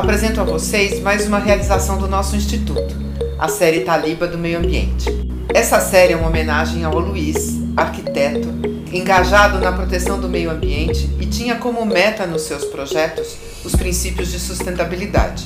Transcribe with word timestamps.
apresento 0.00 0.40
a 0.40 0.44
vocês 0.44 0.98
mais 1.02 1.26
uma 1.26 1.38
realização 1.38 1.98
do 1.98 2.08
nosso 2.08 2.34
instituto, 2.34 2.96
a 3.38 3.48
série 3.48 3.80
Taliba 3.80 4.26
do 4.26 4.38
Meio 4.38 4.58
Ambiente. 4.58 5.04
Essa 5.52 5.78
série 5.78 6.14
é 6.14 6.16
uma 6.16 6.28
homenagem 6.28 6.84
ao 6.84 6.98
Luiz, 6.98 7.60
arquiteto, 7.76 8.48
engajado 8.90 9.58
na 9.58 9.70
proteção 9.70 10.18
do 10.18 10.26
meio 10.26 10.50
ambiente 10.50 11.14
e 11.20 11.26
tinha 11.26 11.56
como 11.56 11.84
meta 11.84 12.26
nos 12.26 12.42
seus 12.42 12.64
projetos 12.64 13.36
os 13.62 13.76
princípios 13.76 14.32
de 14.32 14.40
sustentabilidade. 14.40 15.44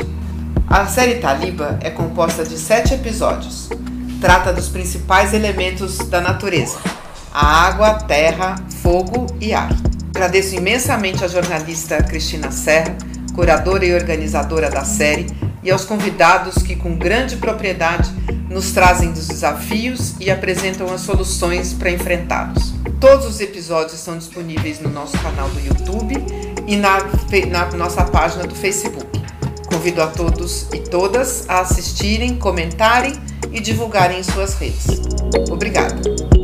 A 0.68 0.86
série 0.86 1.16
Taliba 1.16 1.76
é 1.82 1.90
composta 1.90 2.44
de 2.44 2.57
sete 2.57 2.94
episódios. 2.94 3.68
Trata 4.21 4.52
dos 4.52 4.68
principais 4.68 5.34
elementos 5.34 5.98
da 5.98 6.21
natureza: 6.21 6.79
a 7.32 7.44
água, 7.66 7.94
terra, 7.94 8.54
fogo 8.80 9.26
e 9.40 9.52
ar. 9.52 9.75
Agradeço 10.14 10.54
imensamente 10.54 11.25
à 11.25 11.29
jornalista 11.29 12.00
Cristina 12.04 12.52
Serra 12.52 12.96
curadora 13.34 13.84
e 13.84 13.94
organizadora 13.94 14.70
da 14.70 14.84
série, 14.84 15.26
e 15.62 15.70
aos 15.70 15.84
convidados 15.84 16.62
que, 16.62 16.76
com 16.76 16.96
grande 16.96 17.36
propriedade, 17.36 18.11
nos 18.50 18.72
trazem 18.72 19.11
dos 19.12 19.26
desafios 19.26 20.14
e 20.20 20.30
apresentam 20.30 20.92
as 20.92 21.00
soluções 21.00 21.72
para 21.72 21.90
enfrentá-los. 21.90 22.75
Todos 23.00 23.26
os 23.26 23.40
episódios 23.40 23.94
estão 23.94 24.16
disponíveis 24.16 24.80
no 24.80 24.90
nosso 24.90 25.18
canal 25.18 25.48
do 25.48 25.61
YouTube 25.61 26.14
e 26.66 26.76
na, 26.76 26.98
na 27.50 27.76
nossa 27.76 28.04
página 28.04 28.46
do 28.46 28.54
Facebook. 28.54 29.06
Convido 29.66 30.03
a 30.03 30.06
todos 30.06 30.68
e 30.72 30.78
todas 30.78 31.48
a 31.48 31.61
assistirem, 31.61 32.36
comentarem 32.36 33.14
e 33.50 33.61
divulgarem 33.61 34.20
em 34.20 34.22
suas 34.22 34.55
redes. 34.55 34.86
Obrigada! 35.50 36.44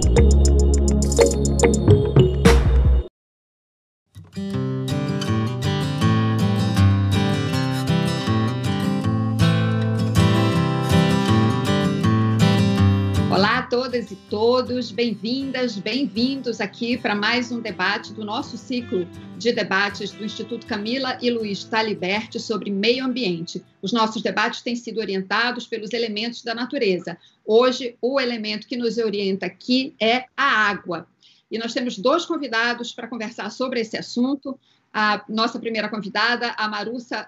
Todos, 14.30 14.92
bem-vindas, 14.92 15.76
bem-vindos 15.76 16.60
aqui 16.60 16.96
para 16.96 17.16
mais 17.16 17.50
um 17.50 17.60
debate 17.60 18.12
do 18.12 18.24
nosso 18.24 18.56
ciclo 18.56 19.04
de 19.36 19.50
debates 19.50 20.12
do 20.12 20.24
Instituto 20.24 20.68
Camila 20.68 21.18
e 21.20 21.32
Luiz 21.32 21.64
Taliberti 21.64 22.38
sobre 22.38 22.70
meio 22.70 23.04
ambiente. 23.04 23.60
Os 23.82 23.92
nossos 23.92 24.22
debates 24.22 24.62
têm 24.62 24.76
sido 24.76 25.00
orientados 25.00 25.66
pelos 25.66 25.92
elementos 25.92 26.44
da 26.44 26.54
natureza. 26.54 27.18
Hoje, 27.44 27.96
o 28.00 28.20
elemento 28.20 28.68
que 28.68 28.76
nos 28.76 28.98
orienta 28.98 29.46
aqui 29.46 29.96
é 30.00 30.26
a 30.36 30.68
água. 30.68 31.08
E 31.50 31.58
nós 31.58 31.74
temos 31.74 31.98
dois 31.98 32.24
convidados 32.24 32.92
para 32.92 33.08
conversar 33.08 33.50
sobre 33.50 33.80
esse 33.80 33.96
assunto. 33.96 34.56
A 34.92 35.24
nossa 35.28 35.58
primeira 35.58 35.88
convidada, 35.88 36.54
a 36.56 36.68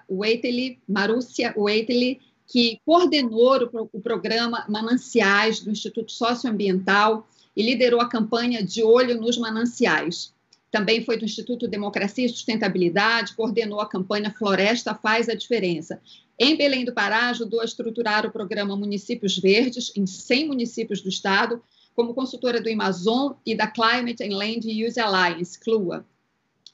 Waitely, 0.09 0.79
Marúcia 0.87 1.53
Waitely, 1.57 2.21
que 2.47 2.79
coordenou 2.85 3.69
o, 3.73 3.89
o 3.93 4.01
programa 4.01 4.65
Mananciais 4.67 5.59
do 5.59 5.71
Instituto 5.71 6.11
Socioambiental 6.11 7.27
e 7.55 7.63
liderou 7.63 8.01
a 8.01 8.09
campanha 8.09 8.63
De 8.63 8.83
Olho 8.83 9.19
nos 9.19 9.37
Mananciais. 9.37 10.33
Também 10.71 11.03
foi 11.03 11.17
do 11.17 11.25
Instituto 11.25 11.67
Democracia 11.67 12.25
e 12.25 12.29
Sustentabilidade, 12.29 13.35
coordenou 13.35 13.79
a 13.79 13.87
campanha 13.87 14.33
Floresta 14.35 14.95
Faz 14.95 15.29
a 15.29 15.35
Diferença. 15.35 16.01
Em 16.37 16.57
Belém 16.57 16.83
do 16.83 16.93
Pará, 16.93 17.29
ajudou 17.29 17.61
a 17.61 17.65
estruturar 17.65 18.25
o 18.25 18.31
programa 18.31 18.75
Municípios 18.75 19.37
Verdes 19.37 19.91
em 19.95 20.07
100 20.07 20.47
municípios 20.47 20.99
do 20.99 21.09
estado, 21.09 21.61
como 21.95 22.15
consultora 22.15 22.59
do 22.59 22.71
Amazon 22.71 23.33
e 23.45 23.53
da 23.53 23.67
Climate 23.67 24.23
and 24.23 24.35
Land 24.35 24.67
Use 24.67 24.99
Alliance, 24.99 25.59
CLUA 25.59 26.03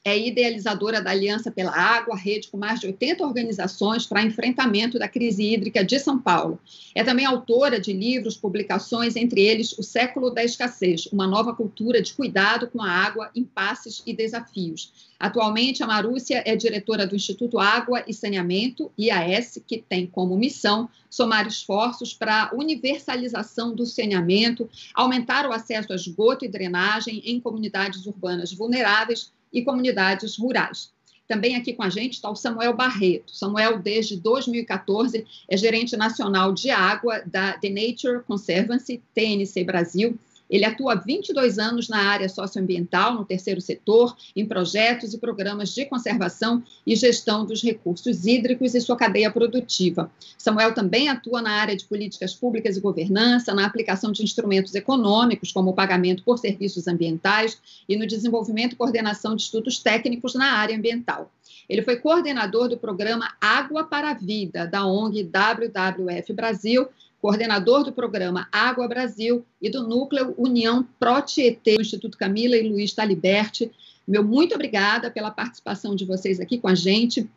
é 0.02 0.18
idealizadora 0.18 1.02
da 1.02 1.10
Aliança 1.10 1.50
pela 1.50 1.72
Água, 1.72 2.16
rede 2.16 2.48
com 2.48 2.56
mais 2.56 2.80
de 2.80 2.86
80 2.86 3.22
organizações 3.22 4.06
para 4.06 4.22
enfrentamento 4.22 4.98
da 4.98 5.06
crise 5.06 5.52
hídrica 5.52 5.84
de 5.84 5.98
São 5.98 6.18
Paulo. 6.18 6.58
É 6.94 7.04
também 7.04 7.26
autora 7.26 7.78
de 7.78 7.92
livros, 7.92 8.36
publicações, 8.36 9.14
entre 9.14 9.42
eles 9.42 9.76
O 9.78 9.82
Século 9.82 10.30
da 10.30 10.42
Escassez, 10.42 11.06
uma 11.12 11.26
nova 11.26 11.54
cultura 11.54 12.00
de 12.00 12.14
cuidado 12.14 12.66
com 12.68 12.80
a 12.80 12.90
água, 12.90 13.30
impasses 13.34 14.02
e 14.06 14.14
desafios. 14.14 15.10
Atualmente, 15.18 15.82
a 15.82 15.86
Marúcia 15.86 16.42
é 16.46 16.56
diretora 16.56 17.06
do 17.06 17.14
Instituto 17.14 17.58
Água 17.58 18.02
e 18.06 18.14
Saneamento, 18.14 18.90
IAS, 18.96 19.62
que 19.66 19.84
tem 19.86 20.06
como 20.06 20.34
missão 20.34 20.88
somar 21.10 21.46
esforços 21.46 22.14
para 22.14 22.44
a 22.44 22.54
universalização 22.54 23.74
do 23.74 23.84
saneamento, 23.84 24.66
aumentar 24.94 25.46
o 25.46 25.52
acesso 25.52 25.92
a 25.92 25.96
esgoto 25.96 26.46
e 26.46 26.48
drenagem 26.48 27.20
em 27.26 27.38
comunidades 27.38 28.06
urbanas 28.06 28.50
vulneráveis 28.52 29.30
e 29.52 29.62
comunidades 29.62 30.36
rurais. 30.36 30.92
Também 31.26 31.54
aqui 31.54 31.72
com 31.72 31.84
a 31.84 31.88
gente 31.88 32.14
está 32.14 32.28
o 32.28 32.34
Samuel 32.34 32.74
Barreto. 32.74 33.32
Samuel, 33.32 33.78
desde 33.78 34.16
2014, 34.16 35.24
é 35.48 35.56
gerente 35.56 35.96
nacional 35.96 36.52
de 36.52 36.70
água 36.70 37.22
da 37.24 37.52
The 37.52 37.68
Nature 37.68 38.24
Conservancy, 38.26 39.00
TNC 39.14 39.62
Brasil, 39.62 40.18
ele 40.50 40.64
atua 40.64 40.94
há 40.94 40.96
22 40.96 41.58
anos 41.58 41.88
na 41.88 41.98
área 41.98 42.28
socioambiental, 42.28 43.14
no 43.14 43.24
terceiro 43.24 43.60
setor, 43.60 44.16
em 44.34 44.44
projetos 44.44 45.14
e 45.14 45.18
programas 45.18 45.72
de 45.72 45.86
conservação 45.86 46.62
e 46.84 46.96
gestão 46.96 47.46
dos 47.46 47.62
recursos 47.62 48.26
hídricos 48.26 48.74
e 48.74 48.80
sua 48.80 48.96
cadeia 48.96 49.30
produtiva. 49.30 50.10
Samuel 50.36 50.74
também 50.74 51.08
atua 51.08 51.40
na 51.40 51.52
área 51.52 51.76
de 51.76 51.84
políticas 51.84 52.34
públicas 52.34 52.76
e 52.76 52.80
governança, 52.80 53.54
na 53.54 53.64
aplicação 53.64 54.10
de 54.10 54.24
instrumentos 54.24 54.74
econômicos, 54.74 55.52
como 55.52 55.70
o 55.70 55.74
pagamento 55.74 56.24
por 56.24 56.38
serviços 56.38 56.88
ambientais, 56.88 57.58
e 57.88 57.96
no 57.96 58.06
desenvolvimento 58.06 58.72
e 58.72 58.76
coordenação 58.76 59.36
de 59.36 59.42
estudos 59.42 59.78
técnicos 59.78 60.34
na 60.34 60.52
área 60.54 60.76
ambiental. 60.76 61.30
Ele 61.68 61.82
foi 61.82 61.96
coordenador 61.96 62.68
do 62.68 62.76
programa 62.76 63.32
Água 63.40 63.84
para 63.84 64.10
a 64.10 64.14
Vida, 64.14 64.66
da 64.66 64.84
ONG 64.84 65.22
WWF 65.22 66.32
Brasil, 66.32 66.88
coordenador 67.20 67.84
do 67.84 67.92
programa 67.92 68.48
Água 68.50 68.88
Brasil 68.88 69.44
e 69.60 69.68
do 69.70 69.86
núcleo 69.86 70.34
União 70.38 70.86
Pro-Tietê, 70.98 71.76
do 71.76 71.82
Instituto 71.82 72.16
Camila 72.16 72.56
e 72.56 72.68
Luiz 72.68 72.92
Taliberti. 72.92 73.70
Meu 74.08 74.24
muito 74.24 74.54
obrigada 74.54 75.10
pela 75.10 75.30
participação 75.30 75.94
de 75.94 76.04
vocês 76.04 76.40
aqui 76.40 76.58
com 76.58 76.68
a 76.68 76.74
gente. 76.74 77.28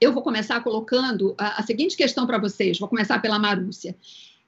Eu 0.00 0.12
vou 0.12 0.22
começar 0.22 0.60
colocando 0.62 1.34
a, 1.38 1.60
a 1.60 1.62
seguinte 1.62 1.96
questão 1.96 2.26
para 2.26 2.38
vocês, 2.38 2.78
vou 2.78 2.88
começar 2.88 3.20
pela 3.22 3.38
Marúcia. 3.38 3.94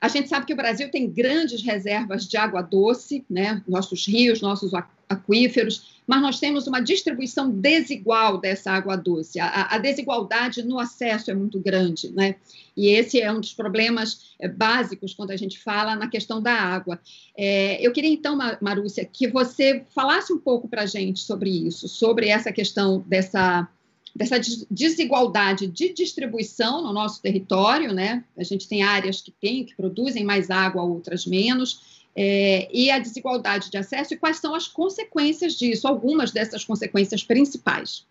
A 0.00 0.08
gente 0.08 0.28
sabe 0.28 0.44
que 0.44 0.52
o 0.52 0.56
Brasil 0.56 0.90
tem 0.90 1.08
grandes 1.08 1.62
reservas 1.62 2.26
de 2.26 2.36
água 2.36 2.60
doce, 2.60 3.24
né? 3.30 3.62
nossos 3.66 4.06
rios, 4.06 4.42
nossos 4.42 4.72
aquíferos, 5.08 5.94
mas 6.06 6.20
nós 6.20 6.38
temos 6.38 6.66
uma 6.66 6.80
distribuição 6.80 7.50
desigual 7.50 8.38
dessa 8.38 8.70
água 8.72 8.96
doce. 8.96 9.40
A, 9.40 9.68
a 9.70 9.78
desigualdade 9.78 10.62
no 10.62 10.78
acesso 10.78 11.30
é 11.30 11.34
muito 11.34 11.58
grande, 11.58 12.10
né? 12.12 12.36
E 12.76 12.88
esse 12.88 13.20
é 13.20 13.32
um 13.32 13.40
dos 13.40 13.54
problemas 13.54 14.34
é, 14.38 14.48
básicos 14.48 15.14
quando 15.14 15.30
a 15.30 15.36
gente 15.36 15.58
fala 15.58 15.96
na 15.96 16.08
questão 16.08 16.42
da 16.42 16.52
água. 16.52 17.00
É, 17.36 17.84
eu 17.84 17.92
queria 17.92 18.10
então, 18.10 18.36
Marúcia, 18.60 19.04
que 19.04 19.28
você 19.28 19.84
falasse 19.94 20.32
um 20.32 20.38
pouco 20.38 20.68
para 20.68 20.82
a 20.82 20.86
gente 20.86 21.20
sobre 21.20 21.50
isso, 21.50 21.88
sobre 21.88 22.28
essa 22.28 22.52
questão 22.52 23.04
dessa 23.06 23.68
dessa 24.14 24.38
desigualdade 24.70 25.66
de 25.66 25.92
distribuição 25.92 26.80
no 26.80 26.92
nosso 26.92 27.20
território, 27.20 27.92
né? 27.92 28.22
A 28.38 28.44
gente 28.44 28.68
tem 28.68 28.82
áreas 28.82 29.20
que 29.20 29.32
têm, 29.32 29.64
que 29.64 29.74
produzem 29.74 30.22
mais 30.22 30.50
água, 30.50 30.84
outras 30.84 31.26
menos, 31.26 32.03
é, 32.16 32.68
e 32.72 32.90
a 32.90 32.98
desigualdade 32.98 33.70
de 33.70 33.76
acesso 33.76 34.14
e 34.14 34.16
quais 34.16 34.38
são 34.38 34.54
as 34.54 34.68
consequências 34.68 35.54
disso, 35.54 35.88
algumas 35.88 36.30
dessas 36.30 36.64
consequências 36.64 37.24
principais. 37.24 38.06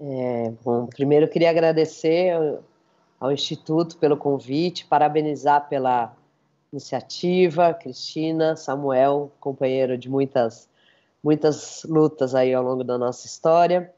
É, 0.00 0.52
bom, 0.64 0.86
primeiro 0.86 1.26
eu 1.26 1.30
queria 1.30 1.50
agradecer 1.50 2.32
ao 3.18 3.30
Instituto 3.32 3.96
pelo 3.98 4.16
convite, 4.16 4.84
parabenizar 4.86 5.68
pela 5.68 6.14
iniciativa, 6.72 7.74
Cristina, 7.74 8.56
Samuel, 8.56 9.30
companheiro 9.38 9.98
de 9.98 10.08
muitas, 10.08 10.68
muitas 11.22 11.84
lutas 11.84 12.34
aí 12.34 12.54
ao 12.54 12.64
longo 12.64 12.82
da 12.82 12.96
nossa 12.96 13.26
história. 13.26 13.92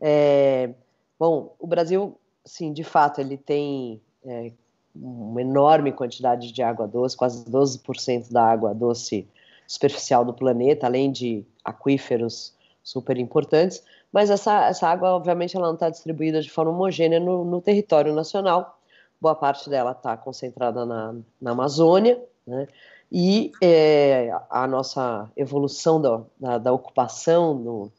É, 0.00 0.70
bom, 1.18 1.54
o 1.58 1.66
Brasil, 1.66 2.16
sim, 2.44 2.72
de 2.72 2.84
fato, 2.84 3.20
ele 3.20 3.36
tem 3.36 4.00
é, 4.24 4.52
uma 5.00 5.40
enorme 5.40 5.92
quantidade 5.92 6.52
de 6.52 6.62
água 6.62 6.86
doce, 6.86 7.16
quase 7.16 7.44
12% 7.44 8.32
da 8.32 8.42
água 8.44 8.74
doce 8.74 9.28
superficial 9.66 10.24
do 10.24 10.32
planeta, 10.32 10.86
além 10.86 11.12
de 11.12 11.44
aquíferos 11.64 12.54
super 12.82 13.18
importantes, 13.18 13.82
mas 14.12 14.30
essa, 14.30 14.66
essa 14.66 14.88
água, 14.88 15.14
obviamente, 15.14 15.56
ela 15.56 15.66
não 15.66 15.74
está 15.74 15.90
distribuída 15.90 16.40
de 16.40 16.50
forma 16.50 16.70
homogênea 16.70 17.20
no, 17.20 17.44
no 17.44 17.60
território 17.60 18.14
nacional, 18.14 18.78
boa 19.20 19.34
parte 19.34 19.68
dela 19.68 19.92
está 19.92 20.16
concentrada 20.16 20.86
na, 20.86 21.14
na 21.40 21.50
Amazônia, 21.50 22.22
né? 22.46 22.66
e 23.12 23.52
é, 23.62 24.30
a 24.48 24.66
nossa 24.66 25.30
evolução 25.36 26.00
da, 26.00 26.22
da, 26.38 26.58
da 26.58 26.72
ocupação 26.72 27.54
no, 27.54 27.92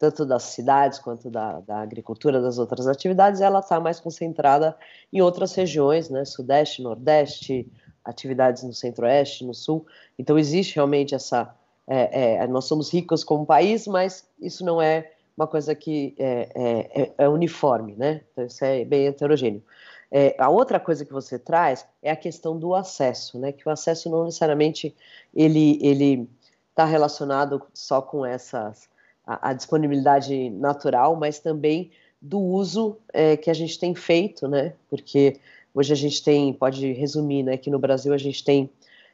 tanto 0.00 0.24
das 0.24 0.44
cidades 0.44 0.98
quanto 0.98 1.28
da, 1.30 1.60
da 1.60 1.82
agricultura, 1.82 2.40
das 2.40 2.58
outras 2.58 2.86
atividades, 2.86 3.42
ela 3.42 3.58
está 3.58 3.78
mais 3.78 4.00
concentrada 4.00 4.74
em 5.12 5.20
outras 5.20 5.54
regiões, 5.54 6.08
né, 6.08 6.24
sudeste, 6.24 6.80
nordeste, 6.80 7.70
atividades 8.02 8.62
no 8.62 8.72
centro-oeste, 8.72 9.44
no 9.44 9.52
sul. 9.52 9.86
Então 10.18 10.38
existe 10.38 10.76
realmente 10.76 11.14
essa, 11.14 11.54
é, 11.86 12.36
é, 12.36 12.46
nós 12.46 12.64
somos 12.64 12.90
ricos 12.90 13.22
como 13.22 13.44
país, 13.44 13.86
mas 13.86 14.26
isso 14.40 14.64
não 14.64 14.80
é 14.80 15.12
uma 15.36 15.46
coisa 15.46 15.74
que 15.74 16.14
é, 16.18 16.48
é, 16.54 17.02
é, 17.02 17.12
é 17.18 17.28
uniforme, 17.28 17.94
né? 17.94 18.22
Então, 18.32 18.46
isso 18.46 18.64
é 18.64 18.82
bem 18.86 19.06
heterogêneo. 19.06 19.62
É, 20.10 20.34
a 20.38 20.48
outra 20.48 20.80
coisa 20.80 21.04
que 21.04 21.12
você 21.12 21.38
traz 21.38 21.86
é 22.02 22.10
a 22.10 22.16
questão 22.16 22.58
do 22.58 22.74
acesso, 22.74 23.38
né? 23.38 23.52
Que 23.52 23.68
o 23.68 23.70
acesso 23.70 24.08
não 24.08 24.24
necessariamente 24.24 24.96
ele 25.34 25.78
ele 25.82 26.28
está 26.70 26.86
relacionado 26.86 27.62
só 27.74 28.00
com 28.00 28.24
essas 28.24 28.88
a, 29.30 29.50
a, 29.50 29.52
disponibilidade 29.52 30.50
natural, 30.50 31.14
mas 31.14 31.38
também 31.38 31.90
do 32.20 32.38
uso 32.38 32.98
é, 33.12 33.36
que 33.36 33.48
a 33.48 33.54
gente 33.54 33.78
tem 33.78 33.94
feito, 33.94 34.48
né? 34.48 34.74
Porque 34.88 35.38
hoje 35.72 35.92
a 35.92 35.96
gente 35.96 36.22
tem, 36.22 36.52
pode 36.52 36.92
resumir, 36.92 37.44
né? 37.44 37.56
Que 37.56 37.70
no 37.70 37.78
Brasil 37.78 38.12
a 38.12 38.18
gente 38.18 38.42
tem 38.42 38.68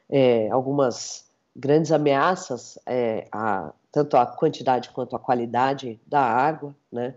é, 0.09 0.49
algumas 0.49 1.25
grandes 1.55 1.91
ameaças 1.91 2.79
é, 2.85 3.27
a, 3.31 3.71
tanto 3.91 4.17
a 4.17 4.25
quantidade 4.25 4.89
quanto 4.89 5.15
a 5.15 5.19
qualidade 5.19 5.99
da 6.07 6.21
água, 6.21 6.75
né? 6.91 7.13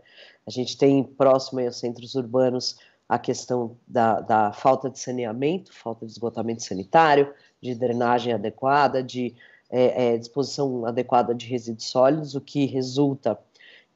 A 0.47 0.51
gente 0.51 0.77
tem 0.77 1.03
próximo 1.03 1.61
aos 1.61 1.79
centros 1.79 2.15
urbanos 2.15 2.79
a 3.09 3.19
questão 3.19 3.77
da, 3.89 4.21
da 4.21 4.53
falta 4.53 4.89
de 4.91 4.99
saneamento, 4.99 5.73
falta 5.73 6.05
de 6.05 6.13
esgotamento 6.13 6.63
sanitário, 6.63 7.33
de 7.61 7.75
drenagem 7.75 8.33
adequada, 8.33 9.03
de 9.03 9.35
é, 9.71 10.15
é, 10.15 10.19
disposição 10.19 10.85
adequada 10.85 11.35
de 11.35 11.47
resíduos 11.47 11.87
sólidos, 11.87 12.35
o 12.35 12.41
que 12.41 12.67
resulta 12.67 13.39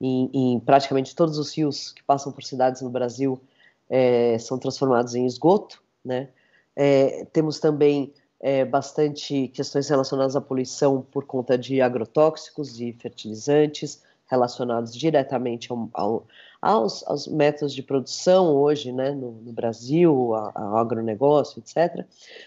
em, 0.01 0.31
em, 0.33 0.61
praticamente 0.61 1.15
todos 1.15 1.39
os 1.39 1.57
rios 1.57 1.93
que 1.93 2.03
passam 2.03 2.33
por 2.33 2.45
cidades 2.45 2.83
no 2.83 2.91
Brasil 2.91 3.41
é, 3.89 4.39
são 4.39 4.59
transformados 4.59 5.15
em 5.15 5.27
esgoto, 5.27 5.83
né? 6.05 6.29
É, 6.77 7.25
temos 7.33 7.61
também 7.61 8.13
é, 8.41 8.65
bastante 8.65 9.49
questões 9.49 9.89
relacionadas 9.89 10.35
à 10.35 10.41
poluição 10.41 11.01
por 11.01 11.25
conta 11.25 11.57
de 11.57 11.81
agrotóxicos 11.81 12.81
e 12.81 12.93
fertilizantes 12.93 14.03
relacionados 14.27 14.95
diretamente 14.95 15.69
ao, 15.93 16.27
aos, 16.65 17.07
aos 17.07 17.27
métodos 17.29 17.75
de 17.75 17.83
produção 17.83 18.57
hoje, 18.57 18.91
né, 18.91 19.11
no, 19.11 19.33
no 19.33 19.53
Brasil, 19.53 20.35
ao 20.35 20.79
agronegócio, 20.79 21.59
etc. 21.63 22.07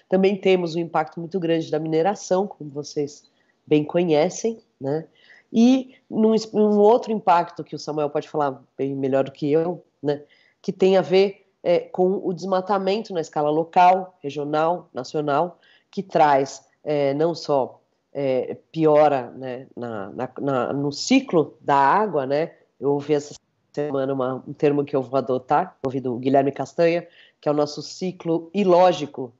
Também 0.09 0.35
temos 0.35 0.75
um 0.75 0.79
impacto 0.79 1.19
muito 1.19 1.39
grande 1.39 1.69
da 1.69 1.77
mineração, 1.77 2.47
como 2.47 2.71
vocês 2.71 3.29
bem 3.67 3.83
conhecem, 3.83 4.57
né, 4.81 5.05
e 5.53 5.93
num, 6.09 6.33
um 6.53 6.79
outro 6.79 7.11
impacto 7.11 7.63
que 7.63 7.75
o 7.75 7.79
Samuel 7.79 8.09
pode 8.09 8.27
falar 8.27 8.63
bem 8.75 8.95
melhor 8.95 9.23
do 9.23 9.31
que 9.31 9.51
eu, 9.51 9.85
né, 10.01 10.23
que 10.63 10.73
tem 10.73 10.97
a 10.97 11.01
ver 11.01 11.45
é, 11.61 11.79
com 11.79 12.19
o 12.23 12.33
desmatamento 12.33 13.13
na 13.13 13.21
escala 13.21 13.51
local, 13.51 14.17
regional, 14.23 14.89
nacional, 14.95 15.59
que 15.91 16.01
traz 16.01 16.65
é, 16.83 17.13
não 17.13 17.35
só 17.35 17.79
é, 18.11 18.57
piora 18.71 19.29
né, 19.31 19.67
na, 19.75 20.09
na, 20.09 20.29
na, 20.39 20.73
no 20.73 20.91
ciclo 20.91 21.55
da 21.61 21.75
água, 21.75 22.25
né? 22.25 22.53
Eu 22.79 22.93
ouvi 22.93 23.13
essa 23.13 23.33
semana 23.77 24.11
uma, 24.11 24.43
um 24.47 24.53
termo 24.53 24.83
que 24.83 24.95
eu 24.95 25.03
vou 25.03 25.17
adotar, 25.17 25.77
ouvi 25.85 25.99
do 25.99 26.17
Guilherme 26.17 26.51
Castanha, 26.51 27.07
que 27.39 27.47
é 27.47 27.51
o 27.51 27.55
nosso 27.55 27.81
ciclo 27.83 28.49
ilógico, 28.53 29.31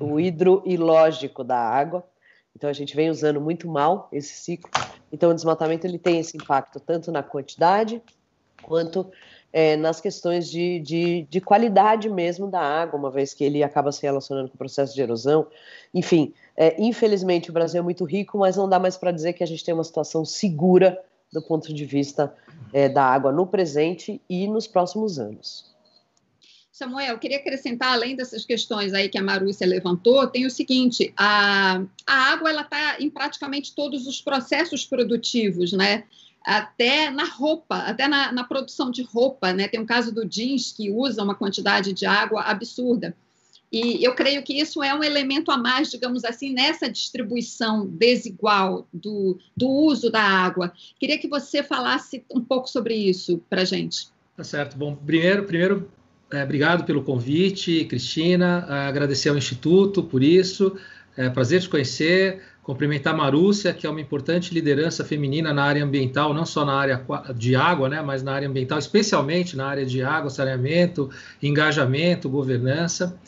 o 0.00 0.04
uhum. 0.04 0.20
hidroilógico 0.20 1.44
da 1.44 1.58
água. 1.58 2.04
Então 2.56 2.68
a 2.68 2.72
gente 2.72 2.96
vem 2.96 3.10
usando 3.10 3.40
muito 3.40 3.68
mal 3.68 4.08
esse 4.12 4.34
ciclo. 4.34 4.70
Então 5.12 5.30
o 5.30 5.34
desmatamento 5.34 5.86
ele 5.86 5.98
tem 5.98 6.18
esse 6.18 6.36
impacto 6.36 6.80
tanto 6.80 7.12
na 7.12 7.22
quantidade 7.22 8.02
quanto 8.62 9.10
é, 9.52 9.76
nas 9.76 10.00
questões 10.00 10.50
de, 10.50 10.80
de, 10.80 11.26
de, 11.30 11.40
qualidade 11.40 12.08
mesmo 12.08 12.48
da 12.50 12.60
água, 12.60 12.98
uma 12.98 13.10
vez 13.10 13.32
que 13.32 13.44
ele 13.44 13.62
acaba 13.62 13.92
se 13.92 14.02
relacionando 14.02 14.48
com 14.48 14.54
o 14.54 14.58
processo 14.58 14.92
de 14.92 15.00
erosão. 15.02 15.46
Enfim, 15.92 16.32
é, 16.56 16.74
infelizmente 16.82 17.50
o 17.50 17.52
Brasil 17.52 17.78
é 17.78 17.82
muito 17.82 18.04
rico, 18.04 18.38
mas 18.38 18.56
não 18.56 18.68
dá 18.68 18.80
mais 18.80 18.96
para 18.96 19.12
dizer 19.12 19.34
que 19.34 19.44
a 19.44 19.46
gente 19.46 19.64
tem 19.64 19.74
uma 19.74 19.84
situação 19.84 20.24
segura 20.24 21.00
do 21.34 21.42
ponto 21.42 21.74
de 21.74 21.84
vista 21.84 22.32
é, 22.72 22.88
da 22.88 23.04
água 23.04 23.32
no 23.32 23.46
presente 23.46 24.22
e 24.30 24.46
nos 24.46 24.68
próximos 24.68 25.18
anos. 25.18 25.74
Samuel, 26.70 27.14
eu 27.14 27.18
queria 27.18 27.38
acrescentar, 27.38 27.92
além 27.92 28.16
dessas 28.16 28.44
questões 28.44 28.94
aí 28.94 29.08
que 29.08 29.18
a 29.18 29.22
Marúcia 29.22 29.66
levantou, 29.66 30.26
tem 30.28 30.46
o 30.46 30.50
seguinte: 30.50 31.12
a, 31.16 31.82
a 32.06 32.14
água 32.32 32.50
ela 32.50 32.62
está 32.62 32.96
em 33.00 33.10
praticamente 33.10 33.74
todos 33.74 34.06
os 34.06 34.20
processos 34.20 34.86
produtivos, 34.86 35.72
né? 35.72 36.04
até 36.44 37.10
na 37.10 37.24
roupa, 37.24 37.78
até 37.78 38.06
na, 38.06 38.30
na, 38.30 38.44
produção 38.44 38.90
de 38.90 39.02
roupa, 39.02 39.54
né? 39.54 39.66
Tem 39.66 39.80
um 39.80 39.86
caso 39.86 40.12
do 40.12 40.26
jeans 40.26 40.72
que 40.72 40.90
usa 40.90 41.22
uma 41.22 41.34
quantidade 41.34 41.94
de 41.94 42.04
água 42.04 42.42
absurda. 42.42 43.16
E 43.74 44.04
eu 44.04 44.14
creio 44.14 44.40
que 44.44 44.52
isso 44.52 44.84
é 44.84 44.94
um 44.94 45.02
elemento 45.02 45.50
a 45.50 45.56
mais, 45.56 45.90
digamos 45.90 46.24
assim, 46.24 46.54
nessa 46.54 46.88
distribuição 46.88 47.84
desigual 47.88 48.86
do, 48.92 49.36
do 49.56 49.68
uso 49.68 50.12
da 50.12 50.22
água. 50.22 50.72
Queria 50.96 51.18
que 51.18 51.26
você 51.26 51.60
falasse 51.60 52.24
um 52.32 52.40
pouco 52.40 52.70
sobre 52.70 52.94
isso 52.94 53.42
para 53.50 53.62
a 53.62 53.64
gente. 53.64 54.06
Tá 54.36 54.44
certo. 54.44 54.78
Bom, 54.78 54.94
primeiro, 54.94 55.42
primeiro 55.42 55.90
é, 56.30 56.44
obrigado 56.44 56.84
pelo 56.84 57.02
convite, 57.02 57.84
Cristina. 57.86 58.64
Agradecer 58.86 59.30
ao 59.30 59.36
Instituto 59.36 60.04
por 60.04 60.22
isso. 60.22 60.76
É 61.16 61.28
prazer 61.28 61.60
te 61.60 61.68
conhecer. 61.68 62.42
Cumprimentar 62.62 63.12
a 63.12 63.16
Marúcia, 63.16 63.74
que 63.74 63.88
é 63.88 63.90
uma 63.90 64.00
importante 64.00 64.54
liderança 64.54 65.04
feminina 65.04 65.52
na 65.52 65.64
área 65.64 65.84
ambiental, 65.84 66.32
não 66.32 66.46
só 66.46 66.64
na 66.64 66.74
área 66.74 67.04
de 67.34 67.56
água, 67.56 67.88
né, 67.88 68.00
mas 68.00 68.22
na 68.22 68.32
área 68.32 68.48
ambiental, 68.48 68.78
especialmente 68.78 69.56
na 69.56 69.66
área 69.66 69.84
de 69.84 70.00
água, 70.00 70.30
saneamento, 70.30 71.10
engajamento, 71.42 72.28
governança. 72.28 73.18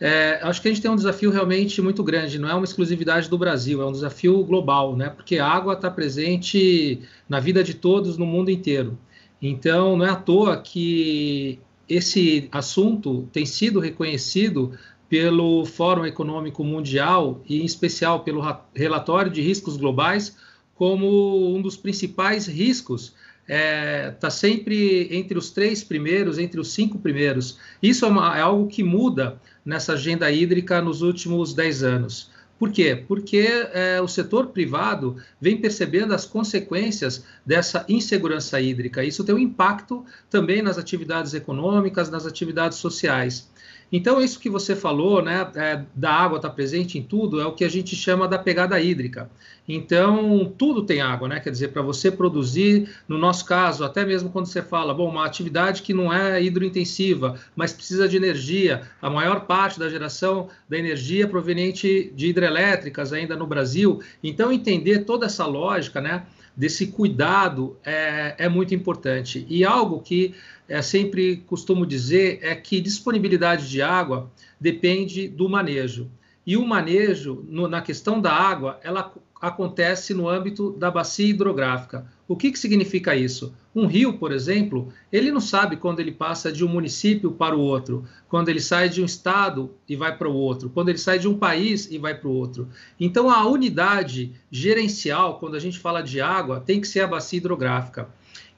É, 0.00 0.40
acho 0.42 0.60
que 0.60 0.68
a 0.68 0.70
gente 0.72 0.82
tem 0.82 0.90
um 0.90 0.96
desafio 0.96 1.30
realmente 1.30 1.80
muito 1.80 2.02
grande, 2.02 2.38
não 2.38 2.48
é 2.48 2.54
uma 2.54 2.64
exclusividade 2.64 3.28
do 3.28 3.38
Brasil, 3.38 3.80
é 3.80 3.86
um 3.86 3.92
desafio 3.92 4.42
global, 4.44 4.96
né? 4.96 5.08
Porque 5.08 5.38
a 5.38 5.46
água 5.46 5.74
está 5.74 5.90
presente 5.90 7.00
na 7.28 7.38
vida 7.38 7.62
de 7.62 7.74
todos 7.74 8.18
no 8.18 8.26
mundo 8.26 8.50
inteiro. 8.50 8.98
Então, 9.40 9.96
não 9.96 10.04
é 10.04 10.10
à 10.10 10.16
toa 10.16 10.56
que 10.56 11.58
esse 11.88 12.48
assunto 12.50 13.28
tem 13.32 13.46
sido 13.46 13.78
reconhecido 13.78 14.72
pelo 15.08 15.64
Fórum 15.64 16.06
Econômico 16.06 16.64
Mundial 16.64 17.42
e, 17.48 17.60
em 17.60 17.64
especial, 17.64 18.20
pelo 18.20 18.42
relatório 18.74 19.30
de 19.30 19.40
riscos 19.40 19.76
globais, 19.76 20.36
como 20.74 21.54
um 21.54 21.62
dos 21.62 21.76
principais 21.76 22.46
riscos. 22.46 23.14
Está 23.42 23.54
é, 23.54 24.10
tá 24.10 24.30
sempre 24.30 25.08
entre 25.14 25.36
os 25.36 25.50
três 25.50 25.84
primeiros, 25.84 26.38
entre 26.38 26.58
os 26.58 26.72
cinco 26.72 26.98
primeiros. 26.98 27.58
Isso 27.82 28.06
é, 28.06 28.08
uma, 28.08 28.38
é 28.38 28.40
algo 28.40 28.66
que 28.66 28.82
muda 28.82 29.38
nessa 29.64 29.94
agenda 29.94 30.30
hídrica 30.30 30.80
nos 30.80 31.02
últimos 31.02 31.54
dez 31.54 31.82
anos. 31.82 32.30
Por 32.58 32.70
quê? 32.70 33.04
Porque 33.08 33.46
é, 33.72 34.00
o 34.00 34.06
setor 34.06 34.46
privado 34.46 35.16
vem 35.40 35.60
percebendo 35.60 36.14
as 36.14 36.24
consequências 36.24 37.24
dessa 37.44 37.84
insegurança 37.88 38.60
hídrica. 38.60 39.02
Isso 39.04 39.24
tem 39.24 39.34
um 39.34 39.38
impacto 39.38 40.04
também 40.30 40.62
nas 40.62 40.78
atividades 40.78 41.34
econômicas, 41.34 42.08
nas 42.10 42.24
atividades 42.24 42.78
sociais. 42.78 43.50
Então, 43.92 44.20
isso 44.20 44.40
que 44.40 44.50
você 44.50 44.74
falou, 44.74 45.22
né, 45.22 45.50
é, 45.54 45.82
da 45.94 46.12
água 46.12 46.36
estar 46.36 46.48
tá 46.48 46.54
presente 46.54 46.98
em 46.98 47.02
tudo, 47.02 47.40
é 47.40 47.46
o 47.46 47.52
que 47.52 47.64
a 47.64 47.68
gente 47.68 47.94
chama 47.94 48.26
da 48.26 48.38
pegada 48.38 48.80
hídrica. 48.80 49.30
Então, 49.68 50.52
tudo 50.58 50.84
tem 50.84 51.00
água, 51.00 51.26
né? 51.26 51.40
Quer 51.40 51.50
dizer, 51.50 51.68
para 51.68 51.80
você 51.80 52.10
produzir, 52.10 52.88
no 53.08 53.16
nosso 53.16 53.46
caso, 53.46 53.84
até 53.84 54.04
mesmo 54.04 54.30
quando 54.30 54.46
você 54.46 54.62
fala, 54.62 54.92
bom, 54.92 55.08
uma 55.08 55.24
atividade 55.24 55.82
que 55.82 55.94
não 55.94 56.12
é 56.12 56.42
hidrointensiva, 56.42 57.38
mas 57.56 57.72
precisa 57.72 58.08
de 58.08 58.16
energia, 58.16 58.82
a 59.00 59.08
maior 59.08 59.46
parte 59.46 59.78
da 59.78 59.88
geração 59.88 60.48
da 60.68 60.76
energia 60.76 61.24
é 61.24 61.26
proveniente 61.26 62.12
de 62.14 62.28
hidrelétricas 62.28 63.12
ainda 63.12 63.36
no 63.36 63.46
Brasil. 63.46 64.02
Então, 64.22 64.52
entender 64.52 65.00
toda 65.00 65.26
essa 65.26 65.46
lógica, 65.46 66.00
né? 66.00 66.24
desse 66.56 66.86
cuidado 66.88 67.76
é, 67.84 68.34
é 68.38 68.48
muito 68.48 68.74
importante. 68.74 69.44
E 69.48 69.64
algo 69.64 70.00
que 70.00 70.34
é, 70.68 70.80
sempre 70.82 71.38
costumo 71.46 71.86
dizer 71.86 72.38
é 72.42 72.54
que 72.54 72.80
disponibilidade 72.80 73.68
de 73.68 73.82
água 73.82 74.30
depende 74.60 75.28
do 75.28 75.48
manejo. 75.48 76.10
E 76.46 76.56
o 76.56 76.66
manejo, 76.66 77.44
no, 77.48 77.66
na 77.68 77.80
questão 77.80 78.20
da 78.20 78.32
água, 78.32 78.78
ela 78.82 79.12
acontece 79.40 80.14
no 80.14 80.28
âmbito 80.28 80.72
da 80.72 80.90
bacia 80.90 81.26
hidrográfica. 81.26 82.06
O 82.26 82.34
que, 82.34 82.50
que 82.50 82.58
significa 82.58 83.14
isso? 83.14 83.54
Um 83.74 83.86
rio, 83.86 84.14
por 84.14 84.32
exemplo, 84.32 84.90
ele 85.12 85.30
não 85.30 85.40
sabe 85.40 85.76
quando 85.76 86.00
ele 86.00 86.12
passa 86.12 86.50
de 86.50 86.64
um 86.64 86.68
município 86.68 87.32
para 87.32 87.54
o 87.54 87.60
outro, 87.60 88.04
quando 88.28 88.48
ele 88.48 88.60
sai 88.60 88.88
de 88.88 89.02
um 89.02 89.04
estado 89.04 89.74
e 89.86 89.96
vai 89.96 90.16
para 90.16 90.28
o 90.28 90.34
outro, 90.34 90.70
quando 90.70 90.88
ele 90.88 90.98
sai 90.98 91.18
de 91.18 91.28
um 91.28 91.36
país 91.36 91.90
e 91.90 91.98
vai 91.98 92.14
para 92.14 92.28
o 92.28 92.32
outro. 92.32 92.68
Então, 92.98 93.28
a 93.28 93.46
unidade 93.46 94.32
gerencial, 94.50 95.38
quando 95.38 95.56
a 95.56 95.60
gente 95.60 95.78
fala 95.78 96.02
de 96.02 96.20
água, 96.20 96.60
tem 96.60 96.80
que 96.80 96.88
ser 96.88 97.00
a 97.00 97.06
bacia 97.06 97.36
hidrográfica. 97.36 98.08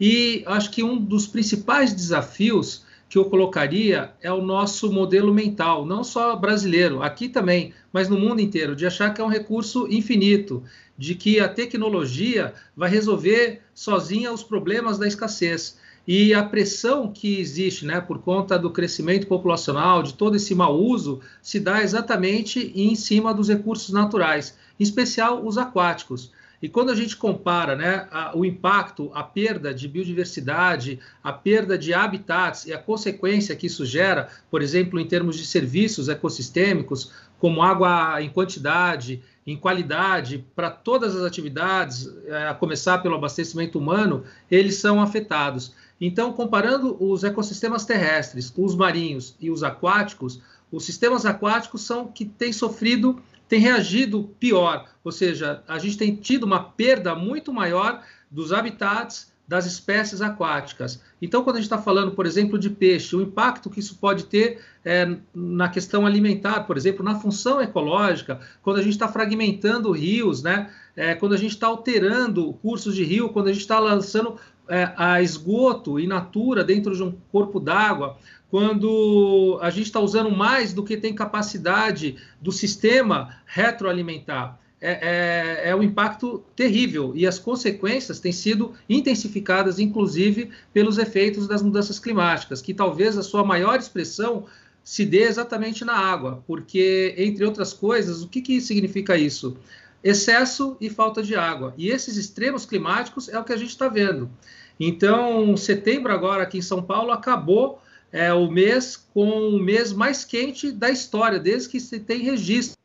E 0.01 0.43
acho 0.47 0.71
que 0.71 0.83
um 0.83 0.97
dos 0.97 1.27
principais 1.27 1.93
desafios 1.93 2.85
que 3.09 3.17
eu 3.17 3.27
colocaria 3.27 4.13
é 4.21 4.33
o 4.33 4.43
nosso 4.43 4.93
modelo 4.93 5.33
mental, 5.33 5.87
não 5.87 6.03
só 6.03 6.35
brasileiro, 6.35 7.03
aqui 7.03 7.29
também, 7.29 7.73
mas 7.93 8.09
no 8.09 8.19
mundo 8.19 8.41
inteiro, 8.41 8.75
de 8.75 8.85
achar 8.85 9.15
que 9.15 9.21
é 9.21 9.25
um 9.25 9.29
recurso 9.29 9.87
infinito, 9.89 10.63
de 10.99 11.15
que 11.15 11.39
a 11.39 11.49
tecnologia 11.49 12.53
vai 12.77 12.91
resolver 12.91 13.63
sozinha 13.75 14.33
os 14.33 14.43
problemas 14.43 14.99
da 14.99 15.07
escassez. 15.07 15.79
E 16.07 16.33
a 16.33 16.43
pressão 16.43 17.11
que 17.13 17.41
existe, 17.41 17.85
né, 17.85 18.01
por 18.01 18.19
conta 18.21 18.57
do 18.59 18.71
crescimento 18.71 19.27
populacional, 19.27 20.03
de 20.03 20.15
todo 20.15 20.37
esse 20.37 20.55
mau 20.55 20.79
uso, 20.79 21.21
se 21.43 21.59
dá 21.59 21.83
exatamente 21.83 22.73
em 22.77 22.95
cima 22.95 23.35
dos 23.35 23.49
recursos 23.49 23.93
naturais, 23.93 24.57
em 24.79 24.83
especial 24.85 25.45
os 25.45 25.59
aquáticos. 25.59 26.31
E 26.61 26.69
quando 26.69 26.91
a 26.91 26.95
gente 26.95 27.17
compara 27.17 27.77
né, 27.77 28.09
a, 28.11 28.37
o 28.37 28.45
impacto, 28.45 29.11
a 29.15 29.23
perda 29.23 29.75
de 29.75 29.87
biodiversidade, 29.87 30.99
a 31.23 31.33
perda 31.33 31.77
de 31.77 31.93
habitats 31.93 32.67
e 32.67 32.73
a 32.73 32.79
consequência 32.79 33.55
que 33.55 33.67
isso 33.67 33.85
gera, 33.85 34.29
por 34.51 34.63
exemplo, 34.63 34.99
em 34.99 35.07
termos 35.07 35.37
de 35.37 35.47
serviços 35.47 36.09
ecossistêmicos, 36.09 37.13
como 37.39 37.63
água 37.63 38.21
em 38.23 38.31
quantidade, 38.31 39.23
em 39.47 39.57
qualidade, 39.57 40.45
para 40.57 40.71
todas 40.71 41.15
as 41.15 41.23
atividades, 41.23 42.11
é, 42.27 42.49
a 42.49 42.55
começar 42.55 42.99
pelo 42.99 43.15
abastecimento 43.15 43.79
humano, 43.79 44.25
eles 44.51 44.77
são 44.77 45.01
afetados. 45.01 45.75
Então, 46.01 46.33
comparando 46.33 46.97
os 47.03 47.25
ecossistemas 47.25 47.85
terrestres, 47.85 48.53
os 48.57 48.75
marinhos 48.75 49.37
e 49.41 49.51
os 49.51 49.63
aquáticos, 49.63 50.41
os 50.71 50.85
sistemas 50.85 51.25
aquáticos 51.25 51.83
são 51.83 52.09
que 52.09 52.25
têm 52.25 52.53
sofrido 52.53 53.21
tem 53.49 53.61
reagido 53.61 54.35
pior, 54.41 54.87
ou 55.05 55.13
seja, 55.13 55.63
a 55.69 55.79
gente 55.79 55.97
tem 55.97 56.17
tido 56.17 56.45
uma 56.45 56.63
perda 56.63 57.15
muito 57.15 57.53
maior 57.53 58.03
dos 58.31 58.53
habitats 58.53 59.33
das 59.47 59.65
espécies 59.65 60.21
aquáticas. 60.21 61.01
Então, 61.23 61.45
quando 61.45 61.57
a 61.57 61.59
gente 61.61 61.67
está 61.67 61.79
falando, 61.79 62.13
por 62.13 62.27
exemplo, 62.27 62.59
de 62.59 62.69
peixe, 62.69 63.15
o 63.15 63.23
impacto 63.23 63.71
que 63.71 63.79
isso 63.79 63.97
pode 63.97 64.25
ter 64.25 64.61
é, 64.85 65.17
na 65.33 65.69
questão 65.69 66.05
alimentar, 66.05 66.65
por 66.65 66.77
exemplo, 66.77 67.05
na 67.05 67.15
função 67.15 67.61
ecológica, 67.61 68.41
quando 68.63 68.79
a 68.79 68.83
gente 68.83 68.95
está 68.95 69.07
fragmentando 69.07 69.93
rios, 69.93 70.43
né? 70.43 70.71
É, 70.97 71.15
quando 71.15 71.35
a 71.35 71.37
gente 71.37 71.53
está 71.53 71.69
alterando 71.69 72.53
cursos 72.55 72.95
de 72.95 73.05
rio, 73.05 73.29
quando 73.29 73.49
a 73.49 73.53
gente 73.53 73.61
está 73.61 73.79
lançando 73.79 74.37
é, 74.69 74.93
a 74.97 75.23
esgoto 75.23 76.01
in 76.01 76.09
natura 76.09 76.65
dentro 76.65 76.97
de 76.97 77.03
um 77.03 77.13
corpo 77.31 77.61
d'água, 77.61 78.17
quando 78.51 79.59
a 79.61 79.71
gente 79.71 79.87
está 79.87 80.01
usando 80.01 80.31
mais 80.31 80.73
do 80.73 80.83
que 80.83 80.97
tem 80.97 81.15
capacidade 81.15 82.17
do 82.41 82.53
sistema 82.53 83.37
retroalimentar. 83.45 84.59
É, 84.79 85.63
é, 85.65 85.71
é, 85.71 85.77
um 85.77 85.83
impacto 85.83 86.45
terrível 86.55 87.13
e 87.15 87.27
as 87.27 87.39
consequências 87.39 88.21
têm 88.21 88.31
sido 88.31 88.75
intensificadas, 88.89 89.79
inclusive, 89.79 90.51
pelos 90.73 90.99
efeitos 90.99 91.49
das 91.49 91.63
mudanças 91.63 91.99
climáticas, 91.99 92.61
que 92.61 92.75
talvez 92.75 93.17
a 93.17 93.23
sua 93.23 93.43
maior 93.43 93.79
expressão 93.79 94.45
se 94.85 95.05
dê 95.05 95.23
exatamente 95.23 95.85
na 95.85 95.95
água, 95.95 96.45
porque, 96.47 97.15
entre 97.17 97.45
outras 97.45 97.73
coisas, 97.73 98.23
o 98.23 98.29
que, 98.29 98.41
que 98.41 98.61
significa 98.61 99.17
isso? 99.17 99.57
Excesso 100.05 100.77
e 100.81 100.89
falta 100.89 101.23
de 101.23 101.35
água. 101.35 101.75
E 101.77 101.89
esses 101.89 102.17
extremos 102.17 102.67
climáticos 102.67 103.29
é 103.29 103.39
o 103.39 103.43
que 103.43 103.53
a 103.53 103.57
gente 103.57 103.71
está 103.71 103.89
vendo. 103.89 104.31
Então, 104.79 105.57
setembro 105.57 106.13
agora 106.13 106.43
aqui 106.43 106.59
em 106.59 106.63
São 106.63 106.83
Paulo 106.83 107.11
acabou 107.11 107.81
é 108.13 108.33
o 108.33 108.51
mês 108.51 108.97
com 108.97 109.49
o 109.51 109.59
mês 109.59 109.93
mais 109.93 110.25
quente 110.25 110.71
da 110.71 110.91
história, 110.91 111.39
desde 111.39 111.69
que 111.69 111.81
se 111.81 112.01
tem 112.01 112.21
registro. 112.21 112.77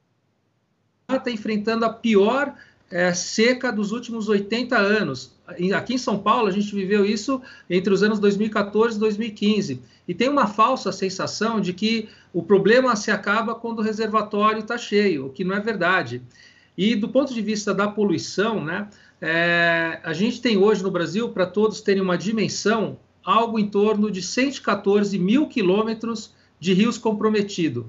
Está 1.10 1.30
enfrentando 1.30 1.86
a 1.86 1.90
pior 1.90 2.56
é, 2.90 3.14
seca 3.14 3.72
dos 3.72 3.92
últimos 3.92 4.28
80 4.28 4.78
anos. 4.78 5.32
Aqui 5.76 5.96
em 5.96 5.98
São 5.98 6.20
Paulo, 6.20 6.48
a 6.48 6.52
gente 6.52 6.74
viveu 6.74 7.06
isso 7.06 7.42
entre 7.70 7.94
os 7.94 8.04
anos 8.04 8.20
2014 8.20 8.98
e 8.98 9.00
2015. 9.00 9.82
E 10.08 10.14
tem 10.14 10.30
uma 10.30 10.48
falsa 10.48 10.92
sensação 10.92 11.62
de 11.62 11.74
que 11.74 12.10
o 12.34 12.44
problema 12.44 12.96
se 12.96 13.12
acaba 13.12 13.56
quando 13.56 13.80
o 13.80 13.82
reservatório 13.82 14.60
está 14.60 14.78
cheio, 14.78 15.28
o 15.28 15.30
que 15.30 15.44
não 15.44 15.56
é 15.56 15.60
verdade. 15.60 16.22
E 16.78 16.96
do 16.96 17.10
ponto 17.10 17.34
de 17.34 17.42
vista 17.42 17.74
da 17.74 17.88
poluição, 17.88 18.64
né, 18.64 18.88
é, 19.22 20.00
a 20.04 20.14
gente 20.14 20.42
tem 20.42 20.58
hoje 20.58 20.82
no 20.82 20.92
Brasil, 20.92 21.30
para 21.30 21.46
todos 21.46 21.82
terem 21.82 22.02
uma 22.02 22.18
dimensão, 22.18 22.98
algo 23.24 23.60
em 23.60 23.68
torno 23.68 24.10
de 24.10 24.22
114 24.22 25.18
mil 25.18 25.48
quilômetros 25.48 26.34
de 26.60 26.74
rios 26.74 26.98
comprometidos. 26.98 27.86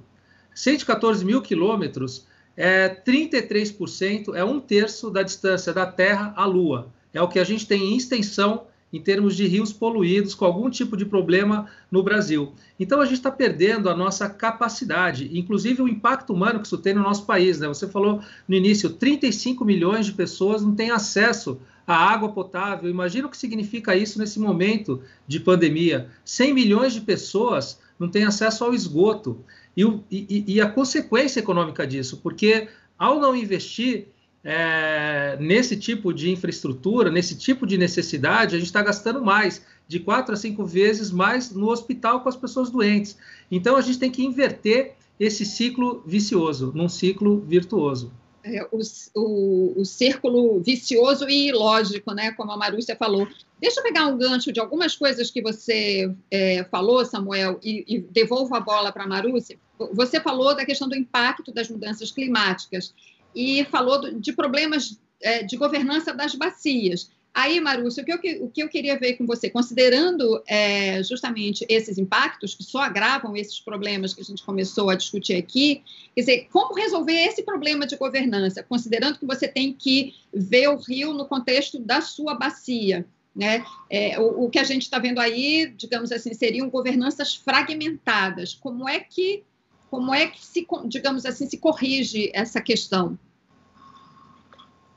114 0.55 1.25
mil 1.25 1.41
quilômetros 1.41 2.27
é 2.57 2.89
33%, 2.89 4.35
é 4.35 4.45
um 4.45 4.61
terço 4.61 5.11
da 5.11 5.23
distância 5.23 5.73
da 5.73 5.87
Terra 5.87 6.33
à 6.37 6.45
Lua. 6.45 6.93
É 7.13 7.21
o 7.21 7.29
que 7.29 7.39
a 7.39 7.45
gente 7.45 7.67
tem 7.67 7.93
em 7.93 7.97
extensão 7.97 8.67
em 8.93 9.01
termos 9.01 9.35
de 9.35 9.47
rios 9.47 9.73
poluídos 9.73 10.35
com 10.35 10.45
algum 10.45 10.69
tipo 10.69 10.97
de 10.97 11.07
problema 11.07 11.67
no 11.91 12.03
Brasil. 12.03 12.53
Então 12.79 13.01
a 13.01 13.07
gente 13.07 13.17
está 13.17 13.31
perdendo 13.31 13.89
a 13.89 13.97
nossa 13.97 14.29
capacidade, 14.29 15.31
inclusive 15.33 15.81
o 15.81 15.89
impacto 15.89 16.35
humano 16.35 16.61
que 16.61 16.67
isso 16.67 16.77
tem 16.77 16.93
no 16.93 17.03
nosso 17.03 17.25
país. 17.25 17.59
Né? 17.59 17.69
Você 17.69 17.89
falou 17.89 18.21
no 18.47 18.55
início, 18.55 18.91
35 18.91 19.65
milhões 19.65 20.07
de 20.07 20.13
pessoas 20.13 20.63
não 20.63 20.75
têm 20.75 20.91
acesso 20.91 21.59
a 21.87 21.95
água 21.95 22.31
potável. 22.31 22.89
Imagina 22.89 23.27
o 23.27 23.31
que 23.31 23.37
significa 23.37 23.97
isso 23.97 24.19
nesse 24.19 24.39
momento 24.39 25.03
de 25.27 25.41
pandemia. 25.41 26.09
100 26.25 26.55
milhões 26.55 26.93
de 26.93 27.01
pessoas 27.01 27.81
não 27.99 28.09
têm 28.09 28.25
acesso 28.25 28.65
ao 28.65 28.75
esgoto. 28.75 29.45
E, 29.77 29.83
e, 30.11 30.45
e 30.47 30.61
a 30.61 30.69
consequência 30.69 31.41
econômica 31.41 31.87
disso, 31.87 32.21
porque 32.23 32.69
ao 32.99 33.19
não 33.19 33.35
investir 33.35 34.09
é, 34.45 35.37
nesse 35.41 35.77
tipo 35.77 36.13
de 36.13 36.31
infraestrutura, 36.31 37.11
nesse 37.11 37.37
tipo 37.37 37.67
de 37.67 37.79
necessidade, 37.79 38.55
a 38.55 38.59
gente 38.59 38.67
está 38.67 38.83
gastando 38.83 39.25
mais, 39.25 39.65
de 39.89 39.99
quatro 39.99 40.35
a 40.35 40.37
cinco 40.37 40.65
vezes 40.65 41.11
mais 41.11 41.51
no 41.51 41.69
hospital 41.71 42.21
com 42.21 42.29
as 42.29 42.37
pessoas 42.37 42.71
doentes. 42.71 43.17
Então 43.51 43.77
a 43.77 43.81
gente 43.81 43.99
tem 43.99 44.11
que 44.11 44.25
inverter 44.25 44.95
esse 45.19 45.45
ciclo 45.45 46.03
vicioso 46.07 46.73
num 46.75 46.89
ciclo 46.89 47.41
virtuoso 47.41 48.13
é, 48.45 48.67
o, 48.73 48.81
o, 49.15 49.81
o, 49.81 49.85
círculo 49.85 50.61
vicioso 50.61 51.29
e 51.29 51.49
ilógico, 51.49 52.13
né? 52.13 52.33
Como 52.33 52.51
a 52.51 52.57
Marúcia 52.57 52.97
falou. 52.97 53.29
Deixa 53.61 53.81
eu 53.81 53.85
pegar 53.85 54.07
um 54.07 54.19
gancho 54.19 54.53
de 54.53 54.59
algumas 54.59 54.97
coisas 54.97 55.31
que 55.31 55.41
você 55.41 56.13
é, 56.31 56.65
falou, 56.65 57.05
Samuel, 57.05 57.59
e, 57.63 57.85
e 57.87 57.99
devolvo 58.01 58.55
a 58.55 58.61
bola 58.61 58.93
para 58.93 59.05
a 59.05 59.09
Marúcia. 59.09 59.57
Você 59.93 60.21
falou 60.21 60.55
da 60.55 60.67
questão 60.67 60.89
do 60.89 60.97
impacto 60.97 61.53
das 61.53 61.69
mudanças 61.69 62.11
climáticas 62.11 62.93
e 63.35 63.65
falou 63.67 64.13
de 64.13 64.33
problemas 64.33 64.99
é, 65.21 65.43
de 65.43 65.57
governança 65.57 66.13
das 66.13 66.35
bacias. 66.35 67.11
Aí, 67.35 67.61
Marúcio, 67.61 68.03
o 68.03 68.05
que, 68.05 68.13
eu, 68.13 68.45
o 68.45 68.51
que 68.51 68.63
eu 68.63 68.69
queria 68.69 68.99
ver 68.99 69.15
com 69.15 69.27
você, 69.27 69.49
considerando 69.49 70.43
é, 70.47 71.03
justamente 71.03 71.65
esses 71.67 71.97
impactos, 71.97 72.55
que 72.55 72.63
só 72.63 72.81
agravam 72.81 73.35
esses 73.35 73.59
problemas 73.59 74.13
que 74.13 74.21
a 74.21 74.25
gente 74.25 74.43
começou 74.43 74.91
a 74.91 74.95
discutir 74.95 75.37
aqui, 75.37 75.83
quer 76.15 76.21
dizer, 76.21 76.49
como 76.53 76.75
resolver 76.75 77.15
esse 77.15 77.43
problema 77.43 77.87
de 77.87 77.97
governança, 77.97 78.63
considerando 78.63 79.19
que 79.19 79.25
você 79.25 79.49
tem 79.49 79.73
que 79.73 80.15
ver 80.33 80.69
o 80.69 80.77
rio 80.77 81.15
no 81.15 81.25
contexto 81.25 81.79
da 81.79 82.03
sua 82.03 82.35
bacia, 82.35 83.07
né? 83.35 83.65
É, 83.89 84.21
o, 84.21 84.45
o, 84.45 84.51
que 84.51 84.59
a 84.59 84.65
gente 84.65 84.83
está 84.83 84.99
vendo 84.99 85.19
aí, 85.19 85.73
digamos 85.75 86.13
assim, 86.13 86.35
seriam 86.35 86.69
governanças 86.69 87.35
fragmentadas. 87.35 88.53
Como 88.53 88.87
é 88.87 89.01
que, 89.01 89.43
como 89.91 90.15
é 90.15 90.27
que 90.27 90.45
se, 90.45 90.67
digamos 90.85 91.25
assim, 91.25 91.49
se 91.49 91.57
corrige 91.57 92.31
essa 92.35 92.61
questão? 92.61 93.19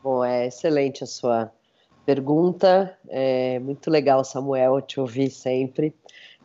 Bom, 0.03 0.23
é 0.23 0.47
excelente 0.47 1.01
a 1.01 1.07
sua 1.07 1.54
pergunta. 2.05 2.97
É 3.07 3.59
muito 3.59 3.89
legal, 3.89 4.23
Samuel, 4.23 4.81
te 4.81 4.99
ouvir 4.99 5.29
sempre. 5.29 5.93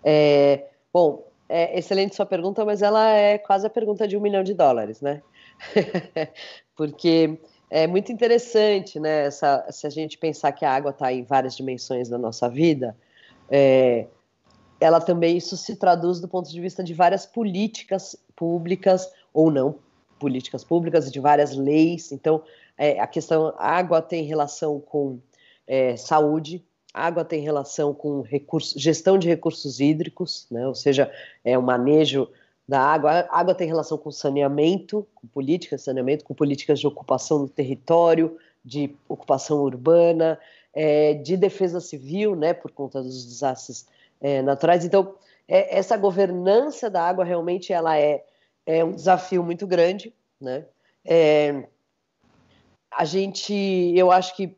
É, 0.02 0.64
bom, 0.92 1.26
é 1.48 1.78
excelente 1.78 2.16
sua 2.16 2.26
pergunta, 2.26 2.64
mas 2.64 2.82
ela 2.82 3.08
é 3.10 3.38
quase 3.38 3.66
a 3.66 3.70
pergunta 3.70 4.06
de 4.06 4.16
um 4.16 4.20
milhão 4.20 4.42
de 4.42 4.54
dólares, 4.54 5.00
né? 5.00 5.22
Porque 6.74 7.38
é 7.68 7.86
muito 7.86 8.10
interessante, 8.10 8.98
né? 8.98 9.26
Essa, 9.26 9.66
se 9.70 9.86
a 9.86 9.90
gente 9.90 10.16
pensar 10.16 10.52
que 10.52 10.64
a 10.64 10.72
água 10.72 10.90
está 10.90 11.12
em 11.12 11.22
várias 11.22 11.56
dimensões 11.56 12.08
da 12.08 12.16
nossa 12.16 12.48
vida, 12.48 12.96
é, 13.50 14.06
ela 14.80 15.00
também 15.00 15.36
isso 15.36 15.56
se 15.56 15.76
traduz 15.76 16.20
do 16.20 16.28
ponto 16.28 16.50
de 16.50 16.60
vista 16.60 16.82
de 16.82 16.94
várias 16.94 17.26
políticas 17.26 18.16
públicas 18.34 19.12
ou 19.32 19.50
não 19.50 19.76
políticas 20.20 20.62
públicas, 20.62 21.10
de 21.10 21.18
várias 21.18 21.56
leis. 21.56 22.12
Então, 22.12 22.44
é, 22.76 23.00
a 23.00 23.06
questão 23.06 23.52
água 23.56 24.00
tem 24.00 24.22
relação 24.22 24.78
com 24.78 25.18
é, 25.66 25.96
saúde, 25.96 26.64
água 26.92 27.24
tem 27.24 27.40
relação 27.40 27.94
com 27.94 28.20
recurso, 28.20 28.78
gestão 28.78 29.18
de 29.18 29.28
recursos 29.28 29.80
hídricos, 29.80 30.46
né? 30.50 30.66
ou 30.66 30.74
seja, 30.74 31.10
é 31.44 31.56
o 31.56 31.62
manejo 31.62 32.28
da 32.68 32.80
água. 32.80 33.26
A 33.30 33.40
água 33.40 33.54
tem 33.54 33.66
relação 33.66 33.96
com 33.98 34.10
saneamento, 34.10 35.06
com 35.14 35.26
políticas 35.28 35.80
de 35.80 35.84
saneamento, 35.84 36.24
com 36.24 36.34
políticas 36.34 36.80
de 36.80 36.86
ocupação 36.86 37.38
do 37.38 37.48
território, 37.48 38.36
de 38.64 38.94
ocupação 39.08 39.60
urbana, 39.62 40.38
é, 40.72 41.14
de 41.14 41.36
defesa 41.36 41.80
civil, 41.80 42.36
né, 42.36 42.52
por 42.52 42.70
conta 42.70 43.02
dos 43.02 43.24
desastres 43.24 43.86
é, 44.20 44.42
naturais. 44.42 44.84
Então, 44.84 45.14
é, 45.48 45.76
essa 45.78 45.96
governança 45.96 46.88
da 46.88 47.02
água 47.02 47.24
realmente 47.24 47.72
ela 47.72 47.98
é, 47.98 48.24
é 48.66 48.84
um 48.84 48.92
desafio 48.92 49.42
muito 49.42 49.66
grande, 49.66 50.14
né? 50.40 50.64
É, 51.04 51.66
a 52.90 53.04
gente, 53.04 53.54
eu 53.96 54.10
acho 54.12 54.36
que 54.36 54.56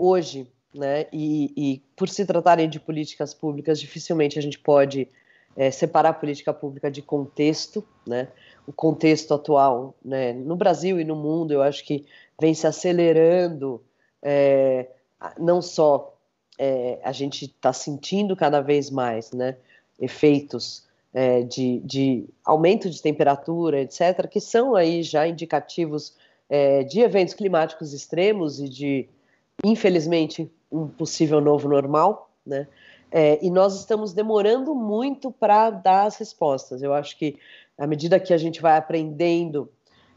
hoje, 0.00 0.46
né, 0.74 1.06
e, 1.12 1.52
e, 1.56 1.82
por 1.96 2.08
se 2.08 2.24
tratarem 2.24 2.68
de 2.68 2.78
políticas 2.78 3.34
públicas, 3.34 3.80
dificilmente 3.80 4.38
a 4.38 4.42
gente 4.42 4.58
pode 4.58 5.08
é, 5.56 5.70
separar 5.70 6.10
a 6.10 6.14
política 6.14 6.54
pública 6.54 6.90
de 6.90 7.02
contexto, 7.02 7.84
né? 8.06 8.28
O 8.66 8.72
contexto 8.72 9.34
atual, 9.34 9.94
né, 10.04 10.32
no 10.32 10.54
Brasil 10.54 11.00
e 11.00 11.04
no 11.04 11.16
mundo, 11.16 11.52
eu 11.52 11.60
acho 11.60 11.84
que 11.84 12.06
vem 12.40 12.54
se 12.54 12.66
acelerando, 12.66 13.82
é, 14.22 14.86
não 15.38 15.60
só 15.60 16.16
é, 16.56 16.98
a 17.02 17.10
gente 17.10 17.46
está 17.46 17.72
sentindo 17.72 18.36
cada 18.36 18.60
vez 18.60 18.90
mais, 18.90 19.32
né, 19.32 19.56
efeitos 19.98 20.86
é, 21.12 21.42
de, 21.42 21.80
de, 21.80 22.28
aumento 22.44 22.88
de 22.88 23.02
temperatura, 23.02 23.80
etc., 23.80 24.28
que 24.28 24.40
são 24.40 24.76
aí 24.76 25.02
já 25.02 25.26
indicativos 25.26 26.14
é, 26.48 26.84
de 26.84 27.00
eventos 27.00 27.34
climáticos 27.34 27.92
extremos 27.92 28.60
e 28.60 28.68
de 28.68 29.08
infelizmente, 29.64 30.50
um 30.70 30.86
possível 30.88 31.40
novo 31.40 31.68
normal, 31.68 32.30
né? 32.46 32.66
É, 33.12 33.44
e 33.44 33.50
nós 33.50 33.76
estamos 33.80 34.12
demorando 34.12 34.74
muito 34.74 35.32
para 35.32 35.68
dar 35.70 36.04
as 36.04 36.16
respostas. 36.16 36.80
Eu 36.80 36.94
acho 36.94 37.18
que, 37.18 37.38
à 37.76 37.86
medida 37.86 38.20
que 38.20 38.32
a 38.32 38.38
gente 38.38 38.62
vai 38.62 38.76
aprendendo, 38.76 39.68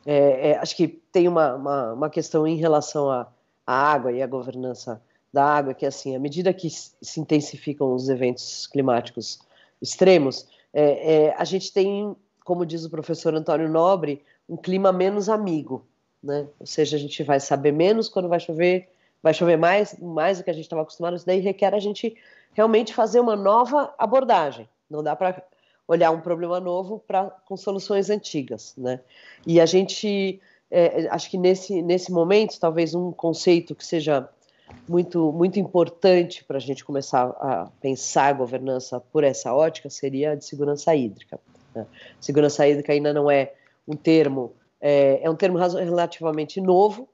é, 0.05 0.51
é, 0.51 0.57
acho 0.57 0.75
que 0.75 0.87
tem 0.87 1.27
uma, 1.27 1.55
uma, 1.55 1.93
uma, 1.93 2.09
questão 2.09 2.45
em 2.45 2.55
relação 2.55 3.09
à, 3.09 3.27
água 3.65 4.11
e 4.11 4.21
à 4.21 4.27
governança 4.27 5.01
da 5.31 5.43
água, 5.43 5.73
que 5.73 5.85
assim, 5.85 6.15
à 6.15 6.19
medida 6.19 6.53
que 6.53 6.69
se 6.69 7.19
intensificam 7.19 7.93
os 7.93 8.09
eventos 8.09 8.67
climáticos 8.67 9.39
extremos, 9.81 10.47
é, 10.73 11.13
é, 11.13 11.35
a 11.35 11.43
gente 11.45 11.71
tem, 11.73 12.15
como 12.43 12.65
diz 12.65 12.85
o 12.85 12.89
professor 12.89 13.33
Antônio 13.33 13.69
Nobre, 13.69 14.21
um 14.47 14.57
clima 14.57 14.91
menos 14.91 15.29
amigo, 15.29 15.87
né? 16.21 16.47
Ou 16.59 16.65
seja, 16.65 16.97
a 16.97 16.99
gente 16.99 17.23
vai 17.23 17.39
saber 17.39 17.71
menos 17.71 18.09
quando 18.09 18.29
vai 18.29 18.39
chover, 18.39 18.89
vai 19.23 19.33
chover 19.33 19.57
mais, 19.57 19.97
mais 19.99 20.37
do 20.37 20.43
que 20.43 20.49
a 20.49 20.53
gente 20.53 20.65
estava 20.65 20.81
acostumado. 20.81 21.15
Isso 21.15 21.25
daí 21.25 21.39
requer 21.39 21.73
a 21.73 21.79
gente 21.79 22.15
realmente 22.51 22.93
fazer 22.93 23.21
uma 23.21 23.37
nova 23.37 23.95
abordagem. 23.97 24.67
Não 24.89 25.01
dá 25.01 25.15
para 25.15 25.41
olhar 25.87 26.11
um 26.11 26.19
problema 26.19 26.59
novo 26.59 27.01
para 27.07 27.29
com 27.45 27.55
soluções 27.55 28.09
antigas, 28.09 28.75
né? 28.77 28.99
E 29.47 29.59
a 29.59 29.65
gente, 29.65 30.41
é, 30.69 31.07
acho 31.09 31.31
que 31.31 31.37
nesse 31.37 31.81
nesse 31.81 32.11
momento, 32.11 32.59
talvez 32.59 32.93
um 32.93 33.11
conceito 33.11 33.73
que 33.73 33.85
seja 33.85 34.29
muito, 34.87 35.31
muito 35.31 35.59
importante 35.59 36.43
para 36.43 36.57
a 36.57 36.59
gente 36.59 36.83
começar 36.83 37.27
a 37.39 37.69
pensar 37.79 38.27
a 38.27 38.33
governança 38.33 38.99
por 38.99 39.23
essa 39.23 39.53
ótica 39.53 39.89
seria 39.89 40.31
a 40.31 40.35
de 40.35 40.45
segurança 40.45 40.95
hídrica. 40.95 41.39
Né? 41.73 41.85
Segurança 42.19 42.67
hídrica 42.67 42.91
ainda 42.91 43.13
não 43.13 43.29
é 43.29 43.53
um 43.87 43.95
termo, 43.95 44.53
é, 44.81 45.21
é 45.23 45.29
um 45.29 45.35
termo 45.35 45.57
relativamente 45.57 46.59
novo, 46.59 47.07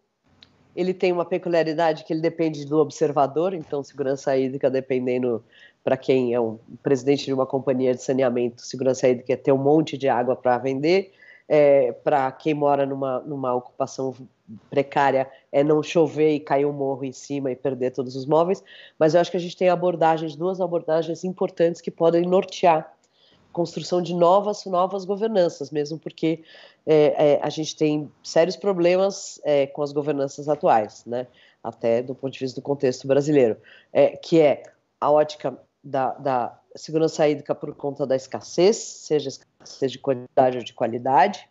ele 0.76 0.94
tem 0.94 1.12
uma 1.12 1.26
peculiaridade 1.26 2.04
que 2.04 2.14
ele 2.14 2.22
depende 2.22 2.66
do 2.66 2.78
observador, 2.78 3.54
então 3.54 3.84
segurança 3.84 4.38
hídrica 4.38 4.70
dependendo 4.70 5.44
para 5.84 5.98
quem 5.98 6.34
é 6.34 6.40
um 6.40 6.60
presidente 6.84 7.26
de 7.26 7.34
uma 7.34 7.46
companhia 7.46 7.94
de 7.94 8.02
saneamento, 8.02 8.62
segurança 8.62 9.08
hídrica 9.08 9.34
é 9.34 9.36
ter 9.36 9.52
um 9.52 9.58
monte 9.58 9.98
de 9.98 10.08
água 10.08 10.36
para 10.36 10.58
vender, 10.58 11.12
é, 11.48 11.92
para 11.92 12.32
quem 12.32 12.54
mora 12.54 12.86
numa, 12.86 13.20
numa 13.22 13.56
ocupação 13.56 14.14
precária 14.70 15.28
é 15.52 15.64
não 15.64 15.82
chover 15.82 16.34
e 16.34 16.40
cair 16.40 16.66
um 16.66 16.72
morro 16.72 17.04
em 17.04 17.12
cima 17.12 17.52
e 17.52 17.56
perder 17.56 17.92
todos 17.92 18.16
os 18.16 18.26
móveis, 18.26 18.64
mas 18.98 19.14
eu 19.14 19.22
acho 19.22 19.32
que 19.32 19.38
a 19.38 19.40
gente 19.40 19.58
tem 19.58 19.70
abordagens, 19.70 20.36
duas 20.36 20.62
abordagens 20.62 21.24
importantes 21.24 21.82
que 21.82 21.90
podem 21.90 22.22
nortear 22.22 22.94
construção 23.51 24.01
de 24.01 24.13
novas, 24.13 24.65
novas 24.65 25.06
governanças, 25.06 25.72
mesmo 25.72 25.98
porque 25.98 26.44
é, 26.86 27.34
é, 27.34 27.39
a 27.41 27.50
gente 27.50 27.75
tem 27.75 28.12
sérios 28.24 28.56
problemas 28.56 29.39
é, 29.44 29.68
com 29.68 29.82
as 29.82 29.91
governanças 29.91 30.48
atuais, 30.48 31.03
né? 31.06 31.27
até 31.63 32.01
do 32.01 32.15
ponto 32.15 32.34
de 32.34 32.39
vista 32.39 32.60
do 32.60 32.63
contexto 32.63 33.08
brasileiro, 33.08 33.58
é, 33.91 34.15
que 34.15 34.39
é 34.39 34.63
a 35.00 35.12
ótica 35.12 35.58
da, 35.84 36.12
da 36.13 36.60
segurança 36.75 37.27
hídrica 37.27 37.53
por 37.53 37.74
conta 37.75 38.06
da 38.06 38.15
escassez, 38.15 38.77
seja 38.77 39.29
escassez 39.29 39.91
de 39.91 40.00
quantidade 40.00 40.58
ou 40.58 40.63
de 40.63 40.74
qualidade, 40.74 41.48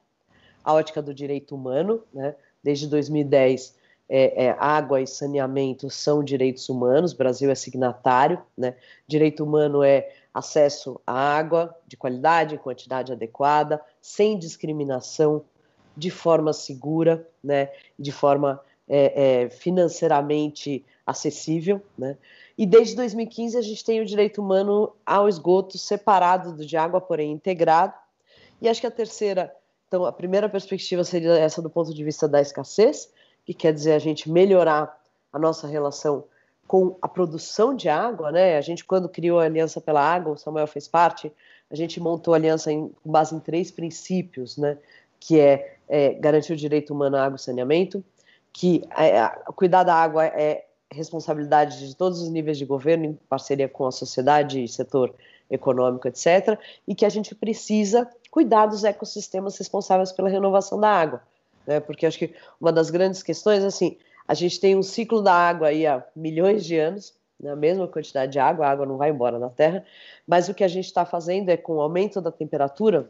a 0.65 0.73
ótica 0.73 1.03
do 1.03 1.15
direito 1.15 1.55
humano, 1.55 2.03
né? 2.13 2.35
Desde 2.63 2.87
2010, 2.89 3.75
é, 4.09 4.47
é, 4.47 4.57
água 4.59 5.01
e 5.01 5.07
saneamento 5.07 5.89
são 5.91 6.25
direitos 6.25 6.69
humanos, 6.69 7.13
Brasil 7.13 7.51
é 7.51 7.55
signatário, 7.55 8.43
né? 8.57 8.75
Direito 9.07 9.45
humano 9.45 9.83
é 9.83 10.11
acesso 10.39 11.01
à 11.07 11.37
água 11.37 11.77
de 11.87 11.97
qualidade, 11.97 12.59
quantidade 12.59 13.13
adequada, 13.13 13.81
sem 14.01 14.39
discriminação, 14.39 15.45
de 15.97 16.11
forma 16.11 16.53
segura, 16.53 17.29
né? 17.43 17.71
De 17.99 18.13
forma 18.13 18.61
é, 18.89 19.43
é, 19.43 19.51
financeiramente 19.51 20.85
acessível, 21.05 21.83
né? 21.97 22.17
E 22.57 22.65
desde 22.65 22.95
2015 22.95 23.59
a 23.59 23.63
gente 23.63 23.85
tem 23.85 24.01
o 24.01 24.07
direito 24.07 24.41
humano 24.41 24.93
ao 25.05 25.29
esgoto 25.29 25.77
separado 25.77 26.53
do 26.53 26.65
de 26.65 26.77
água, 26.77 27.01
porém 27.01 27.33
integrado. 27.33 27.95
E 28.61 28.69
acho 28.69 28.81
que 28.81 28.87
a 28.87 28.91
terceira, 28.91 29.55
então 29.87 30.05
a 30.05 30.13
primeira 30.13 30.49
perspectiva 30.49 31.03
seria 31.05 31.37
essa 31.37 31.61
do 31.61 31.71
ponto 31.71 31.93
de 31.93 32.05
vista 32.05 32.29
da 32.29 32.41
escassez, 32.41 33.13
que 33.45 33.55
quer 33.55 33.73
dizer 33.73 33.93
a 33.93 33.99
gente 33.99 34.31
melhorar 34.31 35.01
a 35.33 35.39
nossa 35.39 35.67
relação 35.67 36.25
com 36.69 36.99
a 37.01 37.09
produção 37.09 37.75
de 37.75 37.89
água, 37.89 38.31
né? 38.31 38.59
A 38.59 38.61
gente 38.61 38.85
quando 38.85 39.09
criou 39.09 39.41
a 39.41 39.45
Aliança 39.45 39.81
pela 39.81 40.03
Água, 40.03 40.35
o 40.35 40.37
Samuel 40.37 40.67
fez 40.67 40.87
parte, 40.87 41.33
a 41.71 41.75
gente 41.75 41.99
montou 41.99 42.35
a 42.35 42.37
aliança 42.37 42.71
em, 42.71 42.91
com 43.03 43.11
base 43.11 43.35
em 43.35 43.41
três 43.41 43.71
princípios, 43.71 44.59
né? 44.59 44.77
Que 45.19 45.41
é, 45.41 45.77
é 45.89 46.13
garantir 46.13 46.53
o 46.53 46.57
direito 46.57 46.93
humano 46.93 47.17
à 47.17 47.25
água 47.25 47.37
e 47.37 47.41
saneamento, 47.41 48.05
que 48.53 48.85
é, 48.97 49.27
cuidar 49.57 49.83
da 49.83 49.95
água 49.95 50.27
é 50.27 50.67
responsabilidade 50.91 51.87
de 51.87 51.97
todos 51.97 52.21
os 52.21 52.29
níveis 52.29 52.59
de 52.59 52.67
governo, 52.67 53.07
em 53.07 53.19
parceria 53.29 53.69
com 53.69 53.87
a 53.87 53.93
sociedade, 53.93 54.69
setor 54.69 55.15
econômico, 55.51 56.07
etc., 56.07 56.59
e 56.87 56.95
que 56.95 57.07
a 57.07 57.09
gente 57.09 57.35
precisa 57.35 58.09
cuidar 58.31 58.67
dos 58.67 58.85
ecossistemas 58.85 59.57
responsáveis 59.57 60.13
pela 60.13 60.29
renovação 60.29 60.79
da 60.79 60.91
água, 60.91 61.23
né? 61.67 61.81
Porque 61.81 62.05
acho 62.05 62.19
que 62.19 62.35
uma 62.61 62.71
das 62.71 62.91
grandes 62.91 63.23
questões, 63.23 63.65
assim, 63.65 63.97
a 64.29 64.35
gente 64.35 64.61
tem 64.61 64.77
um 64.77 64.83
ciclo 64.83 65.23
da 65.23 65.33
água 65.33 65.69
aí 65.69 65.87
há 65.87 66.05
milhões 66.15 66.65
de 66.65 66.79
anos, 66.79 67.15
na 67.41 67.51
né? 67.51 67.57
mesma 67.57 67.89
quantidade 67.89 68.31
de 68.33 68.39
água, 68.39 68.67
a 68.67 68.71
água 68.71 68.87
não 68.87 68.97
vai 68.97 69.11
embora 69.11 69.39
da 69.39 69.49
Terra, 69.49 69.85
mas 70.27 70.49
o 70.49 70.55
que 70.55 70.63
a 70.63 70.69
gente 70.69 70.85
está 70.85 71.05
fazendo 71.05 71.49
é, 71.49 71.57
com 71.57 71.77
o 71.77 71.81
aumento 71.81 72.21
da 72.21 72.31
temperatura, 72.31 73.09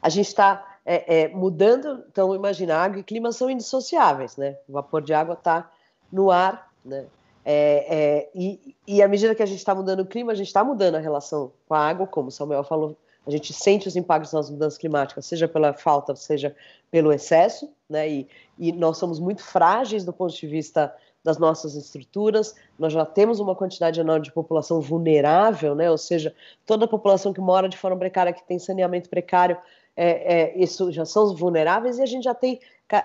a 0.00 0.08
gente 0.08 0.28
está 0.28 0.78
é, 0.86 1.22
é, 1.22 1.28
mudando, 1.28 2.04
então 2.10 2.34
imagina, 2.34 2.76
água 2.76 3.00
e 3.00 3.02
clima 3.02 3.32
são 3.32 3.50
indissociáveis, 3.50 4.36
né? 4.36 4.56
O 4.68 4.72
vapor 4.72 5.02
de 5.02 5.12
água 5.12 5.34
está 5.34 5.70
no 6.10 6.30
ar 6.30 6.72
né? 6.84 7.06
É, 7.44 7.86
é, 7.88 8.30
e, 8.34 8.76
e 8.86 9.02
à 9.02 9.08
medida 9.08 9.34
que 9.34 9.42
a 9.42 9.46
gente 9.46 9.58
está 9.58 9.74
mudando 9.74 10.00
o 10.00 10.06
clima, 10.06 10.32
a 10.32 10.34
gente 10.34 10.46
está 10.46 10.62
mudando 10.62 10.94
a 10.94 11.00
relação 11.00 11.52
com 11.66 11.74
a 11.74 11.80
água, 11.80 12.06
como 12.06 12.28
o 12.28 12.32
Samuel 12.32 12.62
falou, 12.62 12.96
a 13.26 13.30
gente 13.30 13.52
sente 13.52 13.88
os 13.88 13.96
impactos 13.96 14.32
das 14.32 14.50
mudanças 14.50 14.78
climáticas, 14.78 15.26
seja 15.26 15.48
pela 15.48 15.72
falta, 15.72 16.14
seja 16.14 16.54
pelo 16.90 17.12
excesso, 17.12 17.72
né? 17.88 18.08
E, 18.08 18.28
e, 18.68 18.72
nós 18.72 18.98
somos 18.98 19.18
muito 19.18 19.42
frágeis 19.42 20.04
do 20.04 20.12
ponto 20.12 20.34
de 20.34 20.46
vista 20.46 20.94
das 21.24 21.38
nossas 21.38 21.74
estruturas. 21.74 22.54
Nós 22.78 22.92
já 22.92 23.04
temos 23.04 23.40
uma 23.40 23.54
quantidade 23.54 24.00
enorme 24.00 24.24
de 24.24 24.32
população 24.32 24.80
vulnerável, 24.80 25.74
né? 25.74 25.90
Ou 25.90 25.98
seja, 25.98 26.34
toda 26.66 26.84
a 26.84 26.88
população 26.88 27.32
que 27.32 27.40
mora 27.40 27.68
de 27.68 27.76
forma 27.76 27.96
precária, 27.96 28.32
que 28.32 28.46
tem 28.46 28.58
saneamento 28.58 29.08
precário, 29.08 29.56
é, 29.96 30.40
é, 30.40 30.58
isso 30.58 30.90
já 30.90 31.04
são 31.04 31.34
vulneráveis 31.34 31.98
e 31.98 32.02
a 32.02 32.06
gente 32.06 32.24
já 32.24 32.34
tem 32.34 32.60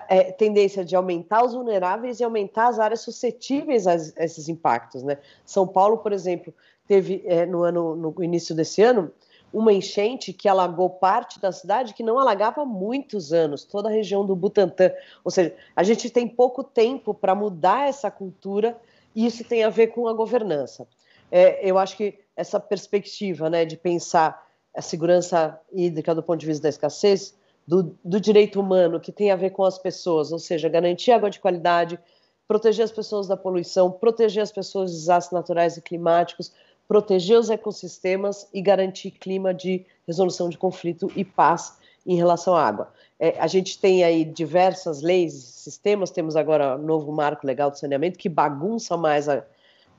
é, 0.08 0.32
tendência 0.32 0.84
de 0.84 0.94
aumentar 0.94 1.44
os 1.44 1.54
vulneráveis 1.54 2.20
e 2.20 2.24
aumentar 2.24 2.68
as 2.68 2.78
áreas 2.78 3.00
suscetíveis 3.00 3.86
a, 3.86 3.92
a 3.92 4.24
esses 4.24 4.48
impactos. 4.48 5.02
Né? 5.02 5.18
São 5.44 5.66
Paulo, 5.66 5.98
por 5.98 6.12
exemplo, 6.12 6.52
teve 6.86 7.22
é, 7.26 7.44
no, 7.44 7.62
ano, 7.62 7.94
no 7.94 8.24
início 8.24 8.54
desse 8.54 8.82
ano 8.82 9.10
uma 9.52 9.72
enchente 9.72 10.32
que 10.32 10.48
alagou 10.48 10.90
parte 10.90 11.40
da 11.40 11.50
cidade 11.52 11.94
que 11.94 12.02
não 12.02 12.18
alagava 12.18 12.62
há 12.62 12.64
muitos 12.64 13.32
anos, 13.32 13.64
toda 13.64 13.88
a 13.88 13.92
região 13.92 14.24
do 14.24 14.36
Butantã. 14.36 14.92
Ou 15.24 15.30
seja, 15.30 15.54
a 15.74 15.82
gente 15.82 16.10
tem 16.10 16.28
pouco 16.28 16.62
tempo 16.62 17.14
para 17.14 17.34
mudar 17.34 17.88
essa 17.88 18.10
cultura 18.10 18.78
e 19.14 19.26
isso 19.26 19.44
tem 19.44 19.64
a 19.64 19.70
ver 19.70 19.88
com 19.88 20.06
a 20.06 20.12
governança. 20.12 20.86
É, 21.30 21.68
eu 21.68 21.78
acho 21.78 21.96
que 21.96 22.18
essa 22.36 22.60
perspectiva 22.60 23.50
né, 23.50 23.64
de 23.64 23.76
pensar 23.76 24.46
a 24.74 24.82
segurança 24.82 25.58
hídrica 25.72 26.14
do 26.14 26.22
ponto 26.22 26.38
de 26.38 26.46
vista 26.46 26.62
da 26.62 26.68
escassez 26.68 27.34
do, 27.66 27.98
do 28.04 28.20
direito 28.20 28.60
humano 28.60 29.00
que 29.00 29.12
tem 29.12 29.30
a 29.30 29.36
ver 29.36 29.50
com 29.50 29.64
as 29.64 29.78
pessoas, 29.78 30.32
ou 30.32 30.38
seja, 30.38 30.68
garantir 30.68 31.12
água 31.12 31.28
de 31.28 31.40
qualidade, 31.40 31.98
proteger 32.46 32.84
as 32.84 32.92
pessoas 32.92 33.26
da 33.26 33.36
poluição, 33.36 33.90
proteger 33.90 34.42
as 34.42 34.50
pessoas 34.50 34.90
de 34.90 34.96
desastres 34.96 35.38
naturais 35.38 35.76
e 35.76 35.82
climáticos, 35.82 36.52
proteger 36.88 37.38
os 37.38 37.50
ecossistemas 37.50 38.48
e 38.52 38.62
garantir 38.62 39.10
clima 39.10 39.52
de 39.52 39.84
resolução 40.06 40.48
de 40.48 40.56
conflito 40.56 41.12
e 41.14 41.22
paz 41.22 41.76
em 42.06 42.16
relação 42.16 42.56
à 42.56 42.66
água. 42.66 42.90
É, 43.20 43.38
a 43.38 43.46
gente 43.46 43.78
tem 43.78 44.02
aí 44.02 44.24
diversas 44.24 45.02
leis 45.02 45.34
sistemas, 45.34 46.10
temos 46.10 46.34
agora 46.34 46.76
o 46.76 46.82
novo 46.82 47.12
marco 47.12 47.46
legal 47.46 47.70
de 47.70 47.78
saneamento 47.78 48.18
que 48.18 48.28
bagunça 48.28 48.96
mais 48.96 49.28
a, 49.28 49.44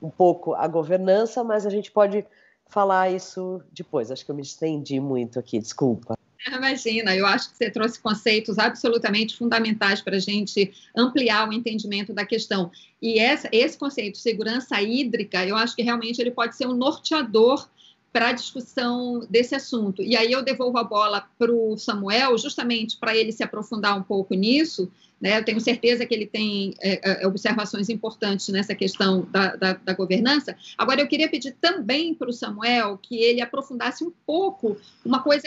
um 0.02 0.10
pouco 0.10 0.54
a 0.54 0.66
governança, 0.66 1.44
mas 1.44 1.64
a 1.64 1.70
gente 1.70 1.92
pode 1.92 2.26
falar 2.66 3.12
isso 3.12 3.62
depois. 3.72 4.10
Acho 4.10 4.24
que 4.24 4.30
eu 4.30 4.34
me 4.34 4.42
estendi 4.42 4.98
muito 4.98 5.38
aqui, 5.38 5.60
desculpa. 5.60 6.18
Imagina, 6.48 7.14
eu 7.14 7.26
acho 7.26 7.50
que 7.50 7.56
você 7.56 7.70
trouxe 7.70 7.98
conceitos 7.98 8.58
absolutamente 8.58 9.36
fundamentais 9.36 10.00
para 10.00 10.16
a 10.16 10.20
gente 10.20 10.72
ampliar 10.96 11.48
o 11.48 11.52
entendimento 11.52 12.12
da 12.12 12.24
questão. 12.24 12.70
E 13.00 13.18
essa, 13.18 13.48
esse 13.52 13.76
conceito 13.76 14.18
segurança 14.18 14.80
hídrica, 14.80 15.44
eu 15.44 15.56
acho 15.56 15.76
que 15.76 15.82
realmente 15.82 16.20
ele 16.20 16.30
pode 16.30 16.56
ser 16.56 16.66
um 16.66 16.74
norteador 16.74 17.68
para 18.12 18.28
a 18.28 18.32
discussão 18.32 19.20
desse 19.30 19.54
assunto. 19.54 20.02
E 20.02 20.16
aí 20.16 20.32
eu 20.32 20.42
devolvo 20.42 20.78
a 20.78 20.84
bola 20.84 21.28
para 21.38 21.52
o 21.52 21.76
Samuel, 21.76 22.36
justamente 22.36 22.96
para 22.96 23.16
ele 23.16 23.30
se 23.30 23.42
aprofundar 23.42 23.96
um 23.96 24.02
pouco 24.02 24.34
nisso. 24.34 24.90
Né? 25.20 25.38
Eu 25.38 25.44
tenho 25.44 25.60
certeza 25.60 26.04
que 26.04 26.14
ele 26.14 26.26
tem 26.26 26.74
é, 26.80 27.22
é, 27.22 27.26
observações 27.26 27.88
importantes 27.88 28.48
nessa 28.48 28.74
questão 28.74 29.28
da, 29.30 29.54
da, 29.54 29.72
da, 29.74 29.92
governança. 29.92 30.56
Agora, 30.76 31.00
eu 31.00 31.06
queria 31.06 31.28
pedir 31.28 31.54
também 31.60 32.14
para 32.14 32.30
o 32.30 32.32
Samuel 32.32 32.98
que 33.00 33.16
ele 33.16 33.40
aprofundasse 33.40 34.02
um 34.02 34.10
pouco 34.26 34.76
uma 35.04 35.22
coisa, 35.22 35.46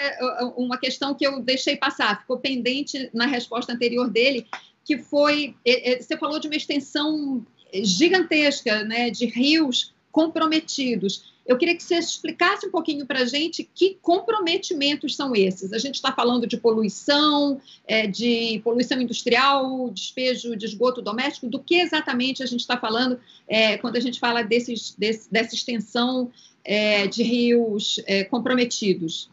uma 0.56 0.78
questão 0.78 1.16
que 1.16 1.26
eu 1.26 1.42
deixei 1.42 1.76
passar, 1.76 2.22
ficou 2.22 2.38
pendente 2.38 3.10
na 3.14 3.26
resposta 3.26 3.74
anterior 3.74 4.10
dele, 4.10 4.46
que 4.86 4.98
foi, 4.98 5.56
você 6.00 6.16
falou 6.18 6.40
de 6.40 6.48
uma 6.48 6.56
extensão 6.56 7.44
gigantesca 7.74 8.84
né, 8.84 9.10
de 9.10 9.26
rios 9.26 9.94
comprometidos. 10.12 11.33
Eu 11.46 11.58
queria 11.58 11.76
que 11.76 11.84
você 11.84 11.96
explicasse 11.96 12.66
um 12.66 12.72
pouquinho 12.72 13.06
para 13.06 13.20
a 13.20 13.26
gente 13.26 13.70
que 13.76 13.98
comprometimentos 14.02 15.16
são 15.16 15.36
esses. 15.36 15.74
A 15.74 15.78
gente 15.78 15.96
está 15.96 16.12
falando 16.12 16.48
de 16.48 16.56
poluição, 16.56 17.60
é, 17.86 18.08
de 18.08 18.62
poluição 18.64 19.02
industrial, 19.02 19.90
despejo 19.90 20.56
de 20.56 20.66
esgoto 20.66 21.02
doméstico. 21.02 21.48
Do 21.48 21.60
que 21.60 21.76
exatamente 21.76 22.42
a 22.42 22.46
gente 22.46 22.62
está 22.62 22.78
falando 22.78 23.20
é, 23.46 23.78
quando 23.78 23.98
a 23.98 24.00
gente 24.00 24.22
fala 24.22 24.42
desses, 24.42 24.96
desse, 24.98 25.30
dessa 25.30 25.54
extensão 25.54 26.32
é, 26.64 27.08
de 27.08 27.24
rios 27.24 28.02
é, 28.06 28.24
comprometidos? 28.24 29.30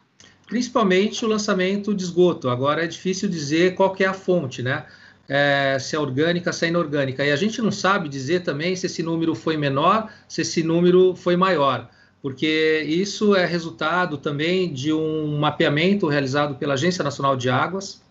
Principalmente 0.47 1.23
o 1.23 1.29
lançamento 1.29 1.95
de 1.95 2.03
esgoto. 2.03 2.49
Agora 2.49 2.83
é 2.83 2.87
difícil 2.87 3.29
dizer 3.29 3.73
qual 3.73 3.95
é 3.97 4.05
a 4.05 4.13
fonte, 4.13 4.61
né? 4.61 4.85
É, 5.29 5.77
se 5.79 5.95
é 5.95 5.99
orgânica, 5.99 6.51
se 6.51 6.65
é 6.65 6.67
inorgânica. 6.67 7.25
E 7.25 7.31
a 7.31 7.37
gente 7.37 7.61
não 7.61 7.71
sabe 7.71 8.09
dizer 8.09 8.43
também 8.43 8.75
se 8.75 8.87
esse 8.87 9.01
número 9.01 9.33
foi 9.33 9.55
menor, 9.55 10.11
se 10.27 10.41
esse 10.41 10.61
número 10.61 11.15
foi 11.15 11.37
maior 11.37 11.89
porque 12.21 12.85
isso 12.87 13.35
é 13.35 13.45
resultado 13.45 14.17
também 14.17 14.71
de 14.71 14.93
um 14.93 15.39
mapeamento 15.39 16.07
realizado 16.07 16.55
pela 16.55 16.75
Agência 16.75 17.03
Nacional 17.03 17.35
de 17.35 17.49
Águas. 17.49 18.01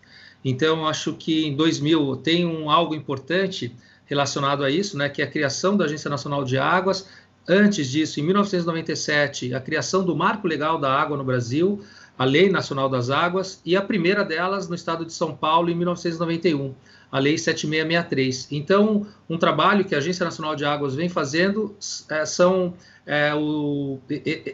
Então, 0.43 0.87
acho 0.87 1.13
que 1.13 1.45
em 1.45 1.55
2000 1.55 2.17
tem 2.17 2.45
um 2.45 2.69
algo 2.69 2.93
importante 2.93 3.73
relacionado 4.05 4.63
a 4.65 4.69
isso, 4.69 4.97
né, 4.97 5.07
que 5.07 5.21
é 5.21 5.25
a 5.25 5.31
criação 5.31 5.77
da 5.77 5.85
Agência 5.85 6.09
Nacional 6.09 6.43
de 6.43 6.57
Águas. 6.57 7.07
Antes 7.47 7.89
disso, 7.89 8.19
em 8.19 8.23
1997, 8.23 9.53
a 9.53 9.61
criação 9.61 10.03
do 10.03 10.15
Marco 10.15 10.47
Legal 10.47 10.77
da 10.77 10.91
Água 10.91 11.15
no 11.15 11.23
Brasil, 11.23 11.81
a 12.17 12.25
Lei 12.25 12.49
Nacional 12.49 12.89
das 12.89 13.09
Águas, 13.09 13.61
e 13.65 13.75
a 13.75 13.81
primeira 13.81 14.23
delas 14.23 14.67
no 14.67 14.75
estado 14.75 15.05
de 15.05 15.13
São 15.13 15.35
Paulo, 15.35 15.69
em 15.69 15.75
1991 15.75 16.73
a 17.11 17.19
Lei 17.19 17.37
7663. 17.37 18.47
Então, 18.51 19.05
um 19.29 19.37
trabalho 19.37 19.83
que 19.83 19.93
a 19.93 19.97
Agência 19.97 20.23
Nacional 20.23 20.55
de 20.55 20.63
Águas 20.63 20.95
vem 20.95 21.09
fazendo 21.09 21.75
é, 22.09 22.25
são 22.25 22.73
é, 23.05 23.33
o, 23.35 23.99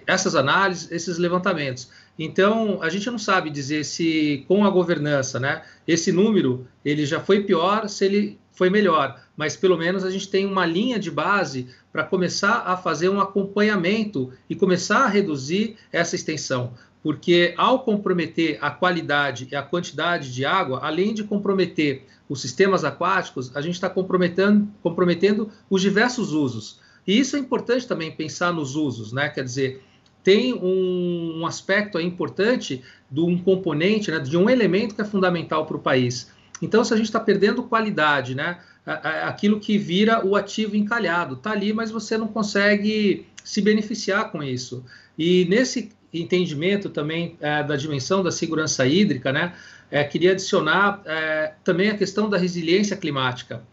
essas 0.08 0.36
análises, 0.36 0.91
esses 0.91 1.17
levantamentos. 1.17 1.89
Então, 2.17 2.80
a 2.82 2.89
gente 2.89 3.10
não 3.12 3.20
sabe 3.20 3.52
dizer 3.52 3.86
se 3.86 4.43
com 4.48 4.65
a 4.65 4.70
governança, 4.72 5.39
né, 5.39 5.62
esse 5.88 6.12
número 6.12 6.67
ele 6.84 7.06
já 7.06 7.20
foi 7.20 7.43
pior, 7.43 7.88
se 7.88 8.06
ele 8.06 8.39
foi 8.52 8.72
melhor, 8.72 9.22
mas 9.36 9.56
pelo 9.56 9.78
menos 9.78 10.04
a 10.04 10.10
gente 10.10 10.28
tem 10.28 10.43
uma 10.43 10.65
linha 10.65 10.98
de 10.98 11.12
base 11.12 11.67
para 11.93 12.04
começar 12.04 12.63
a 12.65 12.76
fazer 12.76 13.08
um 13.08 13.22
acompanhamento 13.22 14.34
e 14.50 14.56
começar 14.56 15.04
a 15.04 15.08
reduzir 15.08 15.76
essa 15.91 16.15
extensão 16.15 16.74
porque 17.08 17.54
ao 17.56 17.86
comprometer 17.86 18.58
a 18.60 18.70
qualidade 18.70 19.48
e 19.50 19.56
a 19.56 19.62
quantidade 19.62 20.34
de 20.34 20.43
água, 20.43 20.82
além 20.84 21.13
de 21.13 21.24
comprometer 21.24 22.04
os 22.28 22.41
sistemas 22.41 22.84
aquáticos, 22.84 23.56
a 23.56 23.62
gente 23.62 23.76
está 23.76 23.89
comprometendo, 23.89 24.67
comprometendo 24.84 25.50
os 25.70 25.82
diversos 25.82 26.34
usos. 26.34 26.82
E 27.08 27.17
isso 27.17 27.38
é 27.38 27.39
importante 27.39 27.88
também 27.88 28.12
pensar 28.12 28.52
nos 28.52 28.76
usos, 28.76 29.13
né? 29.13 29.30
Quer 29.30 29.46
dizer, 29.46 29.82
tem 30.22 30.54
um, 30.54 31.39
um 31.39 31.46
aspecto 31.46 31.98
importante 31.98 32.84
de 33.10 33.22
um 33.22 33.38
componente, 33.38 34.12
né, 34.12 34.20
de 34.20 34.36
um 34.36 34.50
elemento 34.50 34.93
que 34.93 35.00
é 35.00 35.06
fundamental 35.06 35.65
para 35.65 35.78
o 35.78 35.80
país. 35.80 36.30
Então, 36.62 36.84
se 36.84 36.93
a 36.93 36.98
gente 36.98 37.06
está 37.06 37.22
perdendo 37.22 37.63
qualidade, 37.63 38.36
né, 38.36 38.58
aquilo 38.86 39.62
que 39.62 39.78
vira 39.78 40.26
o 40.26 40.36
ativo 40.36 40.76
encalhado, 40.76 41.36
está 41.36 41.52
ali, 41.52 41.72
mas 41.72 41.89
você 41.89 42.17
não 42.17 42.28
consegue 42.28 43.26
se 43.46 43.62
beneficiar 43.62 44.30
com 44.30 44.43
isso. 44.43 44.84
E 45.17 45.46
nesse 45.46 45.96
entendimento 46.13 46.89
também 46.89 47.38
é, 47.39 47.63
da 47.63 47.76
dimensão 47.76 48.24
da 48.24 48.32
segurança 48.32 48.86
hídrica, 48.86 49.32
né, 49.32 49.54
é, 49.91 50.04
queria 50.04 50.32
adicionar 50.32 51.02
é, 51.06 51.54
também 51.63 51.89
a 51.89 51.98
questão 51.98 52.30
da 52.30 52.38
resiliência 52.38 52.96
climática. 52.96 53.63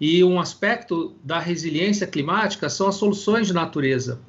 E 0.00 0.22
um 0.22 0.38
aspecto 0.38 1.14
da 1.24 1.38
resiliência 1.38 2.06
climática 2.06 2.68
são 2.68 2.88
as 2.88 2.94
soluções 2.94 3.48
de 3.48 3.52
natureza, 3.52 4.20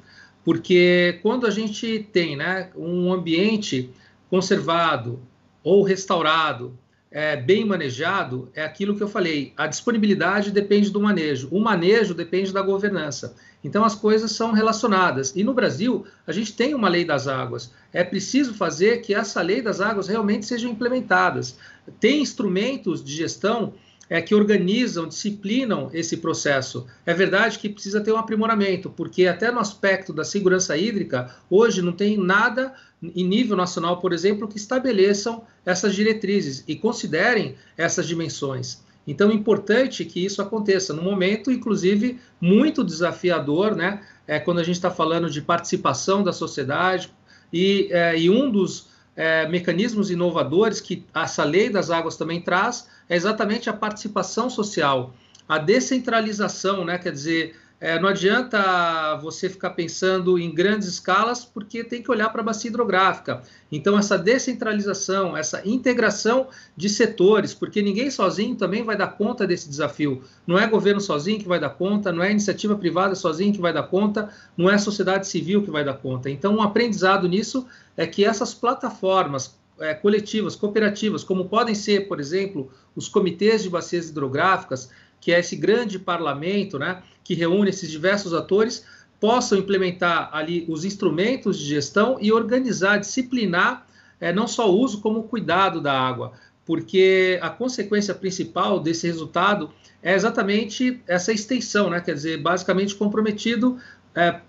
porque 0.44 1.18
quando 1.22 1.46
a 1.46 1.50
gente 1.50 2.06
tem 2.12 2.36
né, 2.36 2.70
um 2.74 3.12
ambiente 3.12 3.90
conservado 4.28 5.20
ou 5.62 5.82
restaurado, 5.82 6.76
é, 7.10 7.36
bem 7.36 7.64
manejado, 7.64 8.48
é 8.54 8.62
aquilo 8.62 8.96
que 8.96 9.02
eu 9.02 9.08
falei. 9.08 9.52
A 9.56 9.66
disponibilidade 9.66 10.50
depende 10.50 10.90
do 10.90 11.00
manejo, 11.00 11.48
o 11.50 11.60
manejo 11.60 12.14
depende 12.14 12.52
da 12.52 12.62
governança. 12.62 13.34
Então 13.62 13.84
as 13.84 13.94
coisas 13.94 14.32
são 14.32 14.52
relacionadas. 14.52 15.34
E 15.36 15.44
no 15.44 15.52
Brasil, 15.52 16.06
a 16.26 16.32
gente 16.32 16.54
tem 16.54 16.74
uma 16.74 16.88
lei 16.88 17.04
das 17.04 17.28
águas. 17.28 17.72
É 17.92 18.02
preciso 18.02 18.54
fazer 18.54 19.02
que 19.02 19.14
essa 19.14 19.42
lei 19.42 19.60
das 19.60 19.80
águas 19.80 20.08
realmente 20.08 20.46
sejam 20.46 20.70
implementadas. 20.70 21.56
Tem 21.98 22.22
instrumentos 22.22 23.04
de 23.04 23.12
gestão 23.14 23.74
é, 24.10 24.20
que 24.20 24.34
organizam, 24.34 25.06
disciplinam 25.06 25.88
esse 25.92 26.16
processo. 26.16 26.86
É 27.06 27.14
verdade 27.14 27.58
que 27.58 27.68
precisa 27.68 28.00
ter 28.00 28.12
um 28.12 28.16
aprimoramento, 28.16 28.90
porque 28.90 29.28
até 29.28 29.52
no 29.52 29.60
aspecto 29.60 30.12
da 30.12 30.24
segurança 30.24 30.76
hídrica, 30.76 31.32
hoje 31.48 31.80
não 31.80 31.92
tem 31.92 32.18
nada 32.18 32.74
em 33.02 33.24
nível 33.24 33.56
nacional, 33.56 34.00
por 34.00 34.12
exemplo, 34.12 34.48
que 34.48 34.56
estabeleçam 34.56 35.44
essas 35.64 35.94
diretrizes 35.94 36.64
e 36.66 36.74
considerem 36.74 37.54
essas 37.76 38.06
dimensões. 38.06 38.82
Então, 39.06 39.30
é 39.30 39.34
importante 39.34 40.04
que 40.04 40.24
isso 40.24 40.42
aconteça 40.42 40.92
num 40.92 41.02
momento, 41.02 41.50
inclusive, 41.50 42.20
muito 42.40 42.84
desafiador, 42.84 43.74
né? 43.74 44.02
É, 44.26 44.38
quando 44.38 44.58
a 44.60 44.62
gente 44.62 44.76
está 44.76 44.90
falando 44.90 45.28
de 45.28 45.40
participação 45.40 46.22
da 46.22 46.32
sociedade, 46.32 47.12
e, 47.52 47.88
é, 47.90 48.18
e 48.18 48.30
um 48.30 48.50
dos 48.50 48.88
é, 49.16 49.48
mecanismos 49.48 50.10
inovadores 50.10 50.80
que 50.80 51.04
essa 51.14 51.44
lei 51.44 51.68
das 51.68 51.90
águas 51.90 52.16
também 52.16 52.40
traz 52.40 52.88
é 53.08 53.16
exatamente 53.16 53.68
a 53.68 53.72
participação 53.72 54.48
social, 54.48 55.12
a 55.48 55.58
descentralização, 55.58 56.84
né? 56.84 56.96
Quer 56.96 57.12
dizer, 57.12 57.56
é, 57.80 57.98
não 57.98 58.10
adianta 58.10 59.16
você 59.22 59.48
ficar 59.48 59.70
pensando 59.70 60.38
em 60.38 60.54
grandes 60.54 60.86
escalas, 60.86 61.46
porque 61.46 61.82
tem 61.82 62.02
que 62.02 62.10
olhar 62.10 62.28
para 62.28 62.42
a 62.42 62.44
bacia 62.44 62.68
hidrográfica. 62.68 63.42
Então, 63.72 63.98
essa 63.98 64.18
descentralização, 64.18 65.34
essa 65.34 65.66
integração 65.66 66.48
de 66.76 66.90
setores, 66.90 67.54
porque 67.54 67.80
ninguém 67.80 68.10
sozinho 68.10 68.54
também 68.54 68.82
vai 68.82 68.98
dar 68.98 69.06
conta 69.06 69.46
desse 69.46 69.66
desafio. 69.66 70.22
Não 70.46 70.58
é 70.58 70.66
governo 70.66 71.00
sozinho 71.00 71.38
que 71.40 71.48
vai 71.48 71.58
dar 71.58 71.70
conta, 71.70 72.12
não 72.12 72.22
é 72.22 72.30
iniciativa 72.30 72.76
privada 72.76 73.14
sozinho 73.14 73.54
que 73.54 73.60
vai 73.60 73.72
dar 73.72 73.84
conta, 73.84 74.28
não 74.54 74.68
é 74.68 74.76
sociedade 74.76 75.26
civil 75.26 75.62
que 75.62 75.70
vai 75.70 75.82
dar 75.82 75.94
conta. 75.94 76.28
Então, 76.28 76.56
um 76.56 76.62
aprendizado 76.62 77.26
nisso 77.26 77.66
é 77.96 78.06
que 78.06 78.26
essas 78.26 78.52
plataformas 78.52 79.58
é, 79.80 79.94
coletivas, 79.94 80.54
cooperativas, 80.54 81.24
como 81.24 81.48
podem 81.48 81.74
ser, 81.74 82.06
por 82.06 82.20
exemplo, 82.20 82.70
os 82.94 83.08
comitês 83.08 83.62
de 83.62 83.70
bacias 83.70 84.10
hidrográficas, 84.10 84.90
que 85.20 85.32
é 85.32 85.40
esse 85.40 85.56
grande 85.56 85.98
parlamento, 85.98 86.78
né, 86.78 87.02
que 87.22 87.34
reúne 87.34 87.70
esses 87.70 87.90
diversos 87.90 88.32
atores, 88.32 88.84
possam 89.20 89.58
implementar 89.58 90.30
ali 90.32 90.64
os 90.68 90.84
instrumentos 90.84 91.58
de 91.58 91.66
gestão 91.66 92.16
e 92.20 92.32
organizar, 92.32 92.98
disciplinar 92.98 93.86
é, 94.18 94.32
não 94.32 94.46
só 94.46 94.70
o 94.70 94.78
uso, 94.78 95.00
como 95.00 95.20
o 95.20 95.24
cuidado 95.24 95.80
da 95.80 95.98
água, 95.98 96.32
porque 96.64 97.38
a 97.42 97.50
consequência 97.50 98.14
principal 98.14 98.80
desse 98.80 99.06
resultado 99.06 99.70
é 100.02 100.14
exatamente 100.14 101.02
essa 101.06 101.32
extensão, 101.32 101.90
né, 101.90 102.00
quer 102.00 102.14
dizer, 102.14 102.40
basicamente 102.40 102.94
comprometido 102.94 103.78
é, 104.14 104.40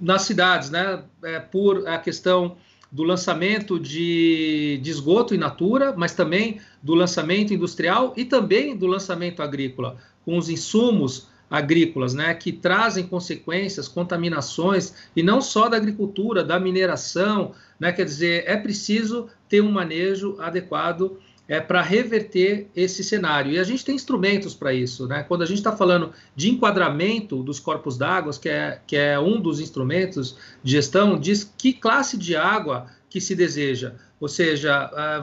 nas 0.00 0.22
cidades, 0.22 0.70
né, 0.70 1.02
é, 1.22 1.40
por 1.40 1.86
a 1.88 1.98
questão 1.98 2.56
do 2.90 3.02
lançamento 3.02 3.78
de, 3.78 4.78
de 4.82 4.90
esgoto 4.90 5.34
in 5.34 5.38
natura, 5.38 5.94
mas 5.96 6.14
também 6.14 6.60
do 6.82 6.94
lançamento 6.94 7.52
industrial 7.52 8.14
e 8.16 8.24
também 8.24 8.76
do 8.76 8.86
lançamento 8.86 9.42
agrícola, 9.42 9.96
com 10.24 10.38
os 10.38 10.48
insumos 10.48 11.28
agrícolas, 11.50 12.12
né, 12.12 12.34
que 12.34 12.52
trazem 12.52 13.06
consequências, 13.06 13.88
contaminações, 13.88 14.94
e 15.16 15.22
não 15.22 15.40
só 15.40 15.68
da 15.68 15.76
agricultura, 15.76 16.44
da 16.44 16.60
mineração, 16.60 17.52
né, 17.80 17.90
quer 17.90 18.04
dizer, 18.04 18.44
é 18.46 18.56
preciso 18.56 19.28
ter 19.48 19.62
um 19.62 19.70
manejo 19.70 20.36
adequado 20.38 21.18
é, 21.48 21.60
para 21.60 21.80
reverter 21.80 22.68
esse 22.76 23.02
cenário. 23.02 23.52
E 23.52 23.58
a 23.58 23.64
gente 23.64 23.84
tem 23.84 23.94
instrumentos 23.94 24.54
para 24.54 24.74
isso. 24.74 25.08
Né? 25.08 25.24
Quando 25.26 25.42
a 25.42 25.46
gente 25.46 25.58
está 25.58 25.74
falando 25.74 26.12
de 26.36 26.50
enquadramento 26.50 27.42
dos 27.42 27.58
corpos 27.58 27.96
d'água, 27.96 28.32
que 28.34 28.48
é, 28.48 28.80
que 28.86 28.96
é 28.96 29.18
um 29.18 29.40
dos 29.40 29.58
instrumentos 29.58 30.36
de 30.62 30.72
gestão, 30.72 31.18
diz 31.18 31.50
que 31.56 31.72
classe 31.72 32.18
de 32.18 32.36
água 32.36 32.86
que 33.08 33.20
se 33.20 33.34
deseja. 33.34 33.94
Ou 34.20 34.28
seja, 34.28 34.74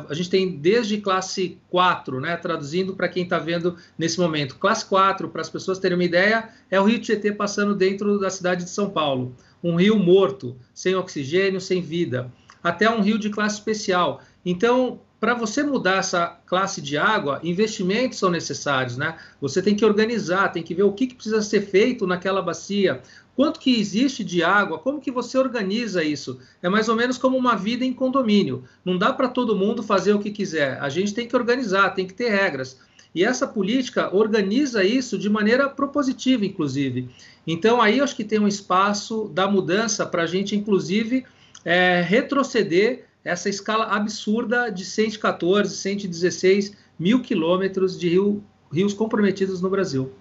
a, 0.09 0.13
gente 0.13 0.29
tem 0.29 0.57
desde 0.57 0.97
classe 0.97 1.59
4, 1.69 2.19
né, 2.21 2.37
traduzindo 2.37 2.95
para 2.95 3.09
quem 3.09 3.23
está 3.23 3.37
vendo 3.37 3.75
nesse 3.97 4.19
momento. 4.19 4.55
Classe 4.55 4.85
4, 4.85 5.29
para 5.29 5.41
as 5.41 5.49
pessoas 5.49 5.77
terem 5.77 5.97
uma 5.97 6.03
ideia, 6.03 6.49
é 6.71 6.79
o 6.79 6.85
rio 6.85 6.99
Tietê 6.99 7.31
passando 7.31 7.75
dentro 7.75 8.17
da 8.17 8.29
cidade 8.29 8.63
de 8.63 8.69
São 8.69 8.89
Paulo. 8.89 9.35
Um 9.61 9.75
rio 9.75 9.99
morto, 9.99 10.55
sem 10.73 10.95
oxigênio, 10.95 11.59
sem 11.59 11.81
vida. 11.81 12.31
Até 12.63 12.89
um 12.89 13.01
rio 13.01 13.19
de 13.19 13.29
classe 13.29 13.57
especial. 13.57 14.21
Então, 14.45 15.01
para 15.19 15.33
você 15.33 15.63
mudar 15.63 15.97
essa 15.97 16.39
classe 16.45 16.81
de 16.81 16.97
água, 16.97 17.39
investimentos 17.43 18.19
são 18.19 18.29
necessários, 18.29 18.97
né? 18.97 19.17
Você 19.41 19.61
tem 19.61 19.75
que 19.75 19.85
organizar, 19.85 20.51
tem 20.51 20.61
que 20.61 20.75
ver 20.75 20.83
o 20.83 20.91
que, 20.91 21.07
que 21.07 21.15
precisa 21.15 21.41
ser 21.41 21.61
feito 21.61 22.05
naquela 22.05 22.41
bacia, 22.41 23.01
quanto 23.35 23.59
que 23.59 23.79
existe 23.79 24.23
de 24.23 24.43
água, 24.43 24.79
como 24.79 25.01
que 25.01 25.11
você 25.11 25.37
organiza 25.37 26.03
isso. 26.03 26.39
É 26.61 26.69
mais 26.69 26.89
ou 26.89 26.95
menos 26.95 27.17
como 27.17 27.37
uma 27.37 27.55
vida 27.55 27.83
em 27.85 27.93
condomínio. 27.93 28.63
Não 28.83 28.97
dá 28.97 29.13
para 29.13 29.27
todo 29.27 29.55
mundo 29.55 29.81
fazer 29.81 30.13
o 30.13 30.19
que 30.19 30.31
quiser. 30.31 30.77
A 30.81 30.89
gente 30.89 31.13
tem 31.13 31.27
que 31.27 31.35
organizar, 31.35 31.93
tem 31.93 32.05
que 32.05 32.13
ter 32.13 32.29
regras. 32.29 32.77
E 33.13 33.23
essa 33.23 33.47
política 33.47 34.13
organiza 34.13 34.83
isso 34.83 35.17
de 35.17 35.29
maneira 35.29 35.69
propositiva, 35.69 36.45
inclusive. 36.45 37.09
Então, 37.47 37.81
aí 37.81 37.99
eu 37.99 38.03
acho 38.03 38.15
que 38.15 38.25
tem 38.25 38.39
um 38.39 38.47
espaço 38.47 39.31
da 39.33 39.47
mudança 39.47 40.05
para 40.05 40.23
a 40.23 40.27
gente, 40.27 40.55
inclusive, 40.55 41.25
é, 41.63 42.01
retroceder 42.01 43.05
essa 43.25 43.49
escala 43.49 43.85
absurda 43.85 44.69
de 44.69 44.85
114, 44.85 45.75
116 45.75 46.77
mil 46.97 47.21
quilômetros 47.23 47.99
de 47.99 48.07
rio, 48.07 48.43
rios 48.71 48.93
comprometidos 48.93 49.61
no 49.61 49.69
Brasil. 49.69 50.13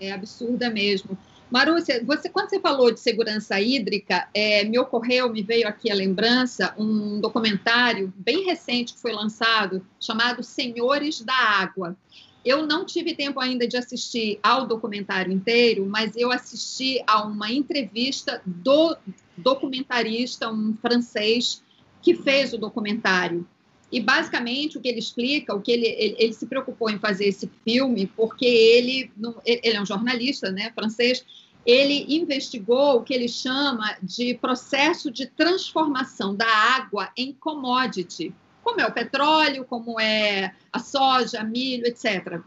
É 0.00 0.10
absurda 0.10 0.70
mesmo. 0.70 1.16
Marúcia, 1.50 2.02
você, 2.04 2.28
quando 2.28 2.50
você 2.50 2.58
falou 2.58 2.90
de 2.90 2.98
segurança 2.98 3.60
hídrica, 3.60 4.28
é, 4.34 4.64
me 4.64 4.78
ocorreu, 4.78 5.30
me 5.30 5.42
veio 5.42 5.68
aqui 5.68 5.90
a 5.90 5.94
lembrança, 5.94 6.74
um 6.76 7.20
documentário 7.20 8.12
bem 8.16 8.44
recente 8.44 8.94
que 8.94 9.00
foi 9.00 9.12
lançado, 9.12 9.86
chamado 10.00 10.42
Senhores 10.42 11.20
da 11.20 11.36
Água. 11.36 11.96
Eu 12.44 12.66
não 12.66 12.84
tive 12.84 13.14
tempo 13.14 13.38
ainda 13.38 13.66
de 13.66 13.76
assistir 13.76 14.38
ao 14.42 14.66
documentário 14.66 15.32
inteiro, 15.32 15.86
mas 15.86 16.16
eu 16.16 16.32
assisti 16.32 17.02
a 17.06 17.24
uma 17.24 17.50
entrevista 17.50 18.40
do 18.44 18.96
documentarista, 19.36 20.50
um 20.50 20.74
francês, 20.80 21.62
que 22.06 22.14
fez 22.14 22.52
o 22.52 22.58
documentário. 22.58 23.44
E 23.90 24.00
basicamente 24.00 24.78
o 24.78 24.80
que 24.80 24.86
ele 24.86 25.00
explica, 25.00 25.52
o 25.52 25.60
que 25.60 25.72
ele, 25.72 25.86
ele, 25.88 26.14
ele, 26.16 26.32
se 26.32 26.46
preocupou 26.46 26.88
em 26.88 27.00
fazer 27.00 27.24
esse 27.24 27.50
filme, 27.64 28.06
porque 28.06 28.44
ele, 28.44 29.10
ele 29.44 29.76
é 29.76 29.82
um 29.82 29.86
jornalista 29.86 30.52
né, 30.52 30.70
francês, 30.72 31.26
ele 31.66 32.06
investigou 32.08 32.98
o 32.98 33.02
que 33.02 33.12
ele 33.12 33.26
chama 33.28 33.96
de 34.00 34.34
processo 34.34 35.10
de 35.10 35.26
transformação 35.26 36.32
da 36.32 36.46
água 36.46 37.10
em 37.16 37.32
commodity, 37.32 38.32
como 38.62 38.80
é 38.80 38.86
o 38.86 38.92
petróleo, 38.92 39.64
como 39.64 39.98
é 39.98 40.54
a 40.72 40.78
soja, 40.78 41.42
milho, 41.42 41.86
etc. 41.86 42.40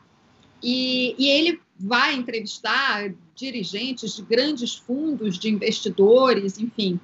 E, 0.63 1.15
e 1.19 1.28
ele 1.28 1.60
vai 1.78 2.15
entrevistar 2.15 3.13
dirigentes 3.36 4.15
de 4.15 4.22
grandes 4.22 4.76
fundos 4.76 5.38
de 5.38 5.50
investidores, 5.50 6.58
enfim, 6.58 6.98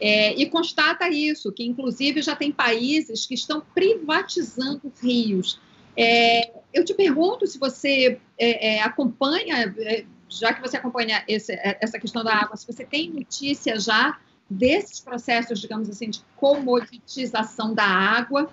é, 0.00 0.34
e 0.34 0.46
constata 0.46 1.08
isso, 1.08 1.52
que 1.52 1.64
inclusive 1.64 2.20
já 2.22 2.34
tem 2.34 2.50
países 2.50 3.26
que 3.26 3.34
estão 3.34 3.62
privatizando 3.74 4.92
rios. 5.02 5.60
É, 5.96 6.52
eu 6.72 6.84
te 6.84 6.92
pergunto 6.92 7.46
se 7.46 7.58
você 7.58 8.20
é, 8.38 8.76
é 8.76 8.82
acompanha, 8.82 9.74
é, 9.78 10.04
já 10.28 10.52
que 10.52 10.60
você 10.60 10.76
acompanha 10.76 11.22
esse, 11.28 11.52
é, 11.52 11.78
essa 11.80 11.98
questão 11.98 12.24
da 12.24 12.34
água, 12.34 12.56
se 12.56 12.66
você 12.66 12.84
tem 12.84 13.10
notícia 13.10 13.78
já 13.78 14.18
desses 14.50 15.00
processos, 15.00 15.60
digamos 15.60 15.88
assim, 15.88 16.10
de 16.10 16.20
comoditização 16.36 17.72
da 17.72 17.84
água, 17.84 18.50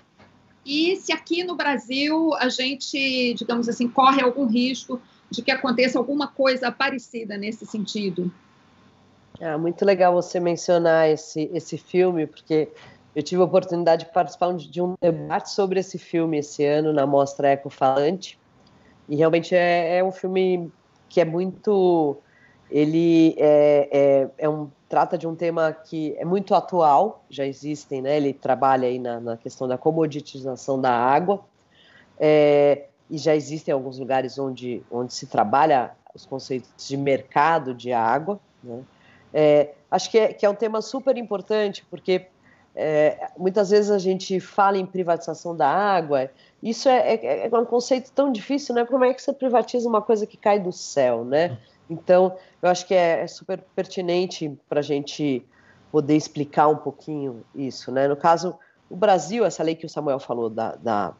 e 0.64 0.96
se 0.96 1.12
aqui 1.12 1.42
no 1.42 1.56
Brasil 1.56 2.32
a 2.34 2.48
gente, 2.48 3.34
digamos 3.34 3.68
assim, 3.68 3.88
corre 3.88 4.22
algum 4.22 4.46
risco 4.46 5.00
de 5.28 5.42
que 5.42 5.50
aconteça 5.50 5.98
alguma 5.98 6.28
coisa 6.28 6.70
parecida 6.70 7.36
nesse 7.36 7.66
sentido. 7.66 8.32
É 9.40 9.56
muito 9.56 9.84
legal 9.84 10.12
você 10.14 10.38
mencionar 10.38 11.08
esse, 11.08 11.50
esse 11.52 11.76
filme, 11.76 12.26
porque 12.26 12.68
eu 13.14 13.22
tive 13.22 13.42
a 13.42 13.44
oportunidade 13.44 14.06
de 14.06 14.12
participar 14.12 14.54
de 14.54 14.80
um 14.80 14.94
debate 15.00 15.50
sobre 15.50 15.80
esse 15.80 15.98
filme 15.98 16.38
esse 16.38 16.64
ano 16.64 16.92
na 16.92 17.06
Mostra 17.06 17.50
Ecofalante. 17.50 18.38
E 19.08 19.16
realmente 19.16 19.54
é, 19.54 19.98
é 19.98 20.04
um 20.04 20.12
filme 20.12 20.72
que 21.08 21.20
é 21.20 21.24
muito. 21.24 22.16
Ele 22.70 23.34
é, 23.36 23.88
é, 23.92 24.30
é, 24.38 24.48
um, 24.48 24.70
trata 24.88 25.18
de 25.18 25.26
um 25.26 25.34
tema 25.34 25.72
que 25.72 26.16
é 26.16 26.24
muito 26.24 26.54
atual, 26.54 27.22
já 27.28 27.44
existem, 27.44 28.00
né? 28.00 28.16
Ele 28.16 28.32
trabalha 28.32 28.88
aí 28.88 28.98
na, 28.98 29.20
na 29.20 29.36
questão 29.36 29.68
da 29.68 29.76
comoditização 29.76 30.80
da 30.80 30.90
água. 30.90 31.44
É, 32.18 32.86
e 33.10 33.18
já 33.18 33.36
existem 33.36 33.74
alguns 33.74 33.98
lugares 33.98 34.38
onde, 34.38 34.82
onde 34.90 35.12
se 35.12 35.26
trabalha 35.26 35.90
os 36.14 36.24
conceitos 36.24 36.70
de 36.88 36.96
mercado 36.96 37.74
de 37.74 37.92
água. 37.92 38.40
Né? 38.64 38.82
É, 39.32 39.70
acho 39.90 40.10
que 40.10 40.18
é, 40.18 40.32
que 40.32 40.44
é 40.44 40.50
um 40.50 40.54
tema 40.54 40.82
super 40.82 41.16
importante, 41.16 41.84
porque 41.90 42.26
é, 42.74 43.28
muitas 43.36 43.70
vezes 43.70 43.90
a 43.90 43.98
gente 43.98 44.40
fala 44.40 44.78
em 44.78 44.86
privatização 44.86 45.54
da 45.56 45.68
água, 45.68 46.30
isso 46.62 46.88
é, 46.88 47.14
é, 47.14 47.46
é, 47.46 47.58
um 47.58 47.64
conceito 47.64 48.10
tão 48.12 48.32
difícil, 48.32 48.74
né? 48.74 48.84
Como 48.84 49.04
é 49.04 49.12
que 49.12 49.20
você 49.20 49.32
privatiza 49.32 49.88
uma 49.88 50.00
coisa 50.00 50.26
que 50.26 50.36
cai 50.36 50.58
do 50.58 50.72
céu, 50.72 51.24
né? 51.24 51.58
Então, 51.90 52.36
eu 52.62 52.68
acho 52.68 52.86
que 52.86 52.94
é, 52.94 53.22
é 53.22 53.26
super 53.26 53.60
pertinente 53.74 54.56
para 54.68 54.80
a 54.80 54.82
gente 54.82 55.44
poder 55.90 56.16
explicar 56.16 56.68
um 56.68 56.76
pouquinho 56.76 57.44
isso, 57.54 57.92
né? 57.92 58.08
No 58.08 58.16
caso, 58.16 58.56
o 58.88 58.96
Brasil, 58.96 59.44
essa 59.44 59.62
lei 59.62 59.74
que 59.74 59.84
o 59.84 59.88
Samuel 59.88 60.18
falou 60.18 60.48
da, 60.48 60.74
da 60.76 61.14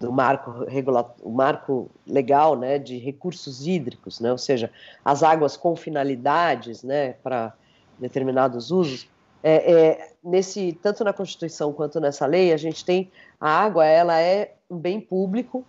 do 0.00 0.10
marco 0.10 0.64
regular, 0.64 1.14
o 1.22 1.30
marco 1.30 1.90
legal, 2.06 2.56
né, 2.56 2.78
de 2.78 2.96
recursos 2.96 3.66
hídricos, 3.66 4.18
né, 4.18 4.32
ou 4.32 4.38
seja, 4.38 4.72
as 5.04 5.22
águas 5.22 5.58
com 5.58 5.76
finalidades, 5.76 6.82
né, 6.82 7.12
para 7.22 7.52
determinados 7.98 8.70
usos. 8.70 9.06
É, 9.42 9.72
é, 9.72 10.12
nesse 10.24 10.72
tanto 10.82 11.04
na 11.04 11.12
Constituição 11.12 11.72
quanto 11.72 12.00
nessa 12.00 12.26
lei 12.26 12.52
a 12.52 12.56
gente 12.56 12.84
tem 12.84 13.10
a 13.38 13.48
água, 13.50 13.86
ela 13.86 14.18
é 14.18 14.54
um 14.70 14.76
bem 14.78 15.00
público 15.00 15.64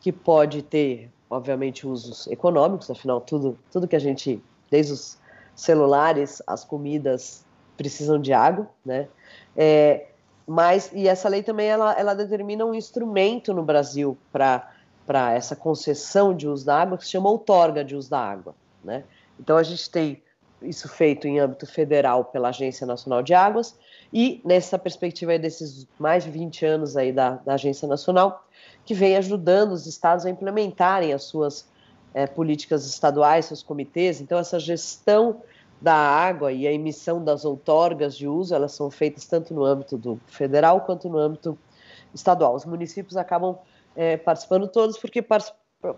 que 0.00 0.10
pode 0.10 0.62
ter, 0.62 1.10
obviamente, 1.28 1.86
usos 1.86 2.26
econômicos. 2.26 2.90
Afinal, 2.90 3.20
tudo 3.20 3.58
tudo 3.70 3.88
que 3.88 3.96
a 3.96 4.00
gente, 4.00 4.42
desde 4.70 4.92
os 4.92 5.18
celulares, 5.54 6.42
as 6.46 6.64
comidas 6.64 7.44
precisam 7.76 8.20
de 8.20 8.32
água, 8.32 8.68
né? 8.84 9.08
É, 9.56 10.06
mas 10.46 10.90
e 10.92 11.08
essa 11.08 11.28
lei 11.28 11.42
também 11.42 11.68
ela, 11.68 11.92
ela 11.98 12.14
determina 12.14 12.64
um 12.64 12.74
instrumento 12.74 13.54
no 13.54 13.62
Brasil 13.62 14.16
para 14.32 15.32
essa 15.32 15.56
concessão 15.56 16.34
de 16.34 16.46
uso 16.46 16.66
da 16.66 16.80
água 16.80 16.98
que 16.98 17.04
se 17.04 17.10
chama 17.10 17.30
outorga 17.30 17.84
de 17.84 17.96
uso 17.96 18.10
da 18.10 18.20
água, 18.20 18.54
né? 18.82 19.04
Então 19.38 19.56
a 19.56 19.62
gente 19.62 19.90
tem 19.90 20.22
isso 20.62 20.88
feito 20.88 21.26
em 21.26 21.38
âmbito 21.38 21.66
federal 21.66 22.24
pela 22.24 22.48
Agência 22.48 22.86
Nacional 22.86 23.22
de 23.22 23.34
Águas 23.34 23.76
e 24.12 24.40
nessa 24.44 24.78
perspectiva 24.78 25.38
desses 25.38 25.86
mais 25.98 26.24
de 26.24 26.30
20 26.30 26.64
anos 26.64 26.96
aí 26.96 27.12
da, 27.12 27.32
da 27.36 27.54
Agência 27.54 27.88
Nacional 27.88 28.46
que 28.84 28.94
vem 28.94 29.16
ajudando 29.16 29.72
os 29.72 29.86
estados 29.86 30.26
a 30.26 30.30
implementarem 30.30 31.12
as 31.12 31.24
suas 31.24 31.66
é, 32.12 32.26
políticas 32.26 32.86
estaduais, 32.86 33.46
seus 33.46 33.62
comitês. 33.62 34.20
Então 34.20 34.38
essa 34.38 34.58
gestão 34.58 35.42
da 35.84 35.94
água 35.94 36.50
e 36.50 36.66
a 36.66 36.72
emissão 36.72 37.22
das 37.22 37.44
outorgas 37.44 38.16
de 38.16 38.26
uso, 38.26 38.54
elas 38.54 38.72
são 38.72 38.90
feitas 38.90 39.26
tanto 39.26 39.52
no 39.52 39.62
âmbito 39.62 39.98
do 39.98 40.18
federal 40.26 40.80
quanto 40.80 41.10
no 41.10 41.18
âmbito 41.18 41.58
estadual. 42.14 42.54
Os 42.54 42.64
municípios 42.64 43.18
acabam 43.18 43.58
é, 43.94 44.16
participando 44.16 44.66
todos 44.66 44.96
porque 44.96 45.22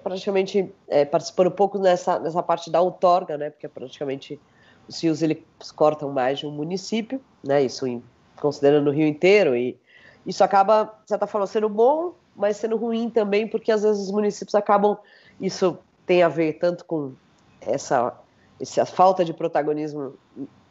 praticamente 0.02 0.74
é, 0.88 1.04
participando 1.04 1.52
pouco 1.52 1.78
nessa, 1.78 2.18
nessa 2.18 2.42
parte 2.42 2.68
da 2.68 2.80
outorga, 2.80 3.38
né, 3.38 3.50
porque 3.50 3.68
praticamente 3.68 4.40
os 4.88 5.00
rios 5.00 5.22
eles 5.22 5.38
cortam 5.76 6.10
mais 6.10 6.40
de 6.40 6.48
um 6.48 6.50
município, 6.50 7.20
né, 7.44 7.62
isso 7.62 7.86
em, 7.86 8.02
considerando 8.40 8.88
o 8.88 8.92
rio 8.92 9.06
inteiro, 9.06 9.54
e 9.54 9.78
isso 10.26 10.42
acaba, 10.42 10.82
de 11.04 11.10
certa 11.10 11.28
forma, 11.28 11.46
sendo 11.46 11.68
bom, 11.68 12.12
mas 12.34 12.56
sendo 12.56 12.76
ruim 12.76 13.08
também, 13.08 13.46
porque 13.46 13.70
às 13.70 13.84
vezes 13.84 14.02
os 14.02 14.10
municípios 14.10 14.56
acabam, 14.56 14.96
isso 15.40 15.78
tem 16.04 16.24
a 16.24 16.28
ver 16.28 16.54
tanto 16.54 16.84
com 16.84 17.12
essa 17.60 18.12
essa 18.60 18.86
falta 18.86 19.24
de 19.24 19.32
protagonismo 19.32 20.14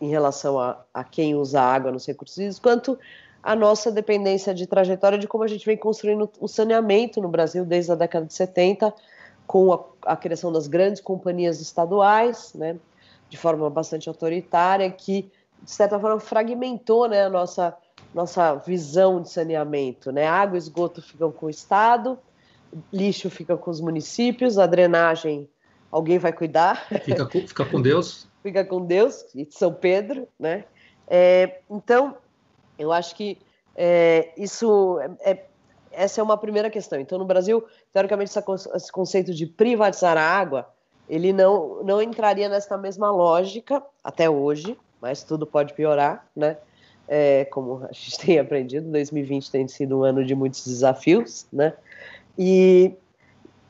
em 0.01 0.09
relação 0.09 0.59
a, 0.59 0.83
a 0.93 1.03
quem 1.03 1.35
usa 1.35 1.61
água 1.61 1.91
nos 1.91 2.05
recursos 2.05 2.37
hídricos, 2.37 2.59
quanto 2.59 2.97
a 3.41 3.55
nossa 3.55 3.91
dependência 3.91 4.53
de 4.55 4.65
trajetória 4.65 5.19
de 5.19 5.27
como 5.27 5.43
a 5.43 5.47
gente 5.47 5.65
vem 5.65 5.77
construindo 5.77 6.29
o 6.39 6.47
saneamento 6.47 7.21
no 7.21 7.29
Brasil 7.29 7.63
desde 7.63 7.91
a 7.91 7.95
década 7.95 8.25
de 8.25 8.33
70, 8.33 8.91
com 9.45 9.71
a, 9.71 9.85
a 10.01 10.15
criação 10.15 10.51
das 10.51 10.67
grandes 10.67 10.99
companhias 10.99 11.61
estaduais, 11.61 12.53
né, 12.55 12.77
de 13.29 13.37
forma 13.37 13.69
bastante 13.69 14.09
autoritária, 14.09 14.89
que, 14.89 15.31
de 15.61 15.71
certa 15.71 15.99
forma, 15.99 16.19
fragmentou 16.19 17.07
né, 17.07 17.25
a 17.25 17.29
nossa, 17.29 17.77
nossa 18.15 18.55
visão 18.55 19.21
de 19.21 19.29
saneamento. 19.29 20.11
Né? 20.11 20.25
Água 20.25 20.57
e 20.57 20.59
esgoto 20.59 20.99
ficam 20.99 21.31
com 21.31 21.45
o 21.45 21.49
Estado, 21.49 22.17
lixo 22.91 23.29
fica 23.29 23.55
com 23.55 23.69
os 23.69 23.79
municípios, 23.79 24.57
a 24.57 24.65
drenagem 24.65 25.47
alguém 25.95 26.19
vai 26.19 26.33
cuidar. 26.33 26.87
Fica 27.03 27.25
com, 27.25 27.47
fica 27.47 27.65
com 27.65 27.81
Deus. 27.81 28.27
fica 28.43 28.65
com 28.65 28.85
Deus, 28.85 29.25
e 29.33 29.47
São 29.49 29.73
Pedro, 29.73 30.27
né? 30.37 30.65
É, 31.07 31.59
então, 31.69 32.17
eu 32.77 32.91
acho 32.91 33.15
que 33.15 33.37
é, 33.75 34.33
isso 34.37 34.99
é, 34.99 35.31
é, 35.31 35.45
essa 35.91 36.19
é 36.19 36.23
uma 36.23 36.37
primeira 36.37 36.69
questão. 36.69 36.99
Então, 36.99 37.17
no 37.17 37.23
Brasil, 37.23 37.63
teoricamente, 37.93 38.29
esse 38.75 38.91
conceito 38.91 39.33
de 39.33 39.45
privatizar 39.45 40.17
a 40.17 40.21
água, 40.21 40.67
ele 41.07 41.31
não, 41.31 41.81
não 41.83 42.01
entraria 42.01 42.49
nessa 42.49 42.77
mesma 42.77 43.09
lógica 43.09 43.81
até 44.03 44.29
hoje, 44.29 44.77
mas 45.01 45.23
tudo 45.23 45.47
pode 45.47 45.73
piorar, 45.73 46.27
né? 46.35 46.57
É, 47.07 47.45
como 47.45 47.85
a 47.85 47.93
gente 47.93 48.17
tem 48.19 48.37
aprendido, 48.37 48.91
2020 48.91 49.49
tem 49.49 49.67
sido 49.69 49.99
um 49.99 50.03
ano 50.03 50.25
de 50.25 50.35
muitos 50.35 50.65
desafios, 50.65 51.47
né? 51.53 51.73
E 52.37 52.95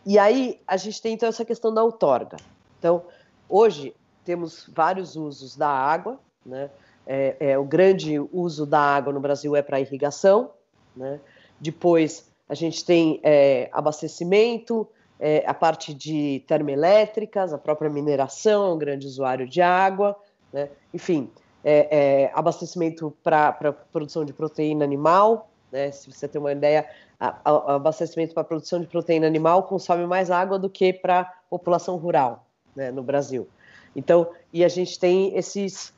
e 0.05 0.19
aí 0.19 0.59
a 0.67 0.77
gente 0.77 1.01
tem 1.01 1.13
então 1.13 1.29
essa 1.29 1.45
questão 1.45 1.73
da 1.73 1.83
outorga. 1.83 2.37
Então, 2.77 3.03
hoje 3.49 3.95
temos 4.23 4.69
vários 4.73 5.15
usos 5.15 5.55
da 5.55 5.69
água, 5.69 6.19
né? 6.45 6.69
É, 7.07 7.35
é, 7.39 7.57
o 7.57 7.63
grande 7.63 8.19
uso 8.31 8.65
da 8.65 8.79
água 8.79 9.13
no 9.13 9.19
Brasil 9.19 9.55
é 9.55 9.61
para 9.61 9.79
irrigação, 9.79 10.51
né? 10.95 11.19
Depois 11.59 12.31
a 12.49 12.53
gente 12.53 12.83
tem 12.83 13.19
é, 13.23 13.69
abastecimento, 13.71 14.87
é, 15.19 15.43
a 15.47 15.53
parte 15.53 15.93
de 15.93 16.43
termoelétricas, 16.47 17.53
a 17.53 17.57
própria 17.57 17.89
mineração, 17.89 18.73
um 18.73 18.77
grande 18.77 19.07
usuário 19.07 19.47
de 19.47 19.61
água, 19.61 20.15
né? 20.51 20.69
enfim, 20.93 21.29
é, 21.63 21.87
é, 22.25 22.31
abastecimento 22.33 23.15
para 23.23 23.53
produção 23.91 24.25
de 24.25 24.33
proteína 24.33 24.83
animal, 24.83 25.49
né? 25.71 25.91
se 25.91 26.11
você 26.11 26.27
tem 26.27 26.39
uma 26.39 26.51
ideia, 26.51 26.87
o 27.19 27.71
abastecimento 27.71 28.33
para 28.33 28.43
produção 28.43 28.79
de 28.79 28.87
proteína 28.87 29.27
animal 29.27 29.63
consome 29.63 30.05
mais 30.05 30.29
água 30.29 30.59
do 30.59 30.69
que 30.69 30.91
para 30.91 31.21
a 31.21 31.25
população 31.49 31.95
rural 31.97 32.45
né, 32.75 32.91
no 32.91 33.01
Brasil. 33.01 33.47
Então, 33.95 34.27
e 34.51 34.63
a 34.63 34.67
gente 34.67 34.99
tem 34.99 35.35
esses 35.35 35.93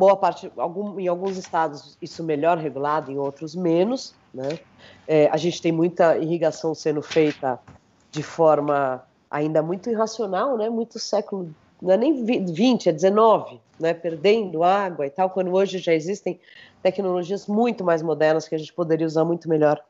boa 0.00 0.16
parte, 0.16 0.50
algum, 0.56 0.98
em 0.98 1.08
alguns 1.08 1.36
estados 1.36 1.98
isso 2.00 2.24
melhor 2.24 2.56
regulado, 2.56 3.12
em 3.12 3.18
outros 3.18 3.54
menos, 3.54 4.14
né? 4.32 4.58
É, 5.06 5.28
a 5.30 5.36
gente 5.36 5.60
tem 5.60 5.70
muita 5.70 6.16
irrigação 6.16 6.74
sendo 6.74 7.02
feita 7.02 7.60
de 8.10 8.22
forma 8.22 9.04
ainda 9.30 9.62
muito 9.62 9.90
irracional, 9.90 10.56
né? 10.56 10.70
Muito 10.70 10.98
século, 10.98 11.54
não 11.82 11.92
é 11.92 11.98
nem 11.98 12.24
20, 12.24 12.88
é 12.88 12.92
19, 12.92 13.60
né? 13.78 13.92
Perdendo 13.92 14.64
água 14.64 15.06
e 15.06 15.10
tal, 15.10 15.28
quando 15.28 15.52
hoje 15.52 15.76
já 15.76 15.92
existem 15.92 16.40
tecnologias 16.82 17.46
muito 17.46 17.84
mais 17.84 18.00
modernas 18.00 18.48
que 18.48 18.54
a 18.54 18.58
gente 18.58 18.72
poderia 18.72 19.06
usar 19.06 19.26
muito 19.26 19.50
melhor 19.50 19.84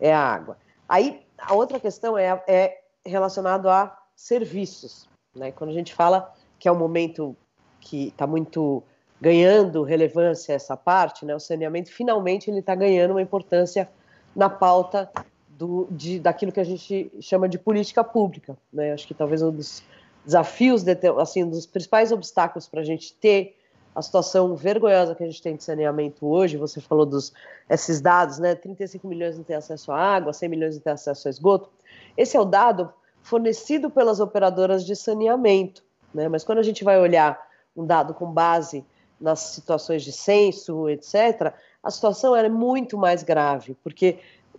é 0.00 0.12
a 0.12 0.20
água. 0.20 0.58
Aí 0.88 1.22
a 1.38 1.54
outra 1.54 1.80
questão 1.80 2.16
é, 2.16 2.42
é 2.46 2.80
relacionado 3.04 3.68
a 3.68 3.96
serviços, 4.14 5.08
né? 5.34 5.50
Quando 5.52 5.70
a 5.70 5.74
gente 5.74 5.94
fala 5.94 6.32
que 6.58 6.68
é 6.68 6.72
um 6.72 6.78
momento 6.78 7.36
que 7.80 8.08
está 8.08 8.26
muito 8.26 8.82
ganhando 9.20 9.82
relevância 9.82 10.52
essa 10.52 10.76
parte, 10.76 11.24
né? 11.24 11.34
O 11.34 11.40
saneamento 11.40 11.92
finalmente 11.92 12.50
ele 12.50 12.60
está 12.60 12.74
ganhando 12.74 13.12
uma 13.12 13.22
importância 13.22 13.88
na 14.34 14.48
pauta 14.48 15.10
do, 15.48 15.86
de, 15.90 16.18
daquilo 16.18 16.52
que 16.52 16.60
a 16.60 16.64
gente 16.64 17.10
chama 17.20 17.48
de 17.48 17.58
política 17.58 18.02
pública, 18.02 18.56
né? 18.72 18.92
Acho 18.92 19.06
que 19.06 19.14
talvez 19.14 19.42
um 19.42 19.50
dos 19.50 19.82
desafios, 20.24 20.82
de, 20.82 20.96
assim, 21.18 21.44
um 21.44 21.50
dos 21.50 21.66
principais 21.66 22.10
obstáculos 22.10 22.66
para 22.66 22.80
a 22.80 22.84
gente 22.84 23.14
ter 23.14 23.56
a 23.94 24.02
situação 24.02 24.56
vergonhosa 24.56 25.14
que 25.14 25.22
a 25.22 25.26
gente 25.26 25.40
tem 25.40 25.56
de 25.56 25.62
saneamento 25.62 26.26
hoje, 26.26 26.56
você 26.56 26.80
falou 26.80 27.06
dos 27.06 27.32
esses 27.70 28.00
dados, 28.00 28.38
né? 28.38 28.54
35 28.54 29.06
milhões 29.06 29.36
não 29.36 29.44
têm 29.44 29.56
acesso 29.56 29.92
à 29.92 29.98
água, 29.98 30.32
100 30.32 30.48
milhões 30.48 30.74
não 30.74 30.82
têm 30.82 30.92
acesso 30.92 31.28
ao 31.28 31.30
esgoto. 31.30 31.70
Esse 32.16 32.36
é 32.36 32.40
o 32.40 32.44
dado 32.44 32.92
fornecido 33.22 33.88
pelas 33.88 34.18
operadoras 34.18 34.84
de 34.84 34.96
saneamento, 34.96 35.84
né? 36.12 36.28
Mas 36.28 36.42
quando 36.42 36.58
a 36.58 36.62
gente 36.62 36.82
vai 36.82 37.00
olhar 37.00 37.40
um 37.76 37.86
dado 37.86 38.14
com 38.14 38.30
base 38.30 38.84
nas 39.20 39.40
situações 39.40 40.02
de 40.02 40.12
censo, 40.12 40.88
etc., 40.88 41.54
a 41.82 41.90
situação 41.90 42.34
era 42.34 42.48
muito 42.48 42.98
mais 42.98 43.22
grave, 43.22 43.76
porque 43.82 44.18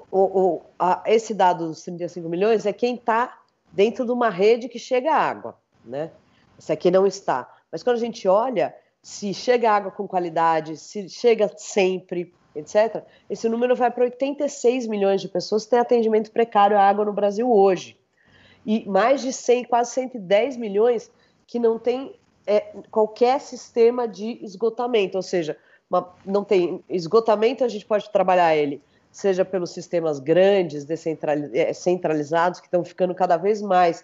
o, 0.09 0.19
o, 0.19 0.61
a, 0.79 1.03
esse 1.05 1.33
dado 1.33 1.67
dos 1.67 1.81
35 1.81 2.29
milhões 2.29 2.65
é 2.65 2.71
quem 2.71 2.95
está 2.95 3.37
dentro 3.71 4.05
de 4.05 4.11
uma 4.11 4.29
rede 4.29 4.69
que 4.69 4.79
chega 4.79 5.13
água, 5.13 5.57
né? 5.83 6.11
Esse 6.57 6.71
aqui 6.71 6.89
não 6.89 7.05
está. 7.05 7.51
Mas 7.69 7.83
quando 7.83 7.97
a 7.97 7.99
gente 7.99 8.25
olha, 8.27 8.73
se 9.05 9.35
chega 9.35 9.71
água 9.71 9.91
com 9.91 10.07
qualidade, 10.07 10.77
se 10.77 11.07
chega 11.09 11.47
sempre, 11.55 12.33
etc., 12.55 13.03
esse 13.29 13.47
número 13.47 13.75
vai 13.75 13.91
para 13.91 14.05
86 14.05 14.87
milhões 14.87 15.21
de 15.21 15.27
pessoas 15.27 15.63
que 15.63 15.69
têm 15.69 15.77
atendimento 15.77 16.31
precário 16.31 16.75
à 16.75 16.81
água 16.81 17.05
no 17.05 17.13
Brasil 17.13 17.47
hoje. 17.47 17.95
E 18.65 18.83
mais 18.89 19.21
de 19.21 19.31
100, 19.31 19.65
quase 19.65 19.91
110 19.91 20.57
milhões 20.57 21.11
que 21.45 21.59
não 21.59 21.77
têm 21.77 22.15
é, 22.47 22.61
qualquer 22.89 23.39
sistema 23.41 24.07
de 24.07 24.43
esgotamento, 24.43 25.17
ou 25.17 25.21
seja, 25.21 25.55
uma, 25.87 26.11
não 26.25 26.43
tem 26.43 26.83
esgotamento, 26.89 27.63
a 27.63 27.67
gente 27.67 27.85
pode 27.85 28.09
trabalhar 28.09 28.55
ele, 28.55 28.81
seja 29.11 29.45
pelos 29.45 29.69
sistemas 29.69 30.17
grandes, 30.17 30.83
é, 31.53 31.73
centralizados, 31.73 32.59
que 32.59 32.65
estão 32.65 32.83
ficando 32.83 33.13
cada 33.13 33.37
vez 33.37 33.61
mais 33.61 34.03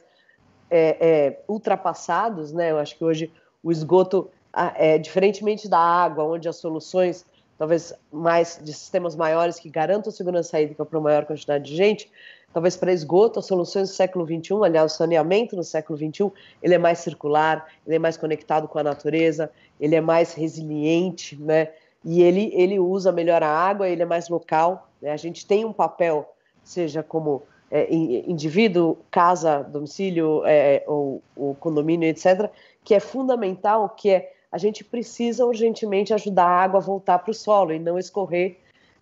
é, 0.69 0.97
é, 1.01 1.43
ultrapassados, 1.47 2.53
né? 2.53 2.69
Eu 2.69 2.77
acho 2.77 2.95
que 2.95 3.03
hoje 3.03 3.33
o 3.63 3.71
esgoto, 3.71 4.29
é, 4.53 4.97
diferentemente 4.97 5.67
da 5.67 5.79
água, 5.79 6.23
onde 6.23 6.47
as 6.47 6.57
soluções 6.57 7.25
talvez 7.57 7.93
mais 8.11 8.59
de 8.59 8.73
sistemas 8.73 9.15
maiores 9.15 9.59
que 9.59 9.69
garantam 9.69 10.11
segurança 10.11 10.59
hídrica 10.59 10.83
para 10.83 10.97
uma 10.97 11.03
maior 11.03 11.25
quantidade 11.25 11.63
de 11.63 11.75
gente, 11.75 12.11
talvez 12.51 12.75
para 12.75 12.91
esgoto, 12.91 13.37
as 13.37 13.45
soluções 13.45 13.87
do 13.87 13.93
século 13.93 14.25
XXI, 14.25 14.55
aliás, 14.63 14.93
o 14.93 14.95
saneamento 14.95 15.55
no 15.55 15.63
século 15.63 15.95
XXI, 15.95 16.31
ele 16.63 16.73
é 16.73 16.79
mais 16.79 16.97
circular, 16.97 17.67
ele 17.85 17.97
é 17.97 17.99
mais 17.99 18.17
conectado 18.17 18.67
com 18.67 18.79
a 18.79 18.83
natureza, 18.83 19.51
ele 19.79 19.95
é 19.95 20.01
mais 20.01 20.33
resiliente, 20.33 21.39
né? 21.39 21.69
E 22.03 22.23
ele, 22.23 22.51
ele 22.55 22.79
usa 22.79 23.11
melhor 23.11 23.43
a 23.43 23.49
água, 23.49 23.87
ele 23.87 24.01
é 24.01 24.05
mais 24.05 24.27
local. 24.27 24.89
Né? 24.99 25.11
A 25.11 25.17
gente 25.17 25.45
tem 25.45 25.63
um 25.63 25.71
papel, 25.71 26.33
seja 26.63 27.03
como 27.03 27.43
é, 27.69 27.87
indivíduo, 27.93 28.97
casa, 29.11 29.61
domicílio, 29.61 30.41
é, 30.45 30.83
ou, 30.87 31.21
ou 31.35 31.53
condomínio, 31.53 32.09
etc., 32.09 32.49
que 32.83 32.95
é 32.95 32.99
fundamental, 32.99 33.87
que 33.89 34.09
é 34.09 34.33
a 34.51 34.57
gente 34.57 34.83
precisa 34.83 35.45
urgentemente 35.45 36.13
ajudar 36.13 36.45
a 36.45 36.63
água 36.63 36.79
a 36.79 36.83
voltar 36.83 37.19
para 37.19 37.31
o 37.31 37.33
solo 37.33 37.71
e 37.71 37.79
não 37.79 37.97
escorrer 37.97 38.57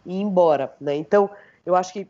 e 0.06 0.16
ir 0.16 0.22
embora. 0.22 0.74
Né? 0.80 0.96
Então, 0.96 1.30
eu 1.66 1.76
acho 1.76 1.92
que 1.92 2.08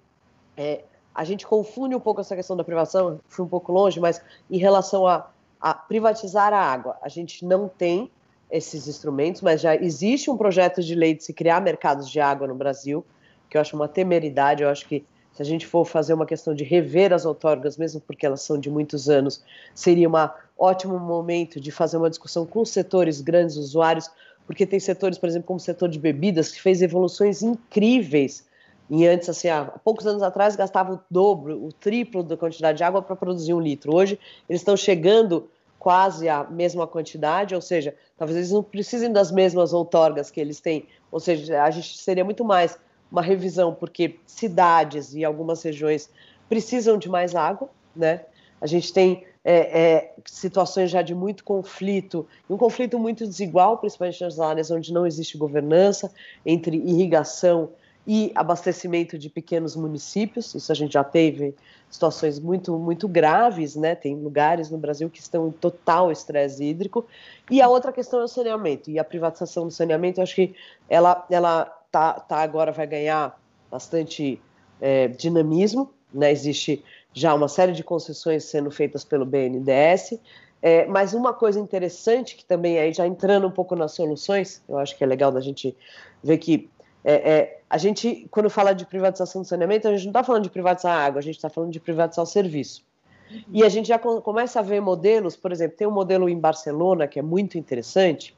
é, 0.57 0.83
a 1.15 1.23
gente 1.23 1.47
confunde 1.47 1.95
um 1.95 1.99
pouco 1.99 2.21
essa 2.21 2.35
questão 2.35 2.57
da 2.57 2.63
privação, 2.63 3.19
fui 3.27 3.45
um 3.45 3.47
pouco 3.49 3.71
longe, 3.71 3.99
mas 3.99 4.21
em 4.49 4.57
relação 4.57 5.07
a, 5.07 5.29
a 5.59 5.73
privatizar 5.73 6.53
a 6.53 6.59
água, 6.59 6.97
a 7.01 7.07
gente 7.07 7.45
não 7.45 7.69
tem 7.69 8.11
esses 8.51 8.87
instrumentos, 8.87 9.41
mas 9.41 9.61
já 9.61 9.75
existe 9.75 10.29
um 10.29 10.35
projeto 10.35 10.81
de 10.81 10.95
lei 10.95 11.13
de 11.13 11.23
se 11.23 11.33
criar 11.33 11.61
mercados 11.61 12.09
de 12.09 12.19
água 12.19 12.47
no 12.47 12.55
Brasil, 12.55 13.05
que 13.49 13.57
eu 13.57 13.61
acho 13.61 13.75
uma 13.75 13.87
temeridade, 13.87 14.63
eu 14.63 14.69
acho 14.69 14.87
que 14.87 15.05
se 15.33 15.41
a 15.41 15.45
gente 15.45 15.65
for 15.65 15.85
fazer 15.85 16.13
uma 16.13 16.25
questão 16.25 16.53
de 16.53 16.63
rever 16.63 17.13
as 17.13 17.25
outorgas, 17.25 17.77
mesmo 17.77 18.01
porque 18.01 18.25
elas 18.25 18.41
são 18.41 18.59
de 18.59 18.69
muitos 18.69 19.09
anos, 19.09 19.43
seria 19.73 20.09
um 20.09 20.13
ótimo 20.57 20.99
momento 20.99 21.59
de 21.59 21.71
fazer 21.71 21.97
uma 21.97 22.09
discussão 22.09 22.45
com 22.45 22.61
os 22.61 22.69
setores 22.69 23.21
grandes 23.21 23.55
usuários, 23.55 24.09
porque 24.45 24.65
tem 24.65 24.79
setores, 24.79 25.17
por 25.17 25.29
exemplo, 25.29 25.47
como 25.47 25.57
o 25.57 25.61
setor 25.61 25.87
de 25.89 25.99
bebidas, 25.99 26.51
que 26.51 26.61
fez 26.61 26.81
evoluções 26.81 27.41
incríveis 27.41 28.47
e 28.89 29.05
antes, 29.05 29.29
assim, 29.29 29.47
há 29.47 29.65
poucos 29.65 30.07
anos 30.07 30.23
atrás, 30.23 30.55
gastava 30.55 30.95
o 30.95 30.99
dobro, 31.11 31.63
o 31.63 31.71
triplo 31.71 32.23
da 32.23 32.35
quantidade 32.35 32.79
de 32.79 32.83
água 32.83 33.01
para 33.01 33.15
produzir 33.15 33.53
um 33.53 33.59
litro. 33.59 33.95
Hoje, 33.95 34.19
eles 34.49 34.61
estão 34.61 34.75
chegando 34.75 35.47
quase 35.77 36.27
à 36.27 36.43
mesma 36.43 36.87
quantidade, 36.87 37.53
ou 37.53 37.61
seja, 37.61 37.95
talvez 38.17 38.37
eles 38.37 38.51
não 38.51 38.63
precisem 38.63 39.11
das 39.11 39.31
mesmas 39.31 39.73
outorgas 39.73 40.31
que 40.31 40.41
eles 40.41 40.59
têm. 40.59 40.87
Ou 41.11 41.19
seja, 41.19 41.63
a 41.63 41.69
gente 41.69 41.97
seria 41.99 42.25
muito 42.25 42.43
mais 42.43 42.79
uma 43.11 43.21
revisão, 43.21 43.73
porque 43.73 44.19
cidades 44.25 45.13
e 45.13 45.25
algumas 45.25 45.61
regiões 45.63 46.09
precisam 46.47 46.97
de 46.97 47.09
mais 47.09 47.35
água, 47.35 47.69
né? 47.95 48.21
A 48.61 48.67
gente 48.67 48.91
tem 48.91 49.25
é, 49.43 49.81
é, 49.81 50.13
situações 50.25 50.91
já 50.91 51.01
de 51.01 51.15
muito 51.15 51.43
conflito, 51.43 52.27
um 52.49 52.57
conflito 52.57 52.99
muito 52.99 53.25
desigual, 53.25 53.77
principalmente 53.77 54.21
nas 54.21 54.39
áreas 54.39 54.69
onde 54.69 54.93
não 54.93 55.07
existe 55.07 55.37
governança, 55.37 56.11
entre 56.45 56.77
irrigação 56.77 57.69
e 58.05 58.31
abastecimento 58.35 59.17
de 59.17 59.29
pequenos 59.29 59.75
municípios. 59.75 60.53
Isso 60.55 60.71
a 60.71 60.75
gente 60.75 60.93
já 60.93 61.03
teve 61.03 61.55
situações 61.89 62.39
muito 62.39 62.77
muito 62.77 63.07
graves, 63.07 63.75
né? 63.75 63.95
Tem 63.95 64.15
lugares 64.15 64.69
no 64.69 64.77
Brasil 64.77 65.09
que 65.09 65.19
estão 65.19 65.47
em 65.47 65.51
total 65.51 66.11
estresse 66.11 66.63
hídrico. 66.63 67.05
E 67.49 67.61
a 67.61 67.69
outra 67.69 67.91
questão 67.91 68.19
é 68.19 68.23
o 68.23 68.27
saneamento 68.27 68.89
e 68.89 68.99
a 68.99 69.03
privatização 69.03 69.67
do 69.67 69.71
saneamento. 69.71 70.21
Acho 70.21 70.35
que 70.35 70.55
ela 70.89 71.25
ela 71.29 71.78
tá, 71.91 72.13
tá 72.13 72.37
agora 72.37 72.71
vai 72.71 72.87
ganhar 72.87 73.39
bastante 73.69 74.41
é, 74.81 75.07
dinamismo, 75.07 75.93
né? 76.13 76.31
Existe 76.31 76.83
já 77.13 77.33
uma 77.33 77.47
série 77.47 77.71
de 77.71 77.83
concessões 77.83 78.43
sendo 78.45 78.71
feitas 78.71 79.03
pelo 79.03 79.25
BNDES. 79.25 80.19
É, 80.61 80.85
mas 80.87 81.13
uma 81.13 81.33
coisa 81.33 81.59
interessante 81.59 82.35
que 82.35 82.43
também 82.43 82.77
aí 82.77 82.91
já 82.91 83.07
entrando 83.07 83.47
um 83.47 83.51
pouco 83.51 83.75
nas 83.75 83.93
soluções, 83.93 84.61
eu 84.67 84.77
acho 84.77 84.97
que 84.97 85.03
é 85.03 85.07
legal 85.07 85.31
da 85.31 85.39
gente 85.39 85.75
ver 86.21 86.37
que 86.37 86.69
é, 87.03 87.13
é, 87.13 87.61
a 87.69 87.77
gente, 87.77 88.27
quando 88.29 88.49
fala 88.49 88.73
de 88.73 88.85
privatização 88.85 89.41
do 89.41 89.47
saneamento, 89.47 89.87
a 89.87 89.91
gente 89.91 90.03
não 90.03 90.11
está 90.11 90.23
falando 90.23 90.43
de 90.43 90.49
privatizar 90.49 90.97
a 90.97 91.05
água, 91.05 91.19
a 91.19 91.23
gente 91.23 91.35
está 91.35 91.49
falando 91.49 91.71
de 91.71 91.79
privatizar 91.79 92.23
o 92.23 92.27
serviço. 92.27 92.83
Uhum. 93.31 93.41
E 93.53 93.63
a 93.63 93.69
gente 93.69 93.87
já 93.87 93.97
começa 93.97 94.59
a 94.59 94.61
ver 94.61 94.81
modelos, 94.81 95.35
por 95.35 95.51
exemplo, 95.51 95.77
tem 95.77 95.87
um 95.87 95.91
modelo 95.91 96.27
em 96.27 96.37
Barcelona 96.37 97.07
que 97.07 97.19
é 97.19 97.21
muito 97.21 97.57
interessante, 97.57 98.35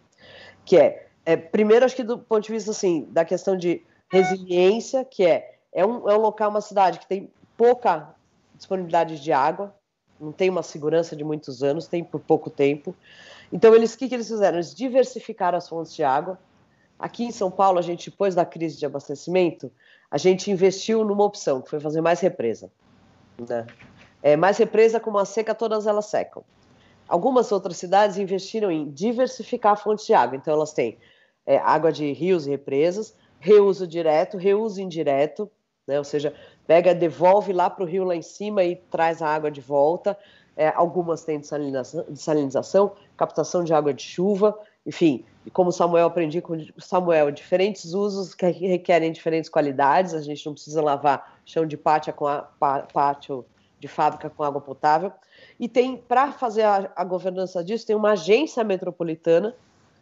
que 0.64 0.78
é, 0.78 1.08
é 1.26 1.36
primeiro, 1.36 1.86
acho 1.86 1.96
que 1.96 2.04
do 2.04 2.18
ponto 2.18 2.44
de 2.44 2.52
vista 2.52 2.72
assim, 2.72 3.08
da 3.10 3.24
questão 3.24 3.56
de 3.56 3.84
resiliência, 4.10 5.06
que 5.06 5.26
é, 5.26 5.56
é 5.72 5.86
um, 5.86 6.10
é 6.10 6.18
um 6.18 6.22
local, 6.22 6.50
uma 6.50 6.62
cidade 6.62 7.00
que 7.00 7.08
tem 7.08 7.32
pouca 7.56 8.14
disponibilidade 8.56 9.22
de 9.22 9.32
água, 9.32 9.74
não 10.20 10.32
tem 10.32 10.50
uma 10.50 10.64
segurança 10.64 11.16
de 11.16 11.24
muitos 11.24 11.64
anos, 11.64 11.88
tem 11.88 12.04
por 12.04 12.20
pouco 12.20 12.50
tempo. 12.50 12.96
Então, 13.52 13.74
eles 13.74 13.94
o 13.94 13.98
que, 13.98 14.08
que 14.08 14.16
eles 14.16 14.28
fizeram? 14.28 14.58
Eles 14.58 14.74
diversificaram 14.74 15.58
as 15.58 15.68
fontes 15.68 15.96
de 15.96 16.04
água, 16.04 16.38
Aqui 17.02 17.26
em 17.26 17.32
São 17.32 17.50
Paulo, 17.50 17.80
a 17.80 17.82
gente, 17.82 18.12
depois 18.12 18.36
da 18.36 18.46
crise 18.46 18.78
de 18.78 18.86
abastecimento, 18.86 19.72
a 20.10 20.20
gente 20.20 20.52
investiu 20.52 21.04
numa 21.04 21.24
opção, 21.24 21.60
que 21.60 21.68
foi 21.68 21.80
fazer 21.80 22.00
mais 22.00 22.20
represa. 22.20 22.72
Né? 23.50 23.66
É, 24.22 24.38
mais 24.38 24.60
represa, 24.60 25.00
com 25.00 25.10
uma 25.10 25.26
seca, 25.26 25.56
todas 25.56 25.88
elas 25.88 26.06
secam. 26.06 26.44
Algumas 27.12 27.52
outras 27.52 27.76
cidades 27.76 28.18
investiram 28.18 28.72
em 28.72 28.90
diversificar 28.90 29.74
a 29.74 29.76
fonte 29.76 30.08
de 30.08 30.14
água. 30.14 30.38
Então, 30.38 30.54
elas 30.54 30.72
têm 30.72 30.98
é, 31.46 31.58
água 31.58 31.92
de 31.92 32.14
rios 32.14 32.48
e 32.48 32.52
represas, 32.52 33.14
reuso 33.38 33.86
direto, 33.86 34.38
reuso 34.38 34.80
indireto, 34.80 35.52
né? 35.86 35.98
ou 35.98 36.06
seja, 36.06 36.34
pega, 36.66 36.96
devolve 36.96 37.52
lá 37.52 37.70
para 37.70 37.84
o 37.84 37.86
rio 37.86 38.06
lá 38.06 38.16
em 38.16 38.22
cima 38.22 38.64
e 38.64 38.78
traz 38.78 39.22
a 39.22 39.28
água 39.28 39.52
de 39.52 39.60
volta. 39.60 40.18
É, 40.56 40.70
algumas 40.70 41.26
têm 41.26 41.38
desalinização, 41.38 42.06
desalinização, 42.08 42.92
captação 43.18 43.62
de 43.62 43.74
água 43.74 43.94
de 43.94 44.04
chuva, 44.04 44.58
enfim, 44.86 45.26
como 45.52 45.70
Samuel 45.70 46.08
aprendi 46.08 46.40
com 46.40 46.58
Samuel, 46.78 47.30
diferentes 47.30 47.94
usos 47.94 48.34
que 48.34 48.46
requerem 48.48 49.12
diferentes 49.12 49.50
qualidades. 49.50 50.14
A 50.14 50.22
gente 50.22 50.46
não 50.46 50.54
precisa 50.54 50.82
lavar 50.82 51.40
chão 51.46 51.66
de 51.66 51.76
pátio 51.76 52.14
com 52.14 52.26
a, 52.26 52.44
pátio 52.94 53.46
de 53.82 53.90
fábrica 53.90 54.30
com 54.30 54.44
água 54.44 54.62
potável. 54.62 55.12
E 55.62 55.70
tem, 55.70 55.96
para 55.96 56.32
fazer 56.32 56.64
a, 56.64 56.92
a 56.96 57.04
governança 57.04 57.64
disso, 57.64 57.86
tem 57.86 57.96
uma 57.96 58.14
agência 58.14 58.64
metropolitana 58.64 59.56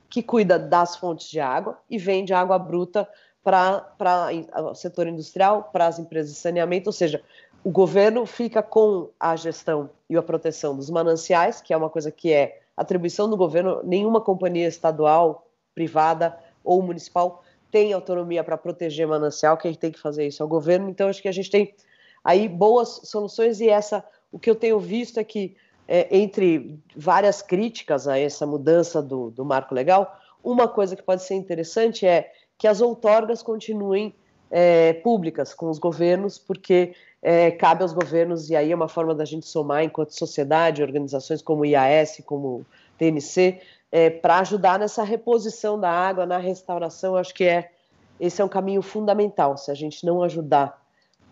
que 0.09 0.23
cuida 0.23 0.57
das 0.57 0.95
fontes 0.95 1.29
de 1.29 1.41
água 1.41 1.77
e 1.89 1.97
vende 1.97 2.33
água 2.33 2.57
bruta 2.57 3.05
para 3.43 4.29
o 4.71 4.73
setor 4.73 5.07
industrial, 5.07 5.69
para 5.73 5.87
as 5.87 5.99
empresas 5.99 6.31
de 6.31 6.39
saneamento, 6.39 6.87
ou 6.87 6.93
seja, 6.93 7.21
o 7.61 7.69
governo 7.69 8.25
fica 8.25 8.63
com 8.63 9.09
a 9.19 9.35
gestão 9.35 9.89
e 10.09 10.15
a 10.15 10.23
proteção 10.23 10.77
dos 10.77 10.89
mananciais, 10.89 11.61
que 11.61 11.73
é 11.73 11.77
uma 11.77 11.89
coisa 11.89 12.09
que 12.09 12.31
é 12.31 12.61
atribuição 12.77 13.29
do 13.29 13.35
governo, 13.35 13.81
nenhuma 13.83 14.21
companhia 14.21 14.67
estadual, 14.67 15.45
privada 15.75 16.37
ou 16.63 16.81
municipal 16.81 17.43
tem 17.69 17.93
autonomia 17.93 18.43
para 18.43 18.57
proteger 18.57 19.07
manancial, 19.07 19.57
quem 19.57 19.73
tem 19.75 19.91
que 19.91 19.99
fazer 19.99 20.25
isso 20.25 20.41
é 20.41 20.45
o 20.45 20.49
governo, 20.49 20.89
então 20.89 21.09
acho 21.09 21.21
que 21.21 21.27
a 21.27 21.31
gente 21.33 21.51
tem 21.51 21.75
aí 22.23 22.47
boas 22.47 23.01
soluções 23.03 23.59
e 23.59 23.69
essa, 23.69 24.03
o 24.31 24.39
que 24.39 24.49
eu 24.49 24.55
tenho 24.55 24.79
visto 24.79 25.19
é 25.19 25.23
que 25.23 25.55
é, 25.87 26.07
entre 26.15 26.79
várias 26.95 27.41
críticas 27.41 28.07
a 28.07 28.17
essa 28.17 28.45
mudança 28.45 29.01
do, 29.01 29.31
do 29.31 29.43
marco 29.43 29.73
legal, 29.73 30.19
uma 30.43 30.67
coisa 30.67 30.95
que 30.95 31.03
pode 31.03 31.23
ser 31.23 31.35
interessante 31.35 32.05
é 32.05 32.31
que 32.57 32.67
as 32.67 32.81
outorgas 32.81 33.41
continuem 33.41 34.13
é, 34.51 34.93
públicas 34.93 35.53
com 35.53 35.69
os 35.69 35.79
governos, 35.79 36.37
porque 36.37 36.93
é, 37.21 37.51
cabe 37.51 37.83
aos 37.83 37.93
governos, 37.93 38.49
e 38.49 38.55
aí 38.55 38.71
é 38.71 38.75
uma 38.75 38.87
forma 38.87 39.13
da 39.13 39.25
gente 39.25 39.45
somar 39.45 39.83
enquanto 39.83 40.11
sociedade, 40.11 40.81
organizações 40.81 41.41
como 41.41 41.61
o 41.61 41.65
IAS, 41.65 42.21
como 42.25 42.47
o 42.47 42.65
TNC, 42.97 43.59
é, 43.91 44.09
para 44.09 44.39
ajudar 44.39 44.79
nessa 44.79 45.03
reposição 45.03 45.79
da 45.79 45.89
água, 45.89 46.25
na 46.25 46.37
restauração, 46.37 47.15
acho 47.15 47.33
que 47.33 47.43
é 47.43 47.71
esse 48.19 48.41
é 48.41 48.45
um 48.45 48.49
caminho 48.49 48.81
fundamental. 48.81 49.57
Se 49.57 49.71
a 49.71 49.73
gente 49.73 50.05
não 50.05 50.21
ajudar 50.21 50.79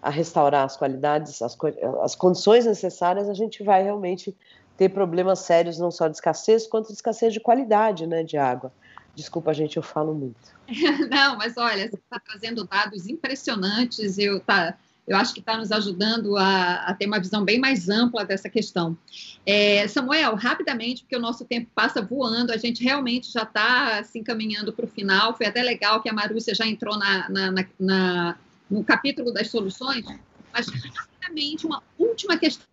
a 0.02 0.10
restaurar 0.10 0.66
as 0.66 0.78
qualidades, 0.78 1.42
as, 1.42 1.58
as 2.02 2.16
condições 2.16 2.66
necessárias, 2.66 3.30
a 3.30 3.34
gente 3.34 3.64
vai 3.64 3.84
realmente 3.84 4.36
ter 4.78 4.90
problemas 4.90 5.40
sérios, 5.40 5.80
não 5.80 5.90
só 5.90 6.08
de 6.08 6.16
escassez, 6.16 6.68
quanto 6.68 6.88
de 6.88 6.94
escassez 6.94 7.34
de 7.34 7.40
qualidade 7.40 8.06
né, 8.06 8.24
de 8.24 8.38
água. 8.38 8.72
Desculpa, 9.16 9.52
gente, 9.54 9.78
eu 9.78 9.84
falo 9.84 10.14
muito. 10.14 10.56
Não, 11.10 11.36
mas 11.38 11.58
olha, 11.58 11.90
você 11.90 11.96
está 11.96 12.20
trazendo 12.20 12.64
dados 12.66 13.08
impressionantes, 13.08 14.20
eu, 14.20 14.40
tá, 14.40 14.78
eu 15.08 15.18
acho 15.18 15.34
que 15.34 15.40
está 15.40 15.58
nos 15.58 15.72
ajudando 15.72 16.38
a, 16.38 16.84
a, 16.84 16.94
ter 16.94 17.08
uma 17.08 17.20
visão 17.20 17.44
bem 17.44 17.58
mais 17.58 17.90
ampla 17.90 18.24
dessa 18.24 18.48
questão. 18.48 18.96
É, 19.44 19.88
Samuel, 19.88 20.36
rapidamente, 20.36 21.02
porque 21.02 21.16
o 21.16 21.20
nosso 21.20 21.46
tempo 21.46 21.68
passa 21.74 22.00
voando, 22.00 22.52
a 22.52 22.58
gente 22.58 22.84
realmente 22.84 23.32
já 23.32 23.42
está 23.42 24.04
se 24.04 24.20
encaminhando 24.20 24.72
para 24.72 24.86
o 24.86 24.88
final. 24.88 25.36
Foi 25.36 25.48
até 25.48 25.64
legal 25.64 26.00
que 26.00 26.10
a 26.10 26.14
Marúcia 26.14 26.54
já 26.54 26.68
entrou 26.68 26.96
na, 27.00 27.28
na, 27.28 27.52
na, 27.52 27.66
na 27.80 28.38
no 28.70 28.84
capítulo 28.84 29.32
das 29.34 29.50
soluções, 29.50 30.06
mas 30.54 30.68
rapidamente, 30.68 31.66
uma 31.66 31.84
última 31.98 32.38
questão 32.38 32.66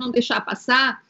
não 0.00 0.10
deixar 0.10 0.40
passar 0.40 1.00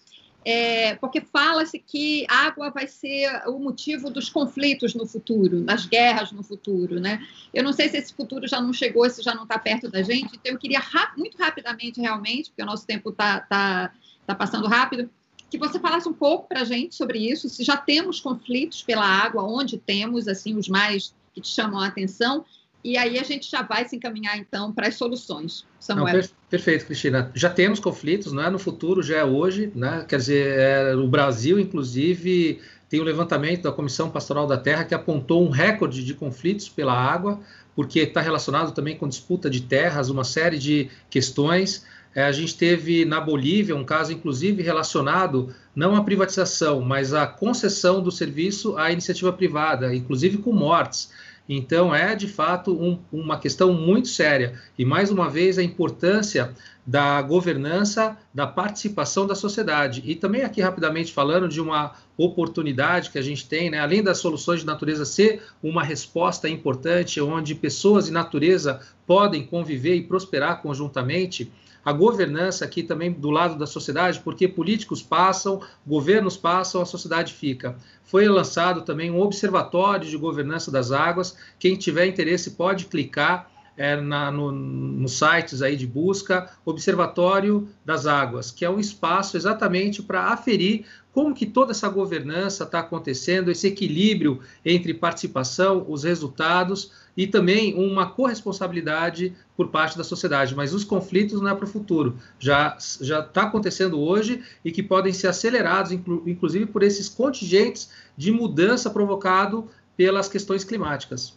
é, 0.49 0.95
porque 0.95 1.21
fala-se 1.21 1.77
que 1.77 2.25
água 2.29 2.71
vai 2.71 2.87
ser 2.87 3.29
o 3.49 3.59
motivo 3.59 4.09
dos 4.09 4.31
conflitos 4.31 4.95
no 4.95 5.05
futuro, 5.05 5.61
das 5.61 5.87
guerras 5.87 6.31
no 6.31 6.41
futuro, 6.41 7.01
né? 7.01 7.21
Eu 7.53 7.65
não 7.65 7.73
sei 7.73 7.89
se 7.89 7.97
esse 7.97 8.15
futuro 8.15 8.47
já 8.47 8.61
não 8.61 8.73
chegou, 8.73 9.11
se 9.11 9.25
já 9.25 9.35
não 9.35 9.43
está 9.43 9.59
perto 9.59 9.91
da 9.91 10.03
gente, 10.05 10.37
então 10.37 10.53
eu 10.53 10.57
queria 10.57 10.81
muito 11.17 11.37
rapidamente, 11.37 12.01
realmente, 12.01 12.51
porque 12.51 12.63
o 12.63 12.67
nosso 12.67 12.87
tempo 12.87 13.11
está 13.11 13.41
tá, 13.41 13.93
tá 14.25 14.35
passando 14.37 14.69
rápido, 14.69 15.11
que 15.51 15.59
você 15.59 15.81
falasse 15.81 16.09
um 16.09 16.13
pouco 16.13 16.49
para 16.49 16.61
a 16.61 16.65
gente 16.65 16.95
sobre 16.95 17.19
isso, 17.29 17.49
se 17.49 17.65
já 17.65 17.77
temos 17.77 18.21
conflitos 18.21 18.85
pela 18.85 19.05
água, 19.05 19.43
onde 19.43 19.77
temos, 19.79 20.29
assim, 20.29 20.55
os 20.55 20.69
mais 20.69 21.13
que 21.35 21.41
te 21.41 21.49
chamam 21.49 21.81
a 21.81 21.89
atenção, 21.89 22.45
e 22.87 22.97
aí 22.97 23.19
a 23.19 23.25
gente 23.25 23.51
já 23.51 23.63
vai 23.63 23.89
se 23.89 23.97
encaminhar 23.97 24.39
então 24.39 24.73
para 24.73 24.87
as 24.87 24.95
soluções. 24.95 25.67
Samuel. 25.81 26.07
Não, 26.07 26.13
per 26.13 26.31
perfeito, 26.49 26.87
Cristina. 26.87 27.33
Já 27.35 27.51
temos 27.51 27.81
conflitos, 27.81 28.33
não 28.33 28.45
é 28.45 28.49
no 28.49 28.61
futuro, 28.61 29.03
já 29.03 29.17
é 29.17 29.25
hoje, 29.25 29.73
né? 29.75 30.05
Quer 30.09 30.19
dizer, 30.19 30.59
é, 30.59 30.95
o 30.95 31.09
Brasil, 31.09 31.59
inclusive, 31.59 32.61
tem 32.89 33.01
o 33.01 33.03
um 33.03 33.07
levantamento 33.07 33.63
da 33.63 33.73
Comissão 33.73 34.09
Pastoral 34.09 34.47
da 34.47 34.57
Terra 34.57 34.85
que 34.85 34.95
apontou 34.95 35.45
um 35.45 35.51
recorde 35.51 36.05
de 36.05 36.15
conflitos 36.15 36.69
pela 36.69 36.93
água, 36.93 37.41
porque 37.75 37.99
está 37.99 38.21
relacionado 38.21 38.73
também 38.73 38.97
com 38.97 39.09
disputa 39.09 39.51
de 39.51 39.63
terras, 39.63 40.09
uma 40.09 40.23
série 40.23 40.57
de 40.57 40.89
questões. 41.11 41.85
É, 42.15 42.23
a 42.23 42.33
gente 42.33 42.57
teve 42.57 43.05
na 43.05 43.21
Bolívia 43.21 43.75
um 43.75 43.85
caso, 43.85 44.13
inclusive, 44.13 44.63
relacionado 44.63 45.53
não 45.75 45.97
à 45.97 46.05
privatização, 46.05 46.81
mas 46.81 47.13
à 47.13 47.27
concessão 47.27 48.01
do 48.01 48.13
serviço 48.13 48.79
à 48.79 48.93
iniciativa 48.93 49.33
privada, 49.33 49.93
inclusive 49.93 50.39
com 50.39 50.53
mortes. 50.53 51.11
Então, 51.49 51.95
é 51.95 52.15
de 52.15 52.27
fato 52.27 52.73
um, 52.73 52.99
uma 53.13 53.39
questão 53.39 53.73
muito 53.73 54.09
séria. 54.09 54.61
E, 54.77 54.85
mais 54.85 55.11
uma 55.11 55.31
vez, 55.31 55.59
a 55.59 55.63
importância 55.63 56.53
da 56.87 57.21
governança, 57.21 58.17
da 58.33 58.47
participação 58.47 59.27
da 59.27 59.35
sociedade. 59.35 60.03
E 60.05 60.15
também, 60.15 60.43
aqui 60.43 60.61
rapidamente 60.61 61.13
falando 61.13 61.49
de 61.49 61.61
uma 61.61 61.93
oportunidade 62.17 63.11
que 63.11 63.19
a 63.19 63.23
gente 63.23 63.49
tem, 63.49 63.71
né? 63.71 63.79
além 63.79 64.03
das 64.03 64.19
soluções 64.19 64.61
de 64.61 64.67
natureza 64.67 65.05
ser 65.05 65.43
uma 65.63 65.83
resposta 65.83 66.49
importante, 66.49 67.21
onde 67.21 67.55
pessoas 67.55 68.09
e 68.09 68.13
natureza 68.13 68.81
podem 69.07 69.45
conviver 69.45 69.97
e 69.97 70.03
prosperar 70.03 70.63
conjuntamente 70.63 71.51
a 71.87 71.93
governança 71.93 72.65
aqui 72.65 72.83
também 72.83 73.13
do 73.13 73.31
lado 73.31 73.57
da 73.57 73.65
sociedade, 73.65 74.19
porque 74.19 74.49
políticos 74.49 75.05
passam, 75.05 75.61
governos 75.87 76.37
passam, 76.37 76.83
a 76.83 76.85
sociedade 76.85 77.33
fica. 77.33 77.77
Foi 78.03 78.27
lançado 78.27 78.83
também 78.83 79.09
um 79.09 79.21
observatório 79.21 80.11
de 80.11 80.17
governança 80.17 80.69
das 80.69 80.91
águas. 80.91 81.37
Quem 81.61 81.77
tiver 81.77 82.07
interesse 82.07 82.51
pode 82.51 82.87
clicar 82.87 83.49
é, 83.77 83.95
na, 84.01 84.33
no, 84.33 84.51
nos 84.51 85.13
sites 85.17 85.63
aí 85.63 85.77
de 85.77 85.87
busca, 85.87 86.51
Observatório 86.65 87.69
das 87.85 88.05
Águas, 88.05 88.51
que 88.51 88.65
é 88.65 88.71
um 88.71 88.81
espaço 88.81 89.37
exatamente 89.37 90.03
para 90.03 90.33
aferir 90.33 90.87
como 91.13 91.35
que 91.35 91.47
toda 91.47 91.71
essa 91.71 91.89
governança 91.89 92.65
está 92.65 92.81
acontecendo, 92.81 93.51
esse 93.51 93.69
equilíbrio 93.69 94.41
entre 94.65 94.93
participação, 94.93 95.87
os 95.89 96.03
resultados 96.03 96.91
e 97.17 97.27
também 97.27 97.75
uma 97.75 98.11
corresponsabilidade 98.11 99.35
por 99.57 99.69
parte 99.69 99.97
da 99.97 100.05
sociedade. 100.05 100.55
Mas 100.55 100.75
os 100.75 100.85
conflitos 100.85 101.41
não 101.41 101.51
é 101.51 101.55
para 101.55 101.65
o 101.65 101.69
futuro, 101.69 102.19
já 102.39 102.77
já 103.01 103.21
está 103.21 103.43
acontecendo 103.43 103.99
hoje 103.99 104.43
e 104.65 104.71
que 104.71 104.83
podem 104.83 105.13
ser 105.13 105.29
acelerados, 105.29 105.93
inclu, 105.93 106.23
inclusive 106.27 106.67
por 106.67 106.83
esses 106.83 107.09
contingentes 107.09 107.91
de 108.17 108.31
mudança 108.31 108.91
provocado 108.91 109.69
pelas 109.97 110.29
questões 110.29 110.65
climáticas. 110.65 111.35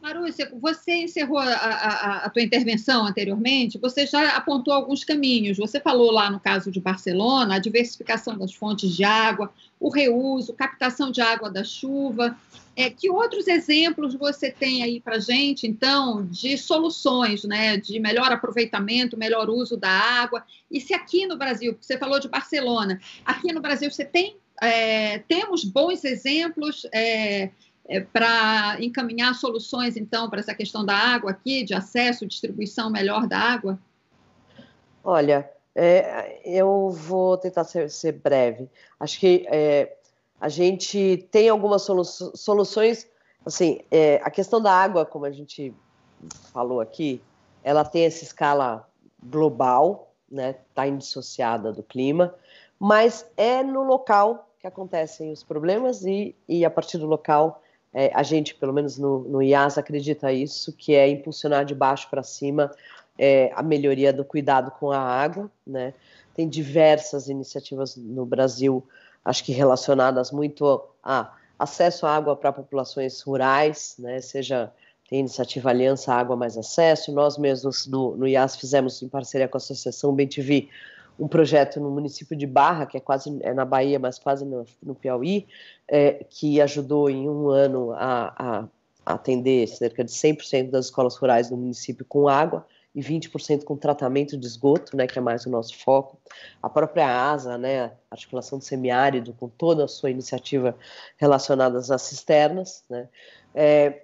Marúcia, 0.00 0.50
você 0.58 0.94
encerrou 1.02 1.38
a, 1.38 1.44
a, 1.44 2.16
a, 2.24 2.30
tua 2.30 2.42
intervenção 2.42 3.06
anteriormente, 3.06 3.78
você 3.78 4.06
já 4.06 4.30
apontou 4.30 4.72
alguns 4.72 5.04
caminhos. 5.04 5.58
Você 5.58 5.78
falou 5.78 6.10
lá 6.10 6.30
no 6.30 6.40
caso 6.40 6.70
de 6.70 6.80
Barcelona, 6.80 7.56
a 7.56 7.58
diversificação 7.58 8.36
das 8.38 8.54
fontes 8.54 8.96
de 8.96 9.04
água, 9.04 9.52
o 9.78 9.90
reuso, 9.90 10.54
captação 10.54 11.10
de 11.10 11.20
água 11.20 11.50
da 11.50 11.62
chuva. 11.62 12.34
É, 12.80 12.88
que 12.88 13.10
outros 13.10 13.46
exemplos 13.46 14.14
você 14.14 14.50
tem 14.50 14.82
aí 14.82 15.02
para 15.02 15.18
gente, 15.18 15.66
então, 15.66 16.24
de 16.24 16.56
soluções, 16.56 17.44
né, 17.44 17.76
de 17.76 18.00
melhor 18.00 18.32
aproveitamento, 18.32 19.18
melhor 19.18 19.50
uso 19.50 19.76
da 19.76 19.90
água? 19.90 20.42
E 20.70 20.80
se 20.80 20.94
aqui 20.94 21.26
no 21.26 21.36
Brasil, 21.36 21.76
você 21.78 21.98
falou 21.98 22.18
de 22.18 22.26
Barcelona, 22.26 22.98
aqui 23.22 23.52
no 23.52 23.60
Brasil 23.60 23.90
você 23.90 24.02
tem, 24.02 24.38
é, 24.62 25.18
temos 25.18 25.62
bons 25.62 26.02
exemplos 26.04 26.86
é, 26.90 27.50
é, 27.86 28.00
para 28.00 28.78
encaminhar 28.80 29.34
soluções, 29.34 29.98
então, 29.98 30.30
para 30.30 30.40
essa 30.40 30.54
questão 30.54 30.82
da 30.82 30.94
água 30.94 31.32
aqui, 31.32 31.62
de 31.62 31.74
acesso, 31.74 32.26
distribuição 32.26 32.88
melhor 32.88 33.26
da 33.26 33.38
água? 33.38 33.78
Olha, 35.04 35.50
é, 35.74 36.40
eu 36.46 36.88
vou 36.88 37.36
tentar 37.36 37.64
ser, 37.64 37.90
ser 37.90 38.12
breve. 38.12 38.70
Acho 38.98 39.20
que 39.20 39.44
é, 39.50 39.96
a 40.40 40.48
gente 40.48 41.28
tem 41.30 41.48
algumas 41.48 41.82
solu 41.82 42.04
soluções. 42.04 43.06
Assim, 43.44 43.80
é, 43.90 44.20
a 44.22 44.30
questão 44.30 44.60
da 44.60 44.72
água, 44.72 45.04
como 45.04 45.24
a 45.24 45.30
gente 45.30 45.74
falou 46.52 46.80
aqui, 46.80 47.22
ela 47.62 47.84
tem 47.84 48.04
essa 48.04 48.24
escala 48.24 48.88
global, 49.22 50.12
né? 50.30 50.56
Está 50.68 50.86
indissociada 50.86 51.72
do 51.72 51.82
clima, 51.82 52.34
mas 52.78 53.26
é 53.36 53.62
no 53.62 53.82
local 53.82 54.50
que 54.58 54.66
acontecem 54.66 55.32
os 55.32 55.42
problemas 55.42 56.04
e, 56.04 56.34
e 56.48 56.64
a 56.64 56.70
partir 56.70 56.98
do 56.98 57.06
local 57.06 57.62
é, 57.92 58.10
a 58.14 58.22
gente, 58.22 58.54
pelo 58.54 58.72
menos 58.72 58.98
no, 58.98 59.20
no 59.20 59.42
IAS, 59.42 59.76
acredita 59.76 60.32
isso, 60.32 60.72
que 60.72 60.94
é 60.94 61.08
impulsionar 61.08 61.64
de 61.64 61.74
baixo 61.74 62.08
para 62.08 62.22
cima 62.22 62.70
é, 63.18 63.50
a 63.54 63.62
melhoria 63.62 64.12
do 64.12 64.24
cuidado 64.24 64.70
com 64.70 64.90
a 64.90 64.98
água, 64.98 65.50
né? 65.66 65.92
Tem 66.34 66.48
diversas 66.48 67.28
iniciativas 67.28 67.96
no 67.96 68.24
Brasil, 68.24 68.86
acho 69.24 69.44
que 69.44 69.52
relacionadas 69.52 70.30
muito 70.30 70.82
a 71.02 71.32
acesso 71.58 72.06
à 72.06 72.16
água 72.16 72.34
para 72.34 72.52
populações 72.52 73.20
rurais, 73.20 73.94
né? 73.98 74.20
Seja 74.20 74.72
tem 75.10 75.20
iniciativa 75.20 75.70
Aliança 75.70 76.14
Água 76.14 76.36
Mais 76.36 76.56
Acesso, 76.56 77.12
nós 77.12 77.36
mesmos 77.36 77.84
no, 77.88 78.16
no 78.16 78.28
IAS 78.28 78.54
fizemos, 78.54 79.02
em 79.02 79.08
parceria 79.08 79.48
com 79.48 79.56
a 79.56 79.58
Associação 79.58 80.14
BTV, 80.14 80.68
um 81.18 81.26
projeto 81.26 81.80
no 81.80 81.90
município 81.90 82.36
de 82.36 82.46
Barra, 82.46 82.86
que 82.86 82.96
é 82.96 83.00
quase 83.00 83.36
é 83.42 83.52
na 83.52 83.64
Bahia, 83.64 83.98
mas 83.98 84.20
quase 84.20 84.44
no, 84.44 84.64
no 84.80 84.94
Piauí, 84.94 85.48
é, 85.88 86.24
que 86.30 86.60
ajudou 86.60 87.10
em 87.10 87.28
um 87.28 87.50
ano 87.50 87.90
a, 87.92 88.68
a 89.04 89.14
atender 89.14 89.66
cerca 89.66 90.04
de 90.04 90.12
100% 90.12 90.70
das 90.70 90.86
escolas 90.86 91.16
rurais 91.16 91.50
do 91.50 91.56
município 91.56 92.06
com 92.08 92.28
água 92.28 92.64
e 92.94 93.00
20% 93.00 93.64
com 93.64 93.76
tratamento 93.76 94.36
de 94.36 94.46
esgoto, 94.46 94.96
né, 94.96 95.06
que 95.06 95.18
é 95.18 95.22
mais 95.22 95.46
o 95.46 95.50
nosso 95.50 95.76
foco. 95.78 96.18
A 96.62 96.68
própria 96.68 97.30
ASA, 97.30 97.56
né, 97.56 97.92
articulação 98.10 98.58
do 98.58 98.64
semiárido, 98.64 99.32
com 99.34 99.48
toda 99.48 99.84
a 99.84 99.88
sua 99.88 100.10
iniciativa 100.10 100.76
relacionada 101.16 101.78
às 101.78 102.02
cisternas, 102.02 102.84
né, 102.90 103.08
é, 103.54 104.02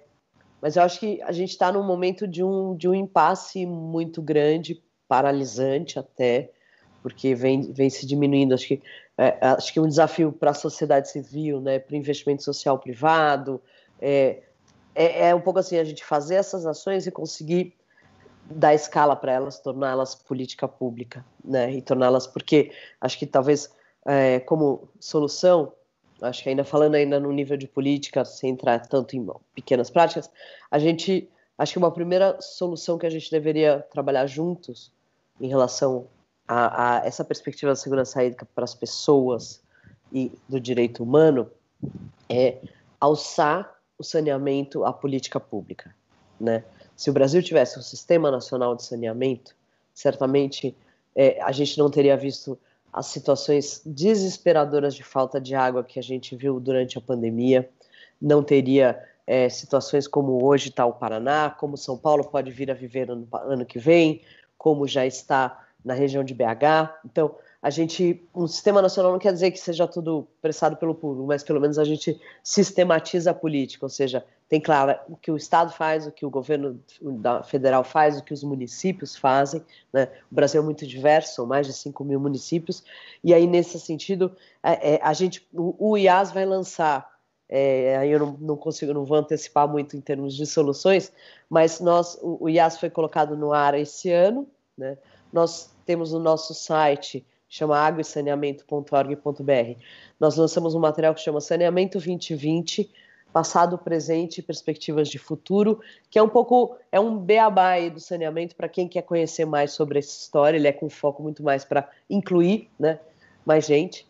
mas 0.61 0.75
eu 0.75 0.83
acho 0.83 0.99
que 0.99 1.21
a 1.21 1.31
gente 1.31 1.51
está 1.51 1.71
num 1.71 1.83
momento 1.83 2.27
de 2.27 2.43
um, 2.43 2.75
de 2.75 2.87
um 2.87 2.95
impasse 2.95 3.65
muito 3.65 4.21
grande, 4.21 4.81
paralisante 5.07 5.99
até, 5.99 6.51
porque 7.01 7.35
vem, 7.35 7.71
vem 7.71 7.89
se 7.89 8.05
diminuindo. 8.05 8.53
Acho 8.53 8.67
que, 8.67 8.81
é, 9.17 9.37
acho 9.41 9.71
que 9.71 9.79
um 9.79 9.87
desafio 9.87 10.31
para 10.31 10.51
a 10.51 10.55
sociedade 10.55 11.09
civil, 11.09 11.61
né, 11.61 11.79
para 11.79 11.93
o 11.93 11.97
investimento 11.97 12.43
social 12.43 12.79
privado, 12.79 13.61
é, 14.01 14.41
é, 14.95 15.29
é, 15.29 15.35
um 15.35 15.41
pouco 15.41 15.59
assim, 15.59 15.77
a 15.77 15.83
gente 15.83 16.03
fazer 16.03 16.35
essas 16.35 16.65
ações 16.65 17.05
e 17.05 17.11
conseguir 17.11 17.76
dar 18.49 18.73
escala 18.73 19.15
para 19.15 19.31
elas, 19.31 19.59
torná-las 19.59 20.15
política 20.15 20.67
pública, 20.67 21.25
né, 21.43 21.73
e 21.73 21.81
torná-las, 21.81 22.27
porque 22.27 22.71
acho 23.01 23.17
que 23.19 23.25
talvez 23.25 23.73
é, 24.05 24.39
como 24.39 24.87
solução 24.99 25.73
acho 26.21 26.43
que 26.43 26.49
ainda 26.49 26.63
falando 26.63 26.95
ainda 26.95 27.19
no 27.19 27.31
nível 27.31 27.57
de 27.57 27.67
política, 27.67 28.25
sem 28.25 28.51
entrar 28.51 28.79
tanto 28.87 29.15
em 29.15 29.25
pequenas 29.53 29.89
práticas, 29.89 30.29
a 30.69 30.79
gente, 30.79 31.29
acho 31.57 31.73
que 31.73 31.77
uma 31.77 31.91
primeira 31.91 32.39
solução 32.41 32.97
que 32.97 33.05
a 33.05 33.09
gente 33.09 33.29
deveria 33.29 33.85
trabalhar 33.91 34.25
juntos 34.25 34.91
em 35.39 35.47
relação 35.47 36.07
a, 36.47 37.01
a 37.01 37.05
essa 37.05 37.23
perspectiva 37.23 37.71
da 37.71 37.75
segurança 37.75 38.23
hídrica 38.23 38.47
para 38.55 38.63
as 38.63 38.73
pessoas 38.73 39.61
e 40.11 40.31
do 40.47 40.59
direito 40.59 41.03
humano 41.03 41.51
é 42.29 42.59
alçar 42.99 43.75
o 43.97 44.03
saneamento 44.03 44.85
à 44.85 44.93
política 44.93 45.39
pública, 45.39 45.93
né? 46.39 46.63
Se 46.97 47.11
o 47.11 47.13
Brasil 47.13 47.43
tivesse 47.43 47.77
um 47.77 47.81
sistema 47.81 48.31
nacional 48.31 48.75
de 48.75 48.83
saneamento, 48.83 49.55
certamente 49.93 50.75
é, 51.15 51.39
a 51.43 51.51
gente 51.51 51.77
não 51.77 51.91
teria 51.91 52.17
visto 52.17 52.57
as 52.91 53.05
situações 53.05 53.83
desesperadoras 53.85 54.95
de 54.95 55.03
falta 55.03 55.39
de 55.39 55.53
água 55.53 55.83
que 55.83 55.99
a 55.99 56.03
gente 56.03 56.35
viu 56.35 56.59
durante 56.59 56.97
a 56.97 57.01
pandemia, 57.01 57.69
não 58.19 58.41
teria 58.41 58.99
é, 59.27 59.47
situações 59.47 60.07
como 60.07 60.43
hoje 60.43 60.69
está 60.69 60.87
o 60.87 60.93
Paraná, 60.93 61.51
como 61.51 61.77
São 61.77 61.95
Paulo 61.95 62.23
pode 62.23 62.49
vir 62.49 62.71
a 62.71 62.73
viver 62.73 63.11
ano, 63.11 63.27
ano 63.31 63.63
que 63.63 63.77
vem, 63.77 64.23
como 64.57 64.87
já 64.87 65.05
está 65.05 65.67
na 65.85 65.93
região 65.93 66.23
de 66.23 66.33
BH. 66.33 66.97
Então, 67.05 67.35
a 67.61 67.69
gente, 67.69 68.23
um 68.33 68.47
sistema 68.47 68.81
nacional 68.81 69.11
não 69.11 69.19
quer 69.19 69.33
dizer 69.33 69.51
que 69.51 69.59
seja 69.59 69.87
tudo 69.87 70.27
prestado 70.41 70.77
pelo 70.77 70.95
público, 70.95 71.27
mas 71.27 71.43
pelo 71.43 71.61
menos 71.61 71.77
a 71.77 71.83
gente 71.83 72.19
sistematiza 72.41 73.31
a 73.31 73.35
política, 73.35 73.85
ou 73.85 73.89
seja, 73.89 74.25
tem 74.49 74.61
claro 74.61 74.97
o 75.09 75.17
que 75.17 75.29
o 75.29 75.35
Estado 75.35 75.71
faz, 75.71 76.07
o 76.07 76.11
que 76.11 76.25
o 76.25 76.29
governo 76.29 76.81
federal 77.45 77.83
faz, 77.83 78.17
o 78.17 78.23
que 78.23 78.33
os 78.33 78.43
municípios 78.43 79.15
fazem. 79.15 79.61
Né? 79.91 80.07
O 80.31 80.35
Brasil 80.35 80.61
é 80.61 80.63
muito 80.63 80.87
diverso, 80.87 81.35
são 81.35 81.45
mais 81.45 81.67
de 81.67 81.73
5 81.73 82.03
mil 82.05 82.19
municípios, 82.19 82.83
e 83.23 83.33
aí, 83.33 83.45
nesse 83.45 83.79
sentido, 83.79 84.35
é, 84.63 84.95
é, 84.95 84.99
a 85.03 85.13
gente, 85.13 85.45
o, 85.53 85.97
IAS 85.97 86.31
vai 86.31 86.45
lançar, 86.45 87.09
é, 87.49 87.97
aí 87.97 88.11
eu 88.11 88.19
não, 88.19 88.37
não, 88.39 88.57
consigo, 88.57 88.93
não 88.93 89.03
vou 89.03 89.17
antecipar 89.17 89.67
muito 89.67 89.97
em 89.97 90.01
termos 90.01 90.35
de 90.35 90.45
soluções, 90.45 91.11
mas 91.49 91.81
nós, 91.81 92.17
o, 92.21 92.45
o 92.45 92.49
IAS 92.49 92.79
foi 92.79 92.89
colocado 92.89 93.35
no 93.35 93.51
ar 93.51 93.73
esse 93.73 94.11
ano, 94.11 94.47
né? 94.77 94.97
nós 95.31 95.75
temos 95.85 96.13
no 96.13 96.19
nosso 96.19 96.53
site, 96.53 97.25
chama 97.49 97.77
aguaesaneamento.org.br, 97.79 99.81
nós 100.17 100.37
lançamos 100.37 100.73
um 100.73 100.79
material 100.79 101.13
que 101.13 101.21
chama 101.21 101.41
Saneamento 101.41 101.97
2020, 101.97 102.89
passado, 103.31 103.77
presente 103.77 104.39
e 104.39 104.41
perspectivas 104.41 105.09
de 105.09 105.17
futuro, 105.17 105.79
que 106.09 106.17
é 106.17 106.23
um 106.23 106.29
pouco 106.29 106.75
é 106.91 106.99
um 106.99 107.17
beabá 107.17 107.69
aí 107.69 107.89
do 107.89 107.99
saneamento 107.99 108.55
para 108.55 108.67
quem 108.67 108.87
quer 108.87 109.03
conhecer 109.03 109.45
mais 109.45 109.71
sobre 109.71 109.99
essa 109.99 110.09
história. 110.09 110.57
Ele 110.57 110.67
é 110.67 110.73
com 110.73 110.89
foco 110.89 111.21
muito 111.21 111.43
mais 111.43 111.63
para 111.63 111.89
incluir, 112.09 112.69
né, 112.79 112.99
mais 113.45 113.65
gente 113.65 114.07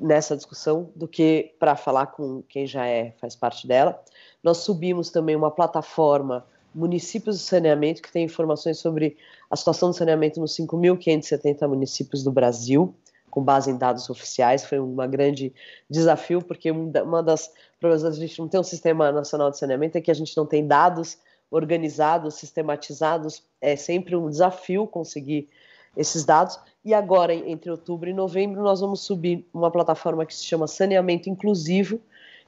nessa 0.00 0.36
discussão 0.36 0.90
do 0.94 1.08
que 1.08 1.54
para 1.58 1.74
falar 1.74 2.06
com 2.08 2.42
quem 2.42 2.66
já 2.66 2.86
é 2.86 3.12
faz 3.18 3.34
parte 3.34 3.66
dela. 3.66 4.02
Nós 4.42 4.58
subimos 4.58 5.10
também 5.10 5.34
uma 5.34 5.50
plataforma 5.50 6.44
Municípios 6.74 7.38
de 7.38 7.44
Saneamento 7.44 8.02
que 8.02 8.12
tem 8.12 8.24
informações 8.24 8.78
sobre 8.78 9.16
a 9.50 9.56
situação 9.56 9.88
do 9.88 9.96
saneamento 9.96 10.38
nos 10.38 10.54
5.570 10.54 11.66
municípios 11.66 12.22
do 12.22 12.30
Brasil 12.30 12.94
com 13.36 13.44
base 13.44 13.70
em 13.70 13.76
dados 13.76 14.08
oficiais, 14.08 14.64
foi 14.64 14.80
um 14.80 14.96
grande 15.10 15.52
desafio, 15.90 16.40
porque 16.40 16.70
uma 16.70 17.22
das 17.22 17.52
problemas 17.78 18.02
da 18.02 18.10
gente 18.12 18.38
não 18.38 18.48
ter 18.48 18.58
um 18.58 18.62
sistema 18.62 19.12
nacional 19.12 19.50
de 19.50 19.58
saneamento 19.58 19.98
é 19.98 20.00
que 20.00 20.10
a 20.10 20.14
gente 20.14 20.34
não 20.34 20.46
tem 20.46 20.66
dados 20.66 21.18
organizados, 21.50 22.36
sistematizados, 22.36 23.42
é 23.60 23.76
sempre 23.76 24.16
um 24.16 24.30
desafio 24.30 24.86
conseguir 24.86 25.50
esses 25.94 26.24
dados. 26.24 26.58
E 26.82 26.94
agora, 26.94 27.34
entre 27.34 27.70
outubro 27.70 28.08
e 28.08 28.14
novembro, 28.14 28.62
nós 28.62 28.80
vamos 28.80 29.02
subir 29.02 29.46
uma 29.52 29.70
plataforma 29.70 30.24
que 30.24 30.34
se 30.34 30.42
chama 30.42 30.66
Saneamento 30.66 31.28
Inclusivo, 31.28 32.00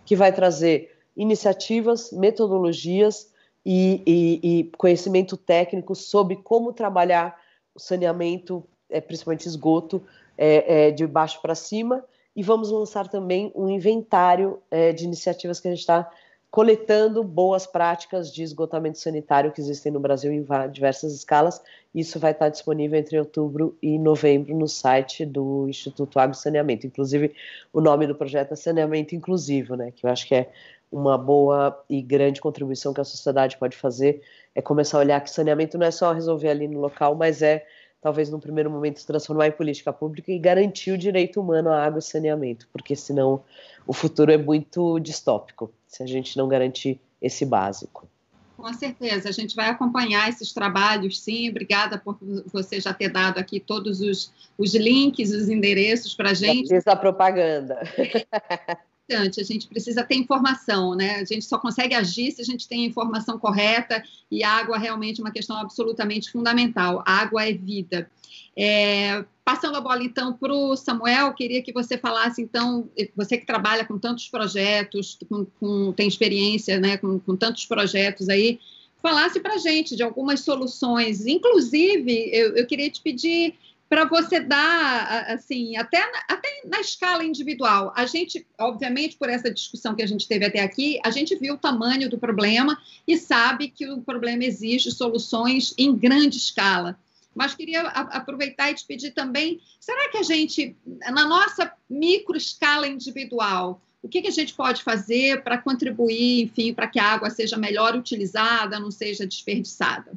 que 0.06 0.16
vai 0.16 0.32
trazer 0.32 0.96
iniciativas, 1.14 2.12
metodologias 2.12 3.30
e, 3.62 4.02
e, 4.06 4.40
e 4.42 4.64
conhecimento 4.78 5.36
técnico 5.36 5.94
sobre 5.94 6.36
como 6.36 6.72
trabalhar 6.72 7.38
o 7.74 7.78
saneamento, 7.78 8.64
é, 8.88 9.02
principalmente 9.02 9.46
esgoto, 9.46 10.02
é, 10.38 10.86
é, 10.86 10.90
de 10.90 11.06
baixo 11.06 11.42
para 11.42 11.54
cima, 11.54 12.04
e 12.34 12.42
vamos 12.42 12.70
lançar 12.70 13.08
também 13.08 13.52
um 13.54 13.68
inventário 13.68 14.62
é, 14.70 14.92
de 14.92 15.04
iniciativas 15.04 15.58
que 15.58 15.66
a 15.66 15.72
gente 15.72 15.80
está 15.80 16.08
coletando 16.50 17.22
boas 17.22 17.66
práticas 17.66 18.32
de 18.32 18.42
esgotamento 18.42 18.98
sanitário 18.98 19.52
que 19.52 19.60
existem 19.60 19.92
no 19.92 20.00
Brasil 20.00 20.32
em 20.32 20.46
diversas 20.70 21.12
escalas. 21.12 21.60
Isso 21.94 22.18
vai 22.18 22.30
estar 22.30 22.48
disponível 22.48 22.98
entre 22.98 23.18
outubro 23.18 23.76
e 23.82 23.98
novembro 23.98 24.56
no 24.56 24.66
site 24.66 25.26
do 25.26 25.66
Instituto 25.68 26.18
Água 26.18 26.32
e 26.32 26.38
Saneamento. 26.38 26.86
Inclusive, 26.86 27.34
o 27.72 27.80
nome 27.80 28.06
do 28.06 28.14
projeto 28.14 28.52
é 28.52 28.56
Saneamento 28.56 29.14
Inclusivo, 29.14 29.74
né? 29.74 29.92
Que 29.94 30.06
eu 30.06 30.10
acho 30.10 30.26
que 30.26 30.34
é 30.34 30.50
uma 30.90 31.18
boa 31.18 31.84
e 31.88 32.00
grande 32.00 32.40
contribuição 32.40 32.94
que 32.94 33.00
a 33.00 33.04
sociedade 33.04 33.58
pode 33.58 33.76
fazer. 33.76 34.22
É 34.54 34.62
começar 34.62 34.98
a 34.98 35.00
olhar 35.00 35.20
que 35.20 35.30
saneamento 35.30 35.76
não 35.76 35.86
é 35.86 35.90
só 35.90 36.12
resolver 36.12 36.48
ali 36.48 36.66
no 36.66 36.80
local, 36.80 37.14
mas 37.14 37.42
é 37.42 37.66
talvez 38.00 38.30
no 38.30 38.40
primeiro 38.40 38.70
momento 38.70 39.04
transformar 39.04 39.48
em 39.48 39.52
política 39.52 39.92
pública 39.92 40.30
e 40.30 40.38
garantir 40.38 40.92
o 40.92 40.98
direito 40.98 41.40
humano 41.40 41.70
à 41.70 41.84
água 41.84 41.98
e 41.98 42.02
saneamento, 42.02 42.68
porque 42.72 42.94
senão 42.94 43.42
o 43.86 43.92
futuro 43.92 44.30
é 44.30 44.36
muito 44.36 44.98
distópico 45.00 45.72
se 45.86 46.02
a 46.02 46.06
gente 46.06 46.36
não 46.36 46.48
garantir 46.48 47.00
esse 47.20 47.44
básico. 47.44 48.08
Com 48.56 48.72
certeza, 48.74 49.28
a 49.28 49.32
gente 49.32 49.54
vai 49.54 49.68
acompanhar 49.68 50.28
esses 50.28 50.52
trabalhos, 50.52 51.20
sim. 51.20 51.48
Obrigada 51.48 51.96
por 51.96 52.18
você 52.52 52.80
já 52.80 52.92
ter 52.92 53.08
dado 53.08 53.38
aqui 53.38 53.60
todos 53.60 54.00
os, 54.00 54.32
os 54.58 54.74
links, 54.74 55.30
os 55.30 55.48
endereços 55.48 56.12
para 56.12 56.30
a 56.30 56.34
gente. 56.34 56.68
Fiz 56.68 56.86
a 56.88 56.96
propaganda. 56.96 57.80
importante, 59.08 59.40
a 59.40 59.44
gente 59.44 59.66
precisa 59.66 60.04
ter 60.04 60.16
informação, 60.16 60.94
né? 60.94 61.16
A 61.16 61.24
gente 61.24 61.44
só 61.44 61.58
consegue 61.58 61.94
agir 61.94 62.30
se 62.32 62.42
a 62.42 62.44
gente 62.44 62.68
tem 62.68 62.84
a 62.84 62.86
informação 62.86 63.38
correta 63.38 64.02
e 64.30 64.44
água 64.44 64.76
é 64.76 64.80
realmente 64.80 65.20
uma 65.20 65.30
questão 65.30 65.56
absolutamente 65.56 66.30
fundamental. 66.30 67.02
água 67.06 67.44
é 67.44 67.52
vida. 67.52 68.10
É, 68.54 69.24
passando 69.44 69.76
a 69.76 69.80
bola 69.80 70.02
então 70.02 70.34
para 70.34 70.52
o 70.52 70.76
Samuel, 70.76 71.32
queria 71.32 71.62
que 71.62 71.72
você 71.72 71.96
falasse 71.96 72.42
então, 72.42 72.88
você 73.16 73.38
que 73.38 73.46
trabalha 73.46 73.84
com 73.84 73.98
tantos 73.98 74.28
projetos, 74.28 75.18
com, 75.28 75.46
com 75.58 75.92
tem 75.92 76.06
experiência, 76.06 76.78
né, 76.78 76.98
com, 76.98 77.18
com 77.18 77.34
tantos 77.34 77.64
projetos 77.64 78.28
aí, 78.28 78.58
falasse 79.00 79.40
para 79.40 79.58
gente 79.58 79.96
de 79.96 80.02
algumas 80.02 80.40
soluções. 80.40 81.24
Inclusive, 81.24 82.30
eu, 82.32 82.56
eu 82.56 82.66
queria 82.66 82.90
te 82.90 83.00
pedir 83.00 83.54
para 83.88 84.04
você 84.04 84.38
dar, 84.38 85.24
assim, 85.30 85.76
até 85.76 85.98
na, 85.98 86.18
até 86.28 86.48
na 86.66 86.80
escala 86.80 87.24
individual. 87.24 87.92
A 87.96 88.04
gente, 88.04 88.46
obviamente, 88.58 89.16
por 89.16 89.30
essa 89.30 89.50
discussão 89.50 89.94
que 89.94 90.02
a 90.02 90.06
gente 90.06 90.28
teve 90.28 90.44
até 90.44 90.60
aqui, 90.60 91.00
a 91.04 91.10
gente 91.10 91.34
viu 91.36 91.54
o 91.54 91.58
tamanho 91.58 92.10
do 92.10 92.18
problema 92.18 92.78
e 93.06 93.16
sabe 93.16 93.68
que 93.68 93.88
o 93.88 94.02
problema 94.02 94.44
exige 94.44 94.90
soluções 94.90 95.72
em 95.78 95.96
grande 95.96 96.36
escala. 96.36 96.98
Mas 97.34 97.54
queria 97.54 97.82
aproveitar 97.82 98.70
e 98.70 98.74
te 98.74 98.84
pedir 98.84 99.12
também: 99.12 99.60
será 99.80 100.10
que 100.10 100.18
a 100.18 100.22
gente, 100.22 100.76
na 100.84 101.26
nossa 101.26 101.72
micro 101.88 102.36
escala 102.36 102.86
individual, 102.86 103.80
o 104.02 104.08
que, 104.08 104.20
que 104.20 104.28
a 104.28 104.32
gente 104.32 104.54
pode 104.54 104.82
fazer 104.82 105.42
para 105.42 105.56
contribuir, 105.56 106.42
enfim, 106.42 106.74
para 106.74 106.88
que 106.88 106.98
a 106.98 107.04
água 107.04 107.30
seja 107.30 107.56
melhor 107.56 107.96
utilizada, 107.96 108.78
não 108.78 108.90
seja 108.90 109.26
desperdiçada? 109.26 110.12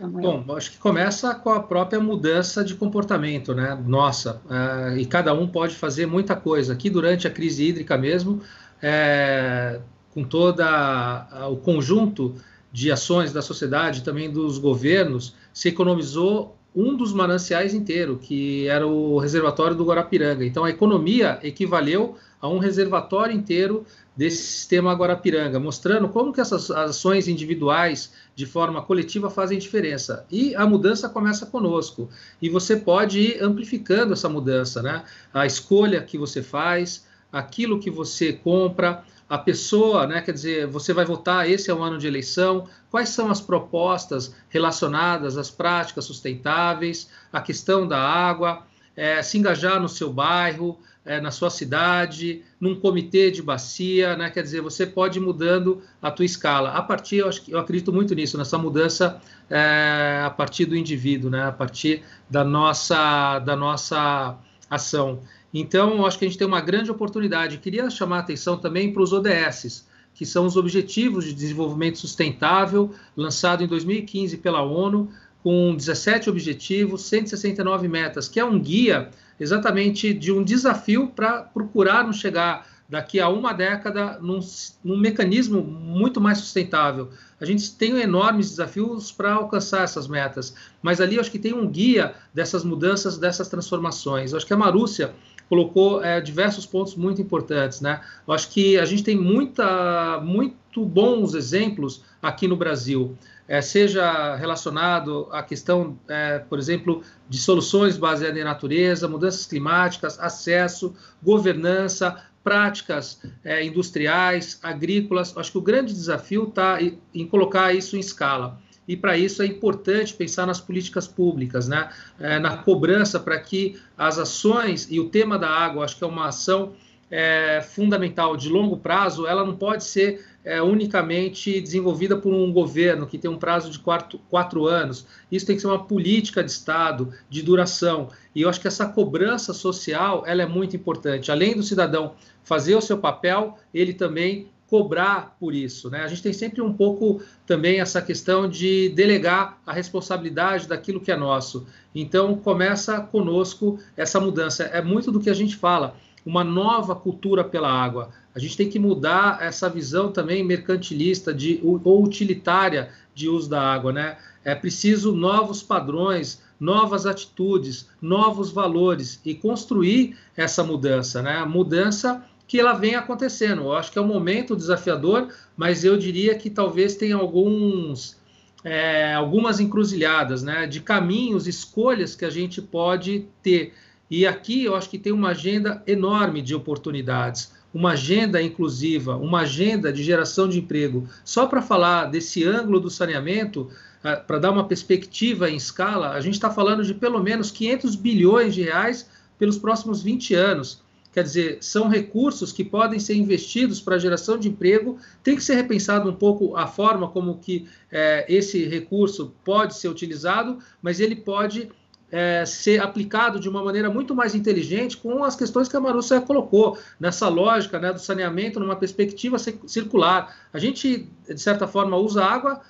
Bom, 0.00 0.44
acho 0.56 0.72
que 0.72 0.78
começa 0.78 1.34
com 1.34 1.50
a 1.50 1.60
própria 1.60 2.00
mudança 2.00 2.64
de 2.64 2.74
comportamento, 2.74 3.54
né? 3.54 3.78
Nossa, 3.86 4.40
é, 4.50 4.98
e 4.98 5.06
cada 5.06 5.32
um 5.34 5.46
pode 5.46 5.74
fazer 5.74 6.06
muita 6.06 6.34
coisa. 6.34 6.72
Aqui 6.72 6.90
durante 6.90 7.26
a 7.26 7.30
crise 7.30 7.68
hídrica 7.68 7.96
mesmo, 7.96 8.40
é, 8.80 9.80
com 10.12 10.24
toda 10.24 11.48
o 11.50 11.56
conjunto 11.56 12.34
de 12.72 12.90
ações 12.90 13.32
da 13.32 13.42
sociedade, 13.42 14.02
também 14.02 14.30
dos 14.30 14.58
governos, 14.58 15.34
se 15.52 15.68
economizou 15.68 16.56
um 16.74 16.96
dos 16.96 17.12
mananciais 17.12 17.74
inteiro, 17.74 18.18
que 18.18 18.66
era 18.66 18.86
o 18.86 19.18
reservatório 19.18 19.76
do 19.76 19.84
Guarapiranga. 19.84 20.44
Então, 20.44 20.64
a 20.64 20.70
economia 20.70 21.38
equivaleu 21.42 22.16
a 22.40 22.48
um 22.48 22.58
reservatório 22.58 23.34
inteiro 23.34 23.84
desse 24.16 24.42
sistema 24.42 24.94
Guarapiranga, 24.94 25.60
mostrando 25.60 26.08
como 26.08 26.32
que 26.32 26.40
essas 26.40 26.70
ações 26.70 27.28
individuais, 27.28 28.12
de 28.34 28.46
forma 28.46 28.82
coletiva, 28.82 29.30
fazem 29.30 29.58
diferença. 29.58 30.24
E 30.30 30.54
a 30.54 30.66
mudança 30.66 31.08
começa 31.08 31.46
conosco. 31.46 32.08
E 32.40 32.48
você 32.48 32.76
pode 32.76 33.20
ir 33.20 33.42
amplificando 33.42 34.12
essa 34.12 34.28
mudança, 34.28 34.82
né? 34.82 35.04
A 35.32 35.44
escolha 35.44 36.02
que 36.02 36.16
você 36.16 36.42
faz, 36.42 37.06
aquilo 37.30 37.78
que 37.78 37.90
você 37.90 38.32
compra, 38.32 39.04
a 39.28 39.38
pessoa, 39.38 40.06
né, 40.06 40.20
quer 40.20 40.32
dizer, 40.32 40.66
você 40.66 40.92
vai 40.92 41.06
votar, 41.06 41.48
esse 41.48 41.70
é 41.70 41.74
o 41.74 41.82
ano 41.82 41.96
de 41.96 42.06
eleição, 42.06 42.68
quais 42.90 43.08
são 43.08 43.30
as 43.30 43.40
propostas 43.40 44.34
relacionadas 44.50 45.38
às 45.38 45.50
práticas 45.50 46.04
sustentáveis, 46.04 47.08
a 47.32 47.40
questão 47.40 47.88
da 47.88 47.98
água, 47.98 48.66
é, 48.94 49.22
se 49.22 49.38
engajar 49.38 49.80
no 49.80 49.88
seu 49.88 50.12
bairro, 50.12 50.78
é, 51.04 51.20
na 51.20 51.30
sua 51.30 51.50
cidade, 51.50 52.42
num 52.60 52.74
comitê 52.78 53.30
de 53.30 53.42
bacia, 53.42 54.16
né, 54.16 54.30
quer 54.30 54.42
dizer, 54.42 54.60
você 54.60 54.86
pode 54.86 55.18
ir 55.18 55.22
mudando 55.22 55.82
a 56.00 56.10
tua 56.10 56.24
escala. 56.24 56.70
A 56.70 56.82
partir, 56.82 57.16
eu, 57.16 57.28
acho, 57.28 57.42
eu 57.48 57.58
acredito 57.58 57.92
muito 57.92 58.14
nisso, 58.14 58.38
nessa 58.38 58.56
mudança 58.56 59.20
é, 59.50 60.22
a 60.24 60.30
partir 60.30 60.64
do 60.64 60.76
indivíduo, 60.76 61.30
né, 61.30 61.44
a 61.44 61.52
partir 61.52 62.02
da 62.30 62.44
nossa, 62.44 63.38
da 63.40 63.56
nossa 63.56 64.38
ação. 64.70 65.20
Então, 65.52 66.06
acho 66.06 66.18
que 66.18 66.24
a 66.24 66.28
gente 66.28 66.38
tem 66.38 66.46
uma 66.46 66.60
grande 66.60 66.90
oportunidade. 66.90 67.58
Queria 67.58 67.90
chamar 67.90 68.18
a 68.18 68.20
atenção 68.20 68.56
também 68.56 68.92
para 68.92 69.02
os 69.02 69.12
ODS, 69.12 69.86
que 70.14 70.24
são 70.24 70.46
os 70.46 70.56
Objetivos 70.56 71.24
de 71.24 71.34
Desenvolvimento 71.34 71.98
Sustentável, 71.98 72.94
lançado 73.16 73.62
em 73.62 73.66
2015 73.66 74.36
pela 74.38 74.62
ONU, 74.62 75.10
com 75.42 75.74
17 75.74 76.30
objetivos, 76.30 77.02
169 77.02 77.88
metas, 77.88 78.28
que 78.28 78.38
é 78.38 78.44
um 78.44 78.58
guia 78.58 79.10
exatamente 79.38 80.14
de 80.14 80.30
um 80.30 80.44
desafio 80.44 81.08
para 81.08 81.42
procurar 81.42 82.04
não 82.04 82.12
chegar 82.12 82.66
daqui 82.88 83.18
a 83.18 83.28
uma 83.28 83.54
década 83.54 84.18
num, 84.20 84.38
num, 84.84 84.98
mecanismo 84.98 85.62
muito 85.62 86.20
mais 86.20 86.38
sustentável. 86.38 87.08
A 87.40 87.44
gente 87.46 87.74
tem 87.74 87.98
enormes 88.00 88.50
desafios 88.50 89.10
para 89.10 89.32
alcançar 89.32 89.82
essas 89.82 90.06
metas, 90.06 90.54
mas 90.82 91.00
ali 91.00 91.18
acho 91.18 91.30
que 91.30 91.38
tem 91.38 91.54
um 91.54 91.66
guia 91.66 92.14
dessas 92.34 92.62
mudanças, 92.62 93.16
dessas 93.16 93.48
transformações. 93.48 94.32
Eu 94.32 94.36
acho 94.36 94.46
que 94.46 94.52
a 94.52 94.58
Marúcia 94.58 95.14
colocou 95.48 96.04
é, 96.04 96.20
diversos 96.20 96.66
pontos 96.66 96.94
muito 96.94 97.20
importantes, 97.20 97.80
né? 97.80 98.02
Eu 98.26 98.34
acho 98.34 98.50
que 98.50 98.78
a 98.78 98.84
gente 98.84 99.02
tem 99.02 99.16
muita, 99.16 100.20
muito 100.20 100.84
bons 100.84 101.34
exemplos 101.34 102.04
aqui 102.20 102.46
no 102.46 102.56
Brasil, 102.56 103.16
é, 103.52 103.60
seja 103.60 104.34
relacionado 104.36 105.28
à 105.30 105.42
questão, 105.42 105.98
é, 106.08 106.38
por 106.38 106.58
exemplo, 106.58 107.02
de 107.28 107.36
soluções 107.36 107.98
baseadas 107.98 108.40
em 108.40 108.44
natureza, 108.44 109.06
mudanças 109.06 109.44
climáticas, 109.44 110.18
acesso, 110.18 110.94
governança, 111.22 112.16
práticas 112.42 113.20
é, 113.44 113.62
industriais, 113.62 114.58
agrícolas. 114.62 115.36
Acho 115.36 115.52
que 115.52 115.58
o 115.58 115.60
grande 115.60 115.92
desafio 115.92 116.44
está 116.44 116.78
em 116.80 117.26
colocar 117.26 117.74
isso 117.74 117.94
em 117.94 118.00
escala 118.00 118.58
e 118.88 118.96
para 118.96 119.18
isso 119.18 119.42
é 119.42 119.46
importante 119.46 120.14
pensar 120.14 120.46
nas 120.46 120.58
políticas 120.58 121.06
públicas, 121.06 121.68
né? 121.68 121.90
É, 122.18 122.38
na 122.38 122.56
cobrança 122.56 123.20
para 123.20 123.38
que 123.38 123.78
as 123.98 124.18
ações 124.18 124.88
e 124.90 124.98
o 124.98 125.10
tema 125.10 125.38
da 125.38 125.50
água, 125.50 125.84
acho 125.84 125.98
que 125.98 126.04
é 126.04 126.06
uma 126.06 126.28
ação 126.28 126.72
é, 127.10 127.60
fundamental 127.60 128.34
de 128.34 128.48
longo 128.48 128.78
prazo, 128.78 129.26
ela 129.26 129.44
não 129.44 129.54
pode 129.54 129.84
ser 129.84 130.24
é, 130.44 130.60
unicamente 130.60 131.60
desenvolvida 131.60 132.16
por 132.16 132.32
um 132.32 132.52
governo 132.52 133.06
que 133.06 133.18
tem 133.18 133.30
um 133.30 133.38
prazo 133.38 133.70
de 133.70 133.78
quatro, 133.78 134.18
quatro 134.28 134.66
anos. 134.66 135.06
Isso 135.30 135.46
tem 135.46 135.56
que 135.56 135.62
ser 135.62 135.68
uma 135.68 135.84
política 135.84 136.42
de 136.42 136.50
Estado, 136.50 137.12
de 137.30 137.42
duração. 137.42 138.08
E 138.34 138.42
eu 138.42 138.48
acho 138.48 138.60
que 138.60 138.68
essa 138.68 138.86
cobrança 138.86 139.52
social 139.52 140.24
ela 140.26 140.42
é 140.42 140.46
muito 140.46 140.74
importante. 140.76 141.30
Além 141.30 141.54
do 141.54 141.62
cidadão 141.62 142.14
fazer 142.42 142.74
o 142.74 142.80
seu 142.80 142.98
papel, 142.98 143.58
ele 143.72 143.94
também 143.94 144.48
cobrar 144.72 145.36
por 145.38 145.54
isso. 145.54 145.90
Né? 145.90 146.00
A 146.00 146.08
gente 146.08 146.22
tem 146.22 146.32
sempre 146.32 146.62
um 146.62 146.72
pouco 146.72 147.22
também 147.46 147.78
essa 147.80 148.00
questão 148.00 148.48
de 148.48 148.88
delegar 148.88 149.60
a 149.66 149.72
responsabilidade 149.72 150.66
daquilo 150.66 150.98
que 150.98 151.12
é 151.12 151.16
nosso. 151.16 151.66
Então, 151.94 152.34
começa 152.36 152.98
conosco 152.98 153.78
essa 153.94 154.18
mudança. 154.18 154.64
É 154.64 154.80
muito 154.80 155.12
do 155.12 155.20
que 155.20 155.28
a 155.28 155.34
gente 155.34 155.56
fala, 155.56 155.94
uma 156.24 156.42
nova 156.42 156.94
cultura 156.94 157.44
pela 157.44 157.70
água. 157.70 158.10
A 158.34 158.38
gente 158.38 158.56
tem 158.56 158.68
que 158.68 158.78
mudar 158.78 159.38
essa 159.42 159.68
visão 159.68 160.10
também 160.10 160.42
mercantilista 160.42 161.34
de, 161.34 161.60
ou 161.62 162.02
utilitária 162.02 162.90
de 163.14 163.28
uso 163.28 163.48
da 163.50 163.60
água. 163.60 163.92
Né? 163.92 164.16
É 164.44 164.54
preciso 164.54 165.12
novos 165.12 165.62
padrões, 165.62 166.42
novas 166.58 167.06
atitudes, 167.06 167.88
novos 168.00 168.50
valores 168.50 169.20
e 169.24 169.34
construir 169.34 170.16
essa 170.36 170.64
mudança. 170.64 171.20
Né? 171.20 171.36
A 171.36 171.46
mudança 171.46 172.24
que 172.52 172.60
ela 172.60 172.74
vem 172.74 172.94
acontecendo. 172.94 173.62
Eu 173.62 173.72
acho 173.72 173.90
que 173.90 173.98
é 173.98 174.02
um 174.02 174.06
momento 174.06 174.54
desafiador, 174.54 175.28
mas 175.56 175.84
eu 175.84 175.96
diria 175.96 176.34
que 176.34 176.50
talvez 176.50 176.94
tenha 176.94 177.16
alguns, 177.16 178.18
é, 178.62 179.14
algumas 179.14 179.58
encruzilhadas, 179.58 180.42
né, 180.42 180.66
de 180.66 180.80
caminhos, 180.80 181.46
escolhas 181.46 182.14
que 182.14 182.26
a 182.26 182.30
gente 182.30 182.60
pode 182.60 183.26
ter. 183.42 183.72
E 184.10 184.26
aqui 184.26 184.64
eu 184.64 184.76
acho 184.76 184.90
que 184.90 184.98
tem 184.98 185.12
uma 185.12 185.30
agenda 185.30 185.82
enorme 185.86 186.42
de 186.42 186.54
oportunidades, 186.54 187.54
uma 187.72 187.92
agenda 187.92 188.42
inclusiva, 188.42 189.16
uma 189.16 189.40
agenda 189.40 189.92
de 189.92 190.02
geração 190.02 190.48
de 190.48 190.58
emprego. 190.58 191.08
Só 191.24 191.46
para 191.46 191.62
falar 191.62 192.06
desse 192.06 192.44
ângulo 192.44 192.80
do 192.80 192.90
saneamento, 192.90 193.70
é, 194.04 194.16
para 194.16 194.38
dar 194.38 194.50
uma 194.50 194.66
perspectiva 194.66 195.48
em 195.48 195.56
escala, 195.56 196.10
a 196.10 196.20
gente 196.20 196.34
está 196.34 196.50
falando 196.50 196.84
de 196.84 196.94
pelo 196.94 197.22
menos 197.22 197.50
500 197.50 197.96
bilhões 197.96 198.54
de 198.54 198.62
reais 198.62 199.08
pelos 199.38 199.58
próximos 199.58 200.02
20 200.02 200.34
anos. 200.34 200.82
Quer 201.12 201.24
dizer, 201.24 201.58
são 201.60 201.88
recursos 201.88 202.52
que 202.52 202.64
podem 202.64 202.98
ser 202.98 203.14
investidos 203.14 203.80
para 203.82 203.96
a 203.96 203.98
geração 203.98 204.38
de 204.38 204.48
emprego. 204.48 204.98
Tem 205.22 205.36
que 205.36 205.44
ser 205.44 205.54
repensado 205.56 206.08
um 206.08 206.14
pouco 206.14 206.56
a 206.56 206.66
forma 206.66 207.08
como 207.08 207.36
que 207.36 207.68
é, 207.90 208.24
esse 208.28 208.64
recurso 208.64 209.34
pode 209.44 209.76
ser 209.76 209.88
utilizado, 209.88 210.58
mas 210.80 211.00
ele 211.00 211.14
pode 211.14 211.70
é, 212.12 212.44
ser 212.44 212.80
aplicado 212.82 213.40
de 213.40 213.48
uma 213.48 213.64
maneira 213.64 213.88
muito 213.88 214.14
mais 214.14 214.34
inteligente 214.34 214.98
com 214.98 215.24
as 215.24 215.34
questões 215.34 215.66
que 215.66 215.76
a 215.76 215.80
Marúcia 215.80 216.20
colocou, 216.20 216.78
nessa 217.00 217.26
lógica 217.28 217.78
né, 217.78 217.90
do 217.90 217.98
saneamento, 217.98 218.60
numa 218.60 218.76
perspectiva 218.76 219.38
circular. 219.38 220.36
A 220.52 220.58
gente, 220.58 221.08
de 221.26 221.40
certa 221.40 221.66
forma, 221.66 221.96
usa 221.96 222.22
água 222.22 222.60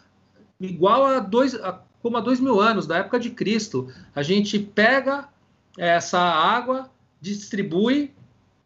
igual 0.60 1.04
a 1.04 1.18
dois, 1.18 1.56
a, 1.56 1.80
como 2.00 2.16
a 2.16 2.20
dois 2.20 2.38
mil 2.38 2.60
anos, 2.60 2.86
da 2.86 2.98
época 2.98 3.18
de 3.18 3.30
Cristo. 3.30 3.92
A 4.14 4.22
gente 4.22 4.60
pega 4.60 5.28
essa 5.76 6.20
água, 6.20 6.88
distribui 7.20 8.14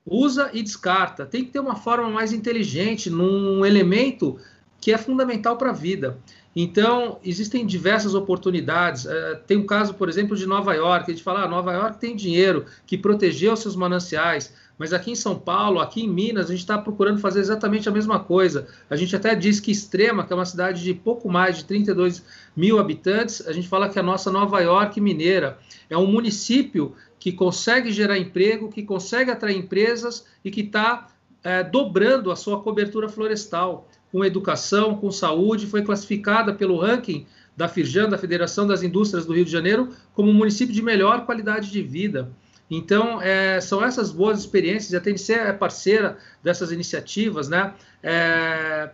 usa 0.07 0.51
e 0.53 0.63
descarta. 0.63 1.27
Tem 1.27 1.45
que 1.45 1.51
ter 1.51 1.59
uma 1.59 1.75
forma 1.75 2.09
mais 2.09 2.33
inteligente, 2.33 3.11
num 3.11 3.67
elemento 3.67 4.39
que 4.81 4.93
é 4.93 4.99
fundamental 4.99 5.57
para 5.57 5.71
a 5.71 5.73
vida. 5.73 6.19
Então, 6.59 7.19
existem 7.23 7.67
diversas 7.67 8.15
oportunidades. 8.15 9.05
É, 9.05 9.35
tem 9.47 9.59
um 9.59 9.67
caso, 9.67 9.93
por 9.93 10.09
exemplo, 10.09 10.35
de 10.35 10.47
Nova 10.47 10.73
York. 10.75 11.11
A 11.11 11.15
gente 11.15 11.23
fala, 11.23 11.43
ah, 11.43 11.49
Nova 11.49 11.71
York 11.73 11.99
tem 11.99 12.17
dinheiro 12.17 12.65
que 12.87 12.97
protegeu 12.97 13.55
seus 13.57 13.77
mananciais, 13.77 14.55
mas 14.79 14.95
aqui 14.95 15.11
em 15.11 15.15
São 15.15 15.39
Paulo, 15.39 15.81
aqui 15.81 16.03
em 16.03 16.09
Minas, 16.09 16.47
a 16.47 16.53
gente 16.53 16.61
está 16.61 16.79
procurando 16.79 17.19
fazer 17.19 17.41
exatamente 17.41 17.89
a 17.91 17.93
mesma 17.93 18.21
coisa. 18.21 18.67
A 18.89 18.97
gente 18.97 19.15
até 19.15 19.35
diz 19.35 19.61
que 19.61 19.71
Extrema, 19.71 20.25
que 20.25 20.33
é 20.33 20.37
uma 20.37 20.47
cidade 20.47 20.83
de 20.83 20.95
pouco 20.95 21.29
mais 21.29 21.59
de 21.59 21.65
32 21.65 22.23
mil 22.57 22.79
habitantes, 22.79 23.47
a 23.47 23.53
gente 23.53 23.69
fala 23.69 23.91
que 23.91 23.99
é 23.99 24.01
a 24.01 24.05
nossa 24.05 24.31
Nova 24.31 24.59
York 24.61 24.99
mineira. 24.99 25.59
É 25.91 25.97
um 25.97 26.07
município 26.07 26.95
que 27.19 27.33
consegue 27.33 27.93
gerar 27.93 28.19
emprego, 28.19 28.71
que 28.71 28.83
consegue 28.83 29.31
atrair 29.31 29.59
empresas 29.59 30.25
e 30.43 30.51
que 30.51 30.63
está 30.63 31.09
é, 31.43 31.63
dobrando 31.63 32.31
a 32.31 32.37
sua 32.37 32.63
cobertura 32.63 33.09
florestal 33.09 33.89
com 34.13 34.25
educação, 34.25 34.97
com 34.97 35.11
saúde, 35.11 35.67
foi 35.67 35.83
classificada 35.83 36.55
pelo 36.55 36.79
ranking 36.79 37.27
da 37.57 37.69
Firjan, 37.69 38.09
da 38.09 38.19
Federação 38.19 38.67
das 38.67 38.83
Indústrias 38.83 39.25
do 39.25 39.33
Rio 39.33 39.45
de 39.45 39.51
Janeiro, 39.51 39.91
como 40.13 40.31
o 40.31 40.35
município 40.35 40.75
de 40.75 40.83
melhor 40.83 41.25
qualidade 41.25 41.71
de 41.71 41.83
vida. 41.83 42.31
Então, 42.71 43.23
é, 43.23 43.61
são 43.61 43.85
essas 43.85 44.11
boas 44.11 44.41
experiências, 44.41 44.93
e 44.93 44.97
a 44.97 45.01
TNC 45.01 45.33
é 45.33 45.53
parceira 45.53 46.19
dessas 46.43 46.73
iniciativas, 46.73 47.49
né? 47.49 47.75
É, 48.03 48.91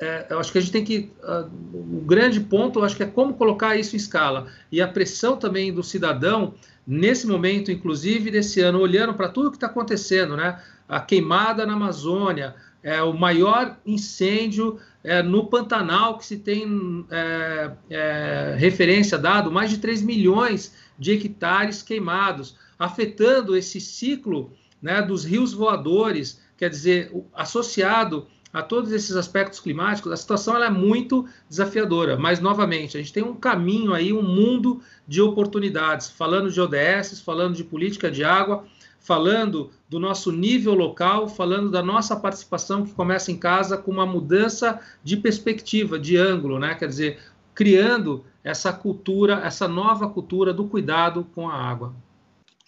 é, 0.00 0.26
eu 0.30 0.38
acho 0.38 0.52
que 0.52 0.58
a 0.58 0.60
gente 0.60 0.72
tem 0.72 0.84
que. 0.84 1.10
Uh, 1.22 1.98
o 1.98 2.04
grande 2.06 2.38
ponto, 2.38 2.78
eu 2.78 2.84
acho 2.84 2.96
que 2.96 3.02
é 3.02 3.06
como 3.06 3.34
colocar 3.34 3.76
isso 3.76 3.96
em 3.96 3.98
escala. 3.98 4.46
E 4.70 4.80
a 4.80 4.86
pressão 4.86 5.36
também 5.36 5.72
do 5.72 5.82
cidadão, 5.82 6.54
nesse 6.86 7.26
momento, 7.26 7.72
inclusive 7.72 8.30
desse 8.30 8.60
ano, 8.60 8.78
olhando 8.78 9.14
para 9.14 9.28
tudo 9.28 9.50
que 9.50 9.56
está 9.56 9.66
acontecendo, 9.66 10.36
né? 10.36 10.62
A 10.88 11.00
queimada 11.00 11.66
na 11.66 11.72
Amazônia, 11.72 12.54
é, 12.82 13.02
o 13.02 13.12
maior 13.12 13.76
incêndio 13.84 14.78
é, 15.02 15.22
no 15.22 15.46
Pantanal 15.46 16.18
que 16.18 16.26
se 16.26 16.38
tem 16.38 17.06
é, 17.10 17.70
é 17.90 18.56
referência 18.58 19.18
dado, 19.18 19.50
mais 19.50 19.70
de 19.70 19.78
3 19.78 20.02
milhões 20.02 20.74
de 20.98 21.12
hectares 21.12 21.82
queimados 21.82 22.56
afetando 22.78 23.56
esse 23.56 23.80
ciclo 23.80 24.52
né, 24.80 25.02
dos 25.02 25.24
rios 25.24 25.52
voadores, 25.52 26.40
quer 26.56 26.70
dizer, 26.70 27.12
associado 27.34 28.26
a 28.52 28.62
todos 28.62 28.92
esses 28.92 29.14
aspectos 29.14 29.60
climáticos, 29.60 30.10
a 30.10 30.16
situação 30.16 30.62
é 30.62 30.70
muito 30.70 31.26
desafiadora. 31.48 32.16
Mas, 32.16 32.40
novamente, 32.40 32.96
a 32.96 33.00
gente 33.00 33.12
tem 33.12 33.22
um 33.22 33.34
caminho 33.34 33.92
aí, 33.92 34.12
um 34.12 34.22
mundo 34.22 34.80
de 35.06 35.20
oportunidades, 35.20 36.08
falando 36.08 36.50
de 36.50 36.60
ODS, 36.60 37.20
falando 37.20 37.54
de 37.54 37.64
política 37.64 38.10
de 38.10 38.24
água, 38.24 38.64
falando 39.00 39.70
do 39.88 39.98
nosso 39.98 40.30
nível 40.30 40.74
local, 40.74 41.28
falando 41.28 41.70
da 41.70 41.82
nossa 41.82 42.14
participação 42.16 42.84
que 42.84 42.92
começa 42.92 43.32
em 43.32 43.36
casa 43.36 43.76
com 43.78 43.90
uma 43.90 44.04
mudança 44.04 44.80
de 45.02 45.16
perspectiva, 45.16 45.98
de 45.98 46.16
ângulo, 46.16 46.58
né? 46.58 46.74
Quer 46.74 46.88
dizer, 46.88 47.20
criando 47.54 48.24
essa 48.44 48.72
cultura, 48.72 49.40
essa 49.44 49.66
nova 49.66 50.08
cultura 50.08 50.52
do 50.52 50.68
cuidado 50.68 51.26
com 51.34 51.48
a 51.48 51.54
água. 51.54 51.94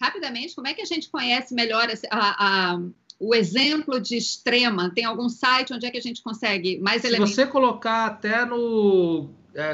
Rapidamente, 0.01 0.55
como 0.55 0.67
é 0.67 0.73
que 0.73 0.81
a 0.81 0.85
gente 0.85 1.09
conhece 1.09 1.53
melhor 1.53 1.87
a, 2.09 2.73
a, 2.73 2.81
o 3.19 3.35
exemplo 3.35 3.99
de 3.99 4.17
extrema? 4.17 4.89
Tem 4.89 5.05
algum 5.05 5.29
site 5.29 5.73
onde 5.73 5.85
é 5.85 5.91
que 5.91 5.97
a 5.97 6.01
gente 6.01 6.23
consegue 6.23 6.79
mais 6.79 7.03
elementos? 7.03 7.35
Se 7.35 7.35
você 7.35 7.47
colocar 7.47 8.07
até 8.07 8.43
no 8.45 9.29
é, 9.53 9.73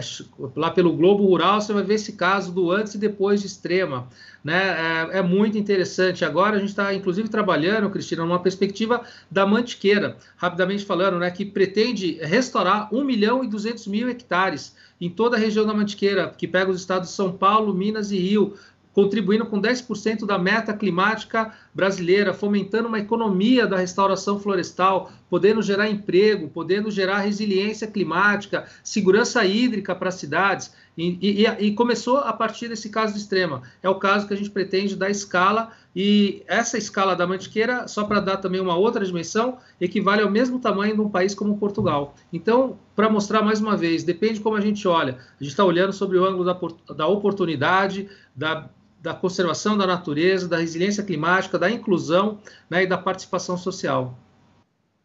lá 0.56 0.72
pelo 0.72 0.94
Globo 0.94 1.26
Rural, 1.26 1.62
você 1.62 1.72
vai 1.72 1.84
ver 1.84 1.96
esse 1.96 2.14
caso 2.14 2.52
do 2.52 2.72
antes 2.72 2.96
e 2.96 2.98
depois 2.98 3.42
de 3.42 3.48
extrema. 3.48 4.08
Né? 4.44 5.10
É, 5.14 5.20
é 5.20 5.22
muito 5.22 5.58
interessante. 5.58 6.26
Agora 6.26 6.56
a 6.56 6.60
gente 6.60 6.70
está, 6.70 6.94
inclusive, 6.94 7.30
trabalhando, 7.30 7.90
Cristina, 7.90 8.24
numa 8.24 8.42
perspectiva 8.42 9.04
da 9.30 9.46
Mantiqueira, 9.46 10.18
rapidamente 10.36 10.86
falando, 10.86 11.20
né, 11.20 11.30
que 11.30 11.46
pretende 11.46 12.18
restaurar 12.22 12.94
1 12.94 13.04
milhão 13.04 13.44
e 13.44 13.48
200 13.48 13.88
mil 13.88 14.10
hectares 14.10 14.76
em 15.00 15.10
toda 15.10 15.38
a 15.38 15.40
região 15.40 15.66
da 15.66 15.74
Mantiqueira, 15.74 16.34
que 16.36 16.48
pega 16.48 16.72
os 16.72 16.80
estados 16.80 17.10
de 17.10 17.16
São 17.16 17.32
Paulo, 17.32 17.74
Minas 17.74 18.12
e 18.12 18.18
Rio, 18.18 18.56
contribuindo 18.98 19.46
com 19.46 19.62
10% 19.62 20.26
da 20.26 20.40
meta 20.40 20.74
climática 20.74 21.54
brasileira, 21.72 22.34
fomentando 22.34 22.88
uma 22.88 22.98
economia 22.98 23.68
da 23.68 23.78
restauração 23.78 24.40
florestal, 24.40 25.12
podendo 25.30 25.62
gerar 25.62 25.88
emprego, 25.88 26.50
podendo 26.50 26.90
gerar 26.90 27.20
resiliência 27.20 27.86
climática, 27.86 28.66
segurança 28.84 29.46
hídrica 29.46 29.94
para 29.94 30.10
as 30.10 30.16
cidades. 30.16 30.74
E, 30.98 31.16
e, 31.22 31.68
e, 31.68 31.76
começou 31.76 32.18
a 32.18 32.34
partir 32.34 32.70
desse 32.70 32.90
caso 32.90 33.14
de 33.14 33.20
extrema. 33.20 33.62
É 33.84 33.90
o 33.90 34.00
caso 34.00 34.28
que 34.28 34.34
a 34.34 34.38
gente 34.38 34.50
pretende 34.50 34.96
dar 34.96 35.12
escala, 35.12 35.72
e 35.96 36.42
essa 36.48 36.76
escala 36.76 37.16
da 37.16 37.28
Mantiqueira, 37.28 37.88
só 37.88 38.04
para 38.04 38.20
dar 38.20 38.38
também 38.38 38.60
uma 38.60 38.76
outra 38.76 39.06
dimensão, 39.06 39.60
equivale 39.80 40.24
ao 40.24 40.32
mesmo 40.32 40.58
tamanho 40.58 40.96
de 40.96 41.02
um 41.02 41.10
país 41.10 41.36
como 41.36 41.60
Portugal. 41.60 42.16
Então, 42.34 42.80
para 42.96 43.12
mostrar 43.12 43.44
mais 43.44 43.62
uma 43.62 43.78
vez, 43.78 44.04
depende 44.04 44.36
de 44.36 44.40
como 44.40 44.56
a 44.56 44.62
gente 44.62 44.88
olha. 44.88 45.20
A 45.40 45.44
gente 45.44 45.52
está 45.52 45.64
olhando 45.64 45.94
sobre 45.94 46.18
o 46.18 46.26
ângulo 46.26 46.44
da, 46.44 46.60
da 46.96 47.06
oportunidade, 47.06 48.10
da 48.36 48.68
da 49.02 49.14
conservação 49.14 49.78
da 49.78 49.86
natureza, 49.86 50.48
da 50.48 50.58
resiliência 50.58 51.04
climática, 51.04 51.60
da 51.60 51.70
inclusão 51.70 52.40
né, 52.70 52.84
e 52.84 52.88
da 52.88 52.98
participação 52.98 53.58
social. 53.58 54.18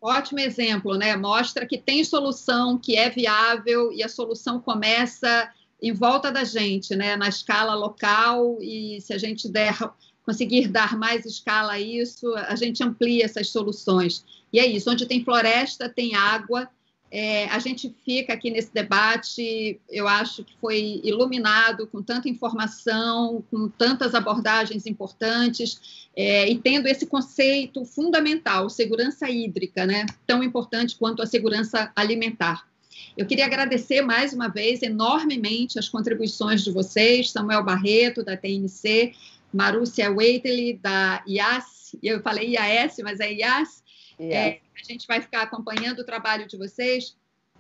Ótimo 0.01 0.40
exemplo, 0.40 0.97
né? 0.97 1.14
Mostra 1.16 1.64
que 1.64 1.78
tem 1.78 2.03
solução, 2.03 2.76
que 2.76 2.97
é 2.97 3.09
viável 3.09 3.93
e 3.93 4.03
a 4.03 4.09
solução 4.09 4.59
começa 4.59 5.49
em 5.80 5.93
volta 5.93 6.32
da 6.32 6.43
gente, 6.43 6.97
né? 6.97 7.16
Na 7.16 7.28
escala 7.28 7.74
local 7.74 8.59
e 8.61 9.01
se 9.01 9.12
a 9.12 9.18
gente 9.18 9.49
der 9.49 9.78
conseguir 10.24 10.68
dar 10.68 10.97
mais 10.99 11.24
escala 11.24 11.74
a 11.74 11.80
isso, 11.80 12.34
a 12.34 12.57
gente 12.57 12.82
amplia 12.82 13.24
essas 13.24 13.49
soluções. 13.51 14.24
E 14.53 14.59
é 14.59 14.66
isso, 14.66 14.90
onde 14.90 15.07
tem 15.07 15.24
floresta, 15.24 15.88
tem 15.88 16.14
água, 16.14 16.68
é, 17.14 17.44
a 17.50 17.58
gente 17.58 17.94
fica 18.06 18.32
aqui 18.32 18.50
nesse 18.50 18.72
debate, 18.72 19.78
eu 19.90 20.08
acho 20.08 20.42
que 20.42 20.56
foi 20.58 20.98
iluminado 21.04 21.86
com 21.86 22.02
tanta 22.02 22.26
informação, 22.26 23.44
com 23.50 23.68
tantas 23.68 24.14
abordagens 24.14 24.86
importantes, 24.86 26.08
é, 26.16 26.48
e 26.48 26.58
tendo 26.58 26.86
esse 26.86 27.04
conceito 27.04 27.84
fundamental, 27.84 28.70
segurança 28.70 29.28
hídrica, 29.28 29.84
né, 29.84 30.06
tão 30.26 30.42
importante 30.42 30.96
quanto 30.96 31.20
a 31.20 31.26
segurança 31.26 31.92
alimentar. 31.94 32.66
Eu 33.14 33.26
queria 33.26 33.44
agradecer 33.44 34.00
mais 34.00 34.32
uma 34.32 34.48
vez 34.48 34.80
enormemente 34.80 35.78
as 35.78 35.90
contribuições 35.90 36.64
de 36.64 36.70
vocês, 36.70 37.30
Samuel 37.30 37.62
Barreto, 37.62 38.24
da 38.24 38.38
TNC, 38.38 39.12
Marúcia 39.52 40.10
Waitley, 40.10 40.78
da 40.82 41.22
IAS, 41.26 41.94
eu 42.02 42.22
falei 42.22 42.54
IAS, 42.54 42.96
mas 43.02 43.20
é 43.20 43.30
IAS, 43.34 43.82
é, 44.30 44.60
a 44.80 44.92
gente 44.92 45.06
vai 45.06 45.20
ficar 45.20 45.42
acompanhando 45.42 46.00
o 46.00 46.04
trabalho 46.04 46.46
de 46.46 46.56
vocês. 46.56 47.16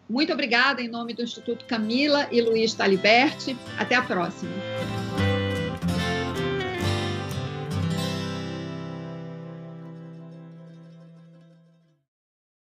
Muito 0.08 0.32
obrigada 0.32 0.82
em 0.82 0.88
nome 0.88 1.14
do 1.14 1.22
Instituto 1.22 1.64
Camila 1.64 2.28
e 2.30 2.40
Luiz 2.40 2.74
Taliberti. 2.74 3.56
Até 3.78 3.94
a 3.94 4.02
próxima. 4.02 4.52